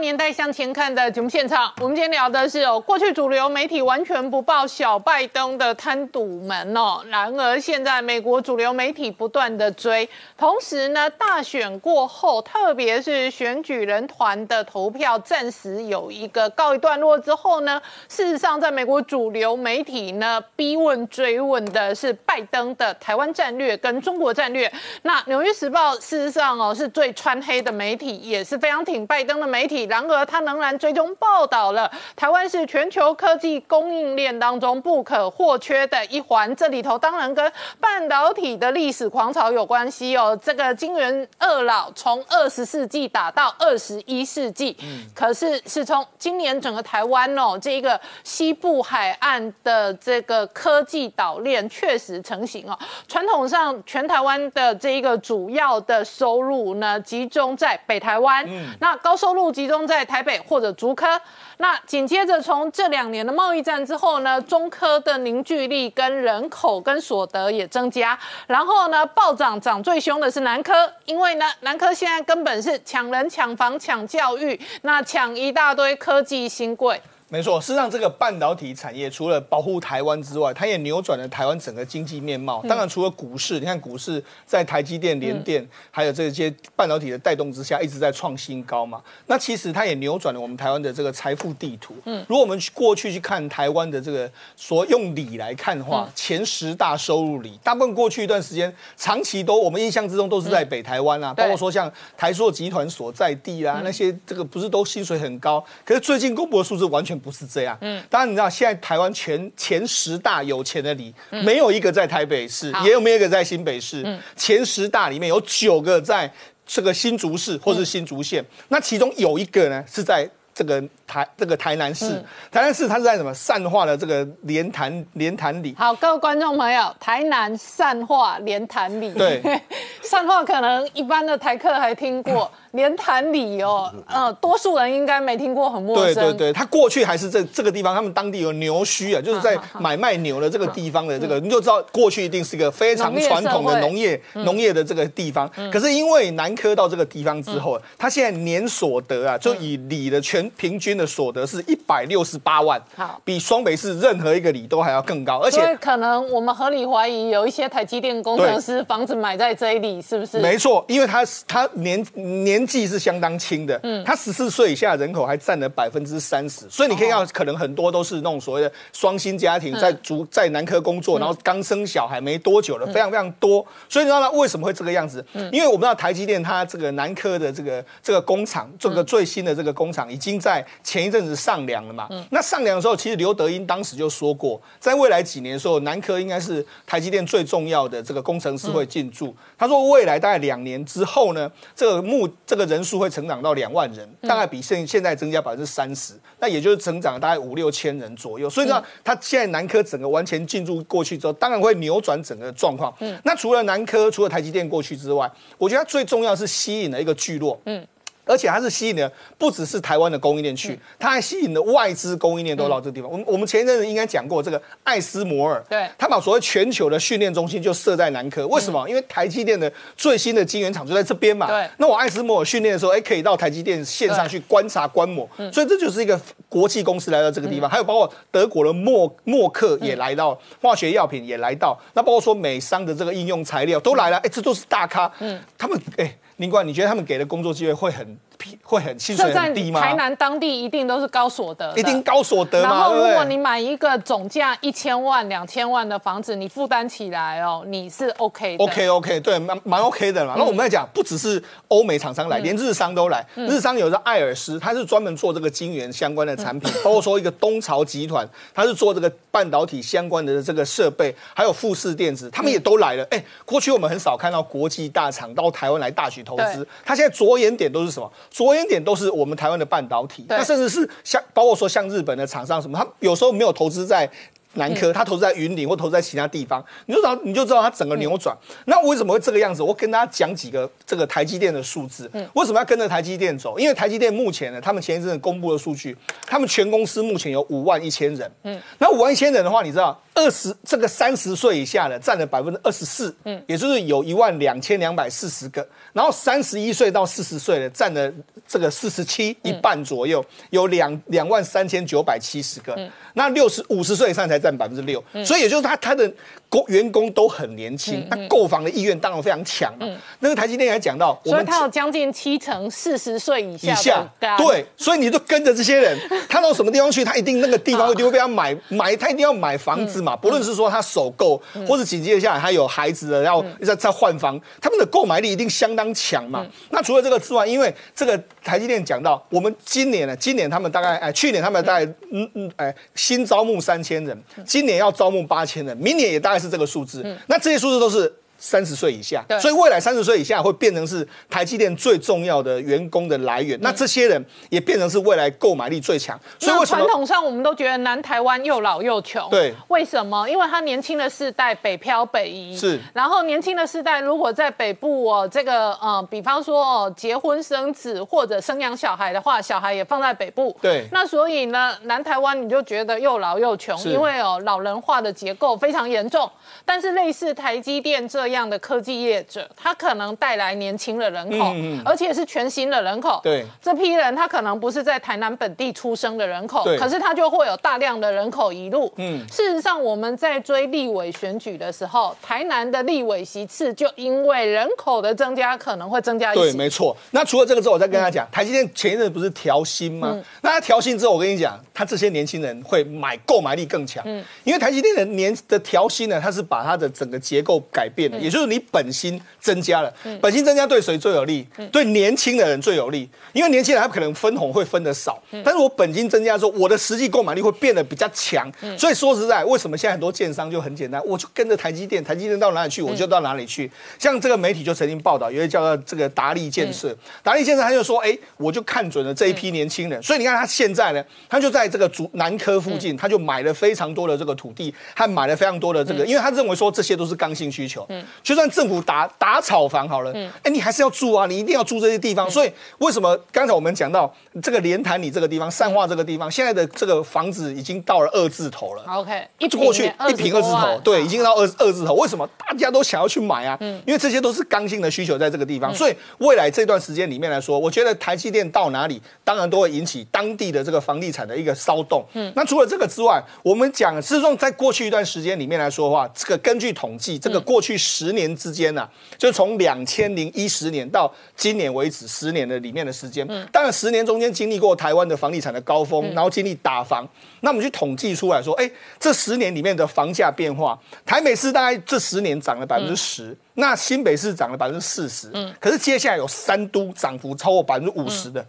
[0.00, 24.72] 年代向前看的节目现场，我们今天聊的是哦，过去主流媒体完全不报小拜登的贪赌门哦，然而现在美国主流媒体不断的追，同时呢，大选过后，特别是选举人团的投票暂时有一个告一段落之后呢，事实上在美国主流媒体呢逼问追问的是拜登的台湾战略跟中国战略。
[25.02, 29.87] 那《纽约时报》事实上哦是最穿黑的媒体，也是非常挺拜登的媒体。
[29.88, 36.54] 然而，他仍然追踪报道了台湾是全球科技供应链当中不可或缺的一环。
[36.54, 40.38] 这里头当然跟半导体的历史狂潮有关系哦。
[40.42, 44.76] 这个金元二老从二十世纪打到二十一世纪，
[45.14, 52.78] 可是是从今年整个台湾哦，这个西部海岸的这个科技岛链确实成型哦。
[53.06, 58.46] 传统上，全台湾的这一个主要的收入呢，集中在北台湾。
[58.80, 61.20] 那高收入集中在台北或者竹科。
[61.58, 68.18] 那紧接着从这两年的贸易战之后呢，中科的凝聚力跟人口跟所得也增加。
[68.46, 77.00] 然后呢，暴涨涨最凶的是南科，因为呢，南科现在根本是抢人、抢房、抢教育，那抢一大堆科技新贵。
[77.30, 82.64] 没错，事实上，这个半导体产业除了保护台湾之外，它也扭转了台湾整个经济面貌。
[82.66, 89.02] 当然，除了股市，你看股市在台积电、联电，还有这些半导体的带动之下，一直在创新高嘛。
[89.26, 91.94] 那其实它也扭转了我们台湾的这个财富地图。
[92.06, 105.62] 嗯，如果我们过去去看台湾的这个所用里来看的话，前十大收入里，大部分过去一段时间，长期都我们印象之中都是在北台湾啊，包括说像台塑集团所在地啊，那些这个不是都薪水很高？
[105.84, 107.17] 可是最近公布的数字完全。
[107.18, 111.14] 不是这样，嗯，当然你知道，现在台湾前前十大有钱的里，
[111.44, 116.30] 没有一个在台北市，也有没有一个在新北市，前十大里面有九个在
[116.66, 122.22] 这个新竹市或是新竹县，那其中有一个呢是在这个台这个台南市，
[122.52, 125.74] 台南市它是在什么善化的这个莲潭莲潭里。
[125.76, 129.42] 好，各位观众朋友，台南善化莲潭里，对，
[130.04, 132.48] 善化可能一般的台客还听过。
[132.72, 136.14] 莲潭里哦，嗯，多数人应该没听过，很陌生。
[136.14, 145.50] 对对对，他过去还是这这个地方，他们当地有牛墟啊，就是在买卖牛的这个地方的这个，你就知道过去一定是一个非常传统的农业农业的这个地方。
[145.72, 155.38] 可是因为南科到这个地方之后，他现在年所得啊，就以里的全平均的所得是一百六十八万，好，比双北市任何一个里都还要更高。
[155.38, 160.38] 而且可能我们合理怀疑有一些台积电工程师房子买在这里，是不是？
[160.38, 162.68] 没错，因为他他年年。
[162.68, 173.64] 纪是相当轻的，嗯，他十四岁以下人口还占了百分之三十，所以你可以看到，可能很多都是那种所谓的双薪家庭，在竹在南科工作，然后刚生小孩没多久了，非常非常多。
[173.88, 175.24] 所以你知道他为什么会这个样子？
[175.32, 182.06] 嗯，因为我们知道台积电它这个南科的这个这个工厂，这个最新的这个工厂已经在前一阵子上梁了嘛。
[182.08, 189.36] 嗯，那上梁的时候，其实刘德英当时就说过，在未来几年的时候，南科应该是台积电最重要的这个工程师会进驻。
[189.58, 198.48] 他说未来大概两年之后呢，这个目这个人数会成长到两万人，大概比现现在增加百分之三十，那也就是成长大概五六千人左右。
[198.48, 202.90] 所以呢，他现在南科整个完全进驻过去之后，当然会扭转整个状况。
[203.00, 207.60] 嗯，那除了南科，除了台积电过去之外，我觉得它最重要是吸引了一个聚落。
[207.66, 207.86] 嗯。
[208.28, 213.10] 而且它是吸引的不只是台湾的供应链去，它还吸引了外资供应链都到这个地方。
[213.10, 218.46] 我们我们前一阵子应该讲过这个艾斯摩尔，对，他把所谓全球的训练中心就设在南科。
[218.46, 218.86] 为什么？
[218.88, 221.46] 因为台积电的最新的晶圆厂就在这边嘛。
[221.46, 221.68] 对。
[221.78, 225.28] 那我艾斯摩尔训练的时候，哎，可以到台积电线上去观察观摩。
[225.52, 234.18] 所以这就是一个国际公司来到这个地方，还有包括德国的默默克也来到，化学药品也来到，那包括说美商的这个应用材料都来了。
[234.18, 235.10] 哎，这都是大咖。
[235.20, 235.40] 嗯。
[235.56, 238.16] 他们哎，林冠，你觉得他们给的工作机会会很？
[238.62, 239.80] 会很薪水很低吗？
[239.80, 248.64] 台南当地一定都是高所得，一定高所得然后如果你买一个总价一千万、两千万的房子，你负担起来哦，你是 OK 的。
[248.64, 250.34] OK OK，对，蛮蛮 OK 的嘛。
[250.36, 253.24] 那我们在讲，不只是欧美厂商来，连日商都来。
[253.34, 263.04] 日商有个艾尔斯，他是专门做这个晶圆相关的产品，包括说一个东潮集团，他是做这个半导体相关的这个设备，还有富士电子，他们也都来了。
[263.10, 268.12] 哎，过去我们很少看到国际大厂到台湾来大举投资，他现在着眼点都是什么？
[268.30, 274.08] 着眼点都是我们台湾的半导体，那甚至是像包括说像日本的厂商什么，他有时候没有投资在
[274.54, 278.36] 南科，他投资在云顶或投资在其他地方，你就知道你就知道它整个扭转。
[278.64, 279.62] 那为什么会这个样子？
[279.62, 282.10] 我跟大家讲几个这个台积电的数字。
[282.32, 283.58] 为什么要跟着台积电走？
[283.58, 285.96] 因为台积电目前呢，他们前一阵公布的数据，
[286.26, 288.30] 他们全公司目前有五万一千人。
[288.42, 289.98] 嗯，那五万一千人的话，你知道？
[290.18, 298.12] 二十这个三十岁以下的占了百分之二十四，嗯，也就是有一万两千两百四十个，然后三十一岁到四十岁的占了
[298.44, 302.76] 这个四十七一半左右，有两两万三千九百七十个，
[303.14, 306.12] 那六十五十岁以上才占百分之六，所以也就是他他的
[306.48, 309.96] 工员工都很年轻，那购房的意愿当然非常强嗯。
[310.20, 314.08] 那个台积电还讲到，我们所以它有将近七成四十岁以下以下
[314.38, 315.98] 对，所以你就跟着这些人，
[316.28, 320.16] 他到什么地方去，他一定那个地方一定会被他买买，他一定要买房子嘛。
[320.16, 326.46] 不论是说他首购，或者紧接下来他有孩子的，要再再换房，他们的购买力一定相当强嘛。
[326.70, 337.16] 那除了这个之外，因为这个台积电讲到，我们今年呢，今年他们大概哎，去年他们大概嗯嗯哎新招募三千人，今年要招募八千人，明年也大概是这个数字。
[337.26, 338.12] 那这些数字都是。
[338.38, 343.58] 三十岁以下对，所以未来三十岁以下会变成是台积电最重要的员工的来源。
[343.60, 346.18] 那这些人也变成是未来购买力最强。
[346.38, 346.78] 所以那为什么？
[346.78, 350.28] 传统上我们都觉得南台湾又老又穷，对为什么？
[350.28, 366.30] 因为他年轻的世代北漂北移，是然后年轻的世代如果在北部哦，这个呃，比方说哦，结婚生子或者生养小孩的话，小孩也放在北部，对那所以呢，南台湾你就觉得又老又穷，因为哦老人化的结构非常严重。
[366.64, 378.92] 但是类似台积电这样的科技业者，他可能带来年轻的人口，嗯嗯而且是全新的人口，对这批人他可能不是在台南本地出生的人口，可是他就会有大量的人口移入。
[378.96, 386.56] 嗯事实上我们在追立委选举的时候，台南的立委席次就因为人口的增加可能会增加一对，席。
[386.56, 386.96] 没错。
[387.10, 390.16] 那除了这个之后，我再跟他讲，台积电前一阵不是调薪吗？
[390.42, 394.02] 那他调薪之后，我跟你讲，他这些年轻人会买购买力更强。
[394.06, 399.92] 嗯因为台积电的年的调薪呢，它是把它的整个结构改变了，也就是你本薪增加了。
[400.20, 401.44] 本薪增加对谁最有利？
[401.72, 401.88] 对。
[401.88, 408.46] 年轻的人最有利，因为年轻人他可能分红会分的少，但是我本金增加之后，我的实际购买力会变得比较强。
[408.76, 413.70] 所以说实在，为什么现在很多建商就很简单，我就跟着台积电，台积电到哪里去，我就到哪里去。
[413.98, 427.88] 像这个媒体就曾经报道，有一个叫做这个达利建设，达利建设他就说，哎，我就看准了这一批年轻人，所以你看他现在呢，他就在这个竹南科附近，他就买了非常多的这个土地，还买了非常多的这个，因为他认为说这些都是刚性需求，
[428.22, 430.12] 就算政府打打炒房好了，
[430.42, 432.30] 哎，你还是要住啊，你一定要住这些地方。
[432.30, 434.12] 所以为什么刚才我们讲到
[434.42, 438.84] 这个莲潭里这个地方、善化这个地方，现在的这个房子已经到了二字头了。
[438.88, 441.94] OK，一过去一平二字头，对，已经到二嗯二字头。
[441.94, 443.56] 为什么大家都想要去买啊？
[443.60, 452.04] 嗯因为这些都是刚性的需求在这个地方，所以未来这段时间里面来说，我觉得台积电到哪里，当然都会引起当地的这个房地产的一个骚动。
[452.12, 467.08] 嗯，那除了这个之外，我们讲，事实上在过去一段时间里面来说的话，这个根据统计，这个过去十年之间呢、啊，就从两千零一十年到今年为止，十年的里面的时间，当然十年中间经历过台湾的房地产的高峰，然后经历打房，
[467.40, 475.54] 那我们去统计出来说，哎，这十年里面的房价变化，台北市大概这十年涨了百分之十，那新北市涨了百分之四十，嗯。
[475.60, 478.44] 可是接下来有三都涨幅超过百分之五十的。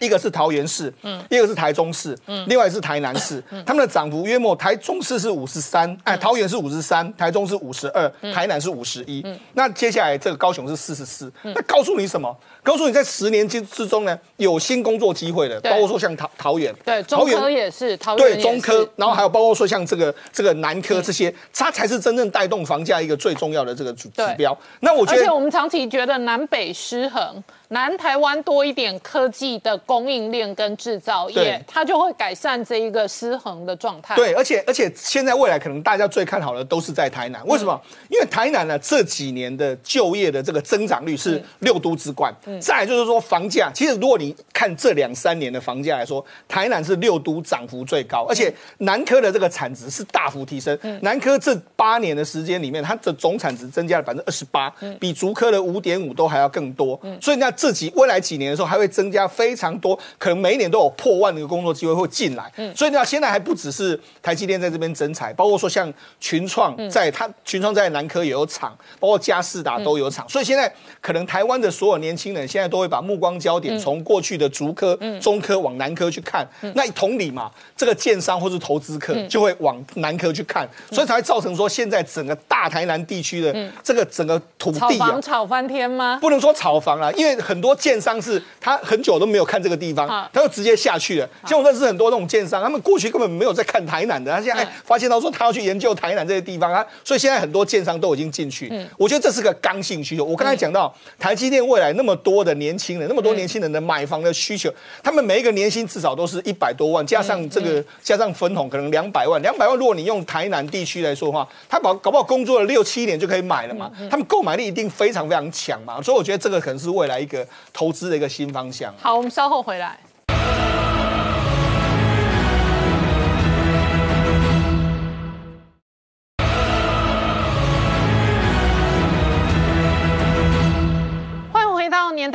[0.00, 12.34] 一个是桃园市，嗯，一个是台中市，嗯，另外是台南市，他们的涨幅约莫台中市是五十三，哎，桃园是五十三，台中是五十二，台南是五十一，那接下来这个高雄是四十四，那告诉你什么？
[12.62, 24.56] 告诉你在十年之之中呢，有新工作机会的，包括说像桃桃园，对，中科也是，桃园对中科，然后还有包括说像这个这个南科这些，它才是真正带动房价一个最重要的这个指指标。
[24.80, 34.16] 那我觉得而且我们长期觉得南北失衡，南台湾多一点科技的供应链跟制造业，它就会改善这一个失衡的状态。
[34.16, 37.80] 对，而且而且现在未来可能大家最看好的都是在台南，为什么？
[38.08, 42.34] 因为台南呢这几年的就业的这个增长率是六都之冠。
[42.46, 50.76] 嗯再来就是说房价，其实如果你看这两三年的房价来说，台南是六都涨幅最高，而且南科的这个产值是大幅提升。
[50.82, 54.68] 嗯南科这八年的时间里面，它的总产值增加了百分之二十八，
[54.98, 56.98] 比竹科的五点五都还要更多。
[57.04, 62.50] 嗯所以那这几未来几年的时候，还会增加非常多，可能每一年都有破万的一个工作机会会进来。
[62.56, 70.26] 嗯所以呢，现在还不只是台积电在这边增材，包括说像群创在它群创在南科也有厂，包括嘉士达都有厂。
[70.26, 70.72] 所以现在
[71.02, 76.48] 可能台湾的所有年轻人现在都会把目光焦点从过去的竹科、中科往南科去看。
[76.74, 85.20] 那同理嘛，这个建商或是投资客就会往南科去看，所以才会造成说现在整个大台南地区的这个整个土地啊房。
[85.20, 86.18] 炒翻天吗？
[86.22, 91.28] 不能说炒房啦，因为很多建商是他很久都没有看这个地方啊，他就直接下去了。
[91.44, 94.68] 像我认识很多那种建商，他们过去根本没有在看台南的，他现在嗯。
[94.84, 98.68] 发现到说他要去研究台南这些地方啊，所以现在很多建商都已经进去。
[98.70, 98.88] 嗯。
[98.96, 100.24] 我觉得这是个刚性需求。
[100.24, 104.72] 我刚才讲到台积电未来那么多的年轻人，那么多年轻人的买房的需求，
[105.02, 117.39] 他们每一个年薪至少都是一百多万，加上这个加上分红可能两百万，两百万如果你用台南地区来说的话，他搞搞不好工作了六七年就可以买了嘛，他们购买力一定非常非常强嘛，所以我觉得这个可能是未来一个
[117.72, 118.94] 投资的一个新方向。
[119.00, 119.98] 好，我们稍后回来。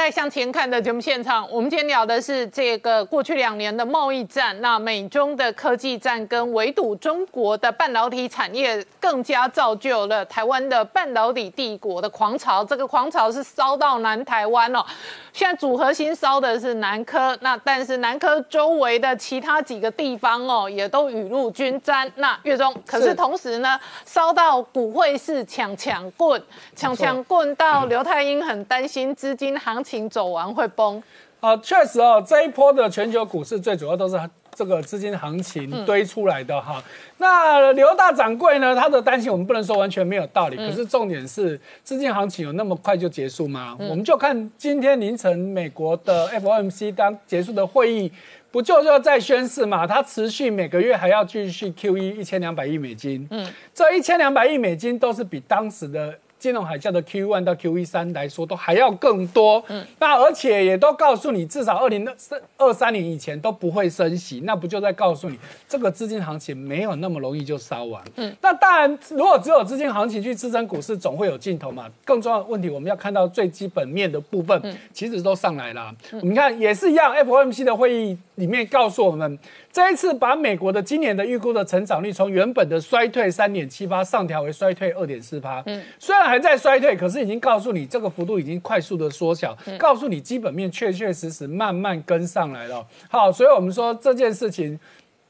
[0.06, 1.50] 在《向前看》的节目现场。
[1.50, 12.64] 我们今天聊的是这个过去两年的贸易战，那美中的科技战跟围堵中国的半导体产业，更加造就了台湾的半导体帝国的狂潮。
[12.64, 14.86] 这个狂潮是烧到南台湾哦。
[15.36, 22.10] 现在主核心烧的是南科，那但是南科周围的其他几个地方哦，也都雨露均沾。
[22.16, 26.42] 那月中可是同时呢，烧到股汇市抢抢棍，
[26.74, 31.04] 抢抢棍到刘太英很担心资金行情走完会崩。
[31.42, 34.18] 啊，确实哦，这一波的全球股市最主要都是
[34.56, 36.82] 这个资金行情堆出来的哈。
[37.18, 43.76] 那刘大掌柜呢，他的担心我们不能说完全没有道理，可是重点是资金行情有那么快就结束吗？
[43.78, 48.12] 我们就看今天凌晨美国的 FOMC 当结束的会议，
[48.50, 49.86] 不就要再宣誓嘛？
[49.86, 56.18] 它持续每个月还要继续 QE 一千两百亿美金，嗯，这一千两百亿美金都是比当时的。
[56.38, 59.64] 金融海啸的 Q one 到 Q 一三来说，都还要更多。
[59.68, 62.16] 嗯，那而且也都告诉你，至少二零二
[62.58, 68.04] 二三年以前都不会升息，那不就在告诉你，这个资金行情没有那么容易就烧完。
[68.16, 71.90] 嗯，那当然，如果只有资金行情去支撑股市，总会有尽头嘛。
[72.04, 75.94] 更重要的问题，我们要看到最基本面的部分，其实都上来了。
[76.22, 79.40] 我们看也是一样，FOMC 的会议里面告诉我们。
[79.76, 85.62] 这一次把美国的今年的预估的成长率从原本的衰退三点七八上调为衰退二点四八。
[85.66, 92.88] 嗯，虽然还在衰退，可是已经告诉你这个幅度已经快速的缩小，告诉你基本面确确实实慢慢跟上来了。
[93.10, 94.80] 好，所以我们说这件事情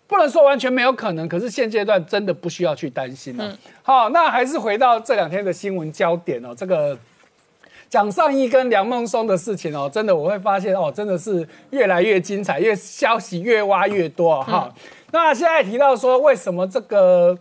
[0.05, 3.57] 不能说完全没有可能，可是现阶段真的不需要去担心了。
[3.81, 6.95] 好，那还是回到这两天的新闻焦点哦，这个。
[7.95, 14.69] 蒋尚义跟梁孟松的事情哦，真的我会发现哦，真的是越来越精彩，越消息越挖越多哈。
[15.13, 17.37] 那现在提到说，为什么这个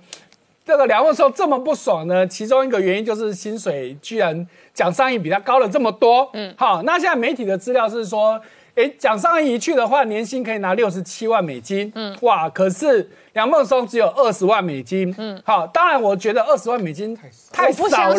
[0.65, 2.25] 这个梁孟松这么不爽呢？
[2.25, 6.31] 其中一个原因就是薪水居然蒋尚义比他高了这么多。
[6.35, 8.41] 嗯，好，那现在媒体的资料是说，
[8.77, 11.91] 哎，蒋尚义一去的话，年薪可以拿六十七万美金。
[11.97, 13.11] 嗯，哇，可是。
[13.35, 17.17] 梁孟松只有二十万美金，嗯，好，当然我觉得二十万美金
[17.53, 18.19] 太少了，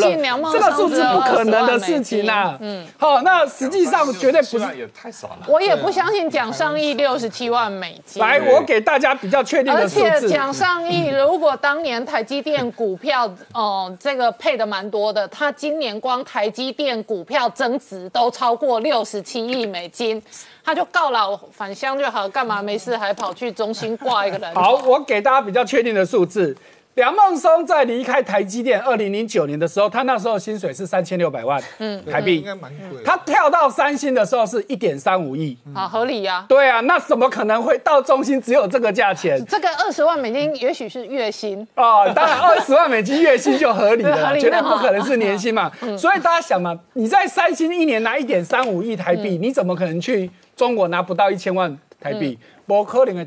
[0.52, 4.66] 这个数字不可能的事情啊，嗯，好，那实际上绝对不是。
[4.76, 8.22] 也太少了，我也不相信蒋尚义六十七万美金。
[8.22, 10.06] 来，我给大家比较确定的数字。
[10.06, 20.22] 而且蒋尚义如果当年台积电股票，哦，这个配的蛮多的，他今年光台积电股票增值都超过六十七亿美金。
[20.66, 24.56] 他就告老返乡就好，干嘛没事还跑去中心挂一个人？
[24.56, 26.58] 好，我给大家比较确定的数字。
[26.96, 31.62] 梁孟松在离开台积电二零零九年的时候，他那时候薪水是三千六百万
[32.10, 33.04] 台币，应该蛮贵。
[33.04, 36.46] 他跳到三星的时候是一点三五亿，啊合理呀。
[36.48, 39.46] 对啊，那怎么可能会到中心只有这个价钱？
[39.46, 45.70] 这个二十万美金也许是月薪哦，当然二十万美金月薪就合理了， 绝对不可能是年薪嘛。
[45.98, 52.38] 所以大家想嘛，你在三星一年拿一点三五亿台币，你怎么可能去中国拿不到一千万台币？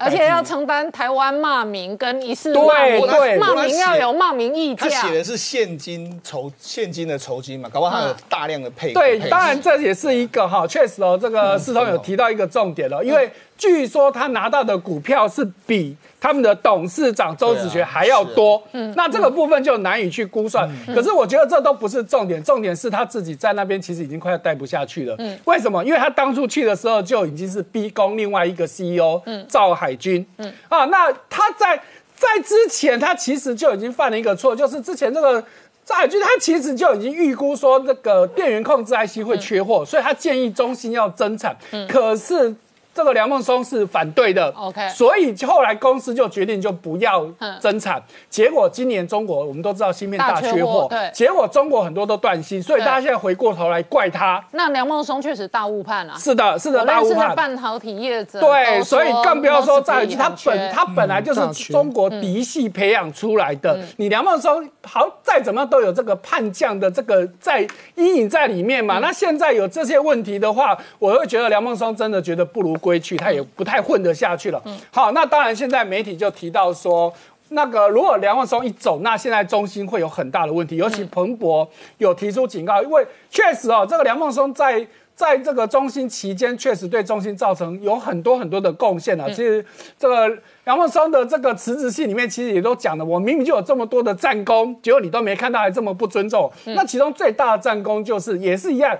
[0.00, 4.88] 而且要承担台湾骂名跟一次骂名，骂名要有骂名溢价。
[4.88, 8.92] 他写的是现金筹现金的酬金嘛，搞不好他有大量的配。
[8.92, 15.94] 对，当然这也是一个哈，确实哦，这个司通有提到一个重点了，因为据说他拿到的股票是比。
[16.20, 20.68] 他们的董事长周子学还要多，嗯，那这个部分就难以去估算。
[20.93, 25.14] 可是我觉得这都不是重点，重点是他自己在那边其实已经快要待不下去了。
[25.20, 25.85] 嗯，为什么？
[25.85, 31.80] 因为他当初去的时候就已经是逼宫另外一个 CEO，嗯，赵海军，嗯，啊，那他在
[32.16, 35.40] 在之前他其实就已经犯了一个错，就是之前这个
[35.85, 42.52] 赵海军他其实就已经预估说这个电源控制 IC 会缺货，所以他建议中心要增产，嗯，可是。
[42.98, 47.24] 这个梁孟松是反对的，OK，所以后来公司就决定就不要
[47.60, 48.02] 增产。
[48.28, 54.44] 结果今年中国我们都知道芯片大缺货，对，结果中国很多都断芯，所以大家现在回过头来怪他。
[54.50, 57.36] 那梁孟松确实大误判啊，是的，是的，大误判。
[57.36, 67.64] 半导体业者对，所以更不要说在他本他本来就是中国嫡系培养出来的，你梁孟松好再怎么样都有这个叛将的这个在
[67.94, 68.98] 阴影在里面嘛。
[68.98, 72.76] 那现在有这些问题的话，我会觉得梁孟松真的觉得不如。
[72.89, 74.62] 归去，他也不太混得下去了。
[74.65, 77.12] 嗯好，那当然，现在媒体就提到说，
[77.51, 80.77] 那个如果梁万松一走，那现在中心会有很大的问题。
[80.77, 89.28] 尤其彭博有提出警告，因为确实哦，这个梁孟松在在这个中心期间，确实对中心造成有很多很多的贡献啊。
[89.28, 89.65] 其实
[89.98, 90.28] 这个
[90.65, 96.51] 梁孟松的这个辞职信里面，其实也都讲了，我明明就有这么多的战功，结果你都没看到，还这么不尊重。
[96.66, 98.97] 那其中最大的战功就是也是一样。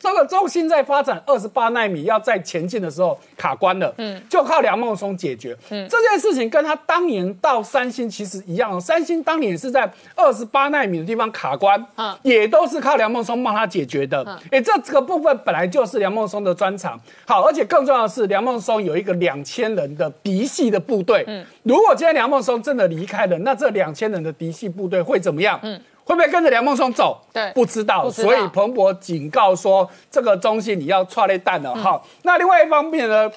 [0.00, 5.56] 这个中心在发展二十八纳米要在前进的时候卡关了，嗯，就靠梁孟松解决。
[5.70, 14.24] 嗯，这件事情跟他当年到三星其实一样哦，三星当年也是在二十八纳米的地方卡关，啊，也都是靠梁孟松帮他解决的。
[14.50, 16.98] 哎，这个部分本来就是梁孟松的专长。
[17.26, 21.24] 好，而且更重要的是，梁孟松有一个两千人的嫡系的部队。
[21.26, 25.58] 嗯，如果今天梁孟松真的离开了，那这两千人的嫡系部队会怎么样？
[25.62, 25.80] 嗯。
[26.08, 27.20] 会不会跟着梁孟松走？
[27.34, 28.08] 对，不知道。
[28.08, 31.74] 所以彭博警告说，这个中心你要踹雷弹了。
[31.74, 33.30] 好，那另外一方面呢，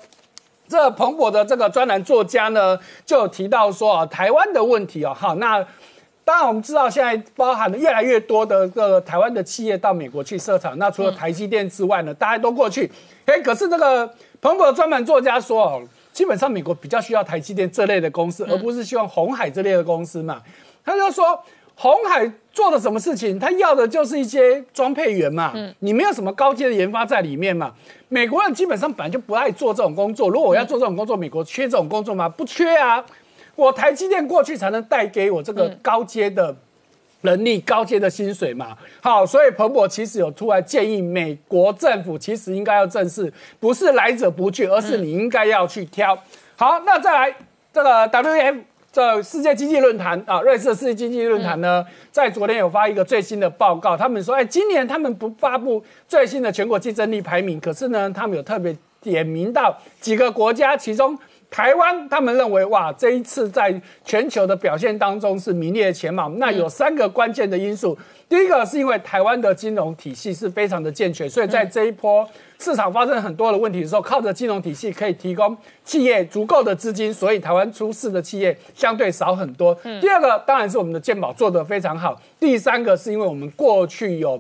[0.70, 5.14] 这彭博的这个专栏作家呢，就有提到说啊，台湾的问题哦。
[5.14, 5.62] 好，那
[6.24, 10.78] 当然我们知道，现在包含了越来越多的个台湾的企业到美国去设厂。
[10.78, 12.90] 那除了台积电之外呢，大家都过去。
[13.26, 15.82] 哎，可是这个彭博专门作家说哦，
[16.14, 20.42] 基本上美国比较需要台积电这类的公司，而不是希望红海这类的公司嘛。
[20.86, 21.38] 他就说。
[21.74, 23.40] 红海做了什么事情？
[23.40, 27.74] 他要的就是一些装配员嘛，你没有什么高阶的研发在里面嘛。
[28.10, 30.30] 美国人基本上本来就不爱做这种工作。
[30.30, 32.28] 如果我要做这种工作，美国缺这种工作吗？
[32.28, 33.04] 不缺啊。
[33.56, 36.56] 我台积电过去才能带给我这个高阶的
[37.22, 38.78] 能力、高阶的薪水嘛。
[39.02, 46.18] 好，所以彭博其实有出来建议，美国政府其实应该要正视，不是来者不拒，而是你应该要去挑。
[46.56, 47.36] 好，那再来
[47.72, 48.60] 这个 W F。
[48.92, 61.18] 这世界经济论坛啊，瑞士世界经济论坛呢，在昨天有发一个最新的报告，他们说，哎，今年他们不发布最新的全国竞争力排名，可是呢，他们有特别点名到几个国家，其中
[61.50, 66.28] 台湾，他们认为，哇，这一次在全球的表现当中是名列前茅。
[66.32, 67.98] 那有三个关键的因素，
[68.28, 72.28] 第一个是因为台湾的金融体系是非常的健全，所以在这一波。
[72.62, 79.74] 市场发生很多的问题的时候，靠着金融体系可以提供企业足够的资金，所以台湾出事的企业相对少很多。
[80.00, 82.22] 第二个当然是我们的健保做得非常好。
[82.40, 84.40] 第三个是因为我们过去有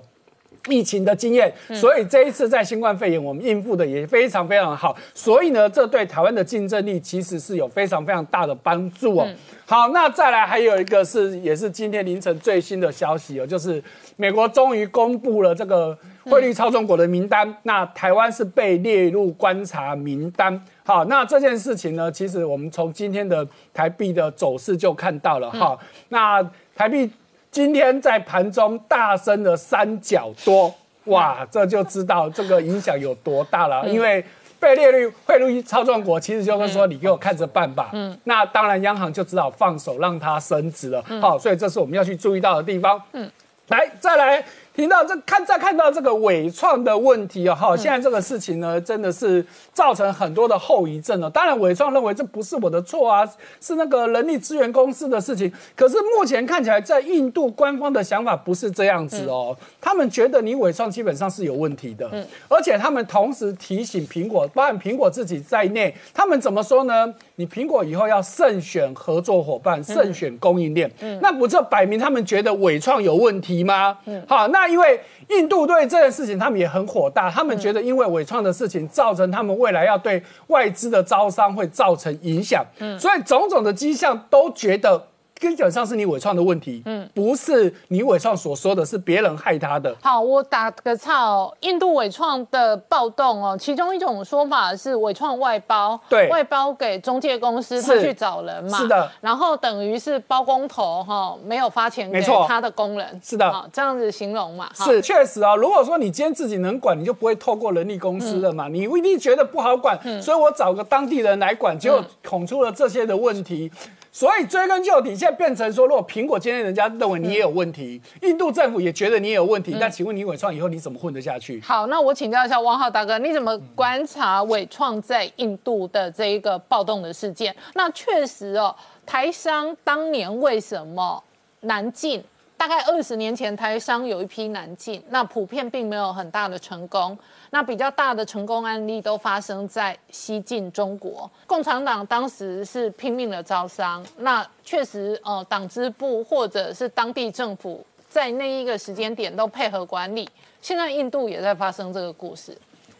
[0.67, 4.95] 疫情的经验，所以这一次在新冠肺炎我们应付的也非常非常好。
[5.15, 9.27] 所以呢，这对台湾的竞争力其实是有非常非常大的帮助哦。
[9.65, 13.83] 好，那再来还有一个是也是今天凌晨最新的消息哦，就是
[14.15, 15.97] 美国终于公布了这个。
[16.23, 20.61] 汇率操纵国的名单，那台湾是被列入观察名单。
[20.83, 25.77] 好，那这件事情呢，其实我们从今天的台币的走势就看到了哈。
[26.09, 26.41] 那
[26.75, 27.09] 台币
[27.49, 30.73] 今天在盘中大升了三角多，
[31.05, 33.87] 哇，这就知道这个影响有多大了。
[33.87, 34.23] 因为
[34.59, 37.89] 被列入汇率操纵国，其实就是说你给我看着办吧。
[37.93, 41.03] 嗯，那当然央行就只好放手让它升值了。
[41.19, 43.01] 好，所以这是我们要去注意到的地方。
[43.13, 43.29] 嗯，
[43.69, 44.43] 来，再来。
[44.81, 51.29] 听到这看再看到这个伪创的问题哦，哈，现在这个事情呢，真的是造成很多的后遗症了。
[51.29, 53.23] 当然，伪创认为这不是我的错啊，
[53.59, 55.53] 是那个人力资源公司的事情。
[55.75, 67.13] 可是目前看起来，在印度官方的想法不是这样子哦，他们觉得你伪创基本上是有问题的，嗯，而且他们同时提醒苹果，包含苹果自己在内，他们怎么说呢？
[67.35, 73.95] 你苹果以后要慎选合作伙伴，慎选供应链，嗯，那不就摆明他们觉得伪创有问题吗？
[74.05, 74.70] 嗯，好，那。
[74.71, 77.29] 那因为印度对这件事情，他们也很火大。
[77.29, 82.65] 他们觉得，因为伟创的事情，造成他们未来要对外资的招商会造成影响。
[82.79, 85.07] 嗯，所以种种的迹象都觉得。
[85.41, 89.93] 根本上是你伪创的问题，嗯，不是你伪创所说的是别人害他的。
[90.03, 105.55] 好，我打个岔哦，印度伪创的暴动哦，其中一种说法是伪创外包，对，外包给中介公司，他去找人嘛，是的，然后等于是包工头哈，没有发钱给他的工人，是的，这样子形容嘛，是确实啊。
[105.55, 113.71] 如果说你今天自己能管，你就不会透过人力公司了嘛，你一定觉得不好管，所以我找个当地人来管，结果捅出了这些的问题。
[114.11, 121.61] 所以追根究底，现在变成说，如果苹果今天人家认为你也有问题，印度政府也觉得你也有问题，那请问你伟创以后你怎么混得下去？
[121.61, 127.55] 好，那我请教一下汪浩大哥，你怎么观察伟创在印度的这一个暴动的事件？
[127.73, 128.75] 那确实哦，
[129.05, 131.23] 台商当年为什么
[131.61, 132.21] 难进？
[132.61, 137.17] 大概二十年前，台商有一批南进，那普遍并没有很大的成功。
[137.49, 150.29] 那比较大的成功案例都发生在西进中国，共产党当时是拼命的招商，那确实呃党支部或者是当地政府在那一个时间点都配合管理。
[150.61, 152.55] 现在印度也在发生这个故事，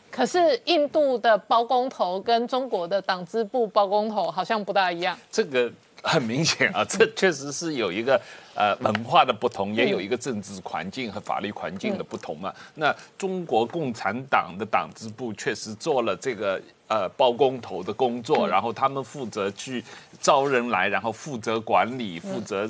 [0.10, 5.16] 可是印度的包工头跟中国的党支部包工头好像不大一样。
[5.32, 5.72] 这个。
[6.04, 8.20] 很明显啊， 这确实是有一个
[8.56, 12.54] 呃文化的不同，也有一个政治环境和法律环境的不同嘛。
[12.76, 19.84] 那中国共产党的党支部确实做了这个呃包工头的工作，然后他们负责去
[20.20, 22.70] 招人来，然后负责管理，负责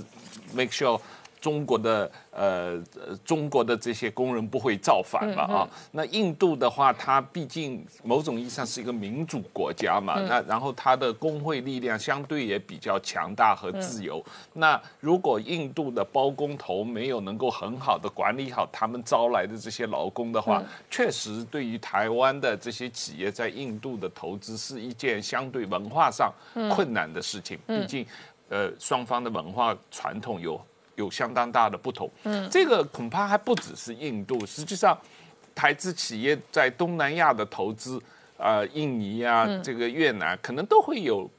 [0.53, 0.99] make sure。
[1.41, 5.69] 中国的呃呃中国的这些工人不会造反嘛啊？
[5.91, 14.23] 那印度的话，它毕竟某种意义上是一个民主国家嘛，那然后它的工会力量相对也比较强大和自由。
[14.53, 26.31] 那如果印度的包工头没有能够很好的管理好他们招来的这些劳工的话，确实对于台湾的这些企业在印度的投资是一件相对文化上
[26.69, 27.57] 困难的事情。
[27.65, 28.05] 毕竟，
[28.49, 30.61] 呃，双方的文化传统有。
[30.95, 34.97] 有相当大的不同，嗯，这个恐怕还不只是印度，实际上，
[35.55, 37.99] 台资企业在东南亚的投资，
[38.37, 41.29] 呃，印尼啊，这个越南，可能都会有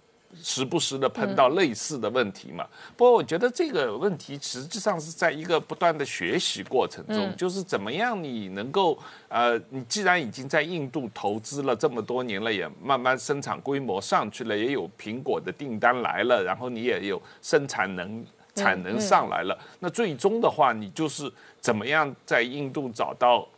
[0.42, 2.66] 时不时的碰到类似的问题嘛。
[2.96, 8.98] 不过，我觉得这个问题实际上是在一个不断的学习过程中，就是怎么样你能够，
[9.28, 18.24] 呃，你既然已经在印度投资了这么多年了，也慢慢生产规模上去了，也有苹果的订单来了，然后你也有生产能。
[18.54, 21.30] 产能上来了，那最终的话，你就是
[21.60, 23.48] 怎么样在印度找到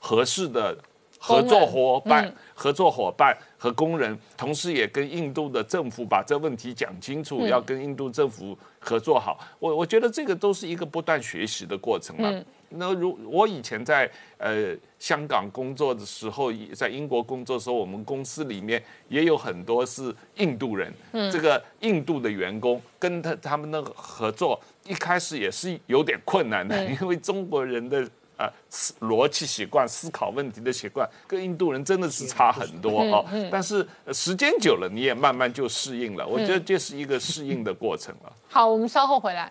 [0.00, 0.76] 合适的
[1.18, 9.38] 合作伙伴、合作伙伴和工人，同时也跟印度的政府把这问题讲清楚，要跟印度政府合作好。
[9.58, 12.44] 我我觉得这个都是一个不断学习的过程了。
[12.70, 20.92] 那如我以前在呃香港工作的时候，在英国工作的时候，我们公司里面也有很多是印度人。
[21.12, 28.48] 嗯，这个印度的员工跟他他们的合作，一开始也是有点困难的，因为中国人的呃
[29.00, 33.24] 逻辑习惯、思考问题的习惯跟印度人真的是差很多哦。
[33.50, 36.26] 但是时间久了，你也慢慢就适应了。
[36.26, 38.32] 我觉得这是一个适应的过程了。
[38.48, 39.50] 好，我们稍后回来。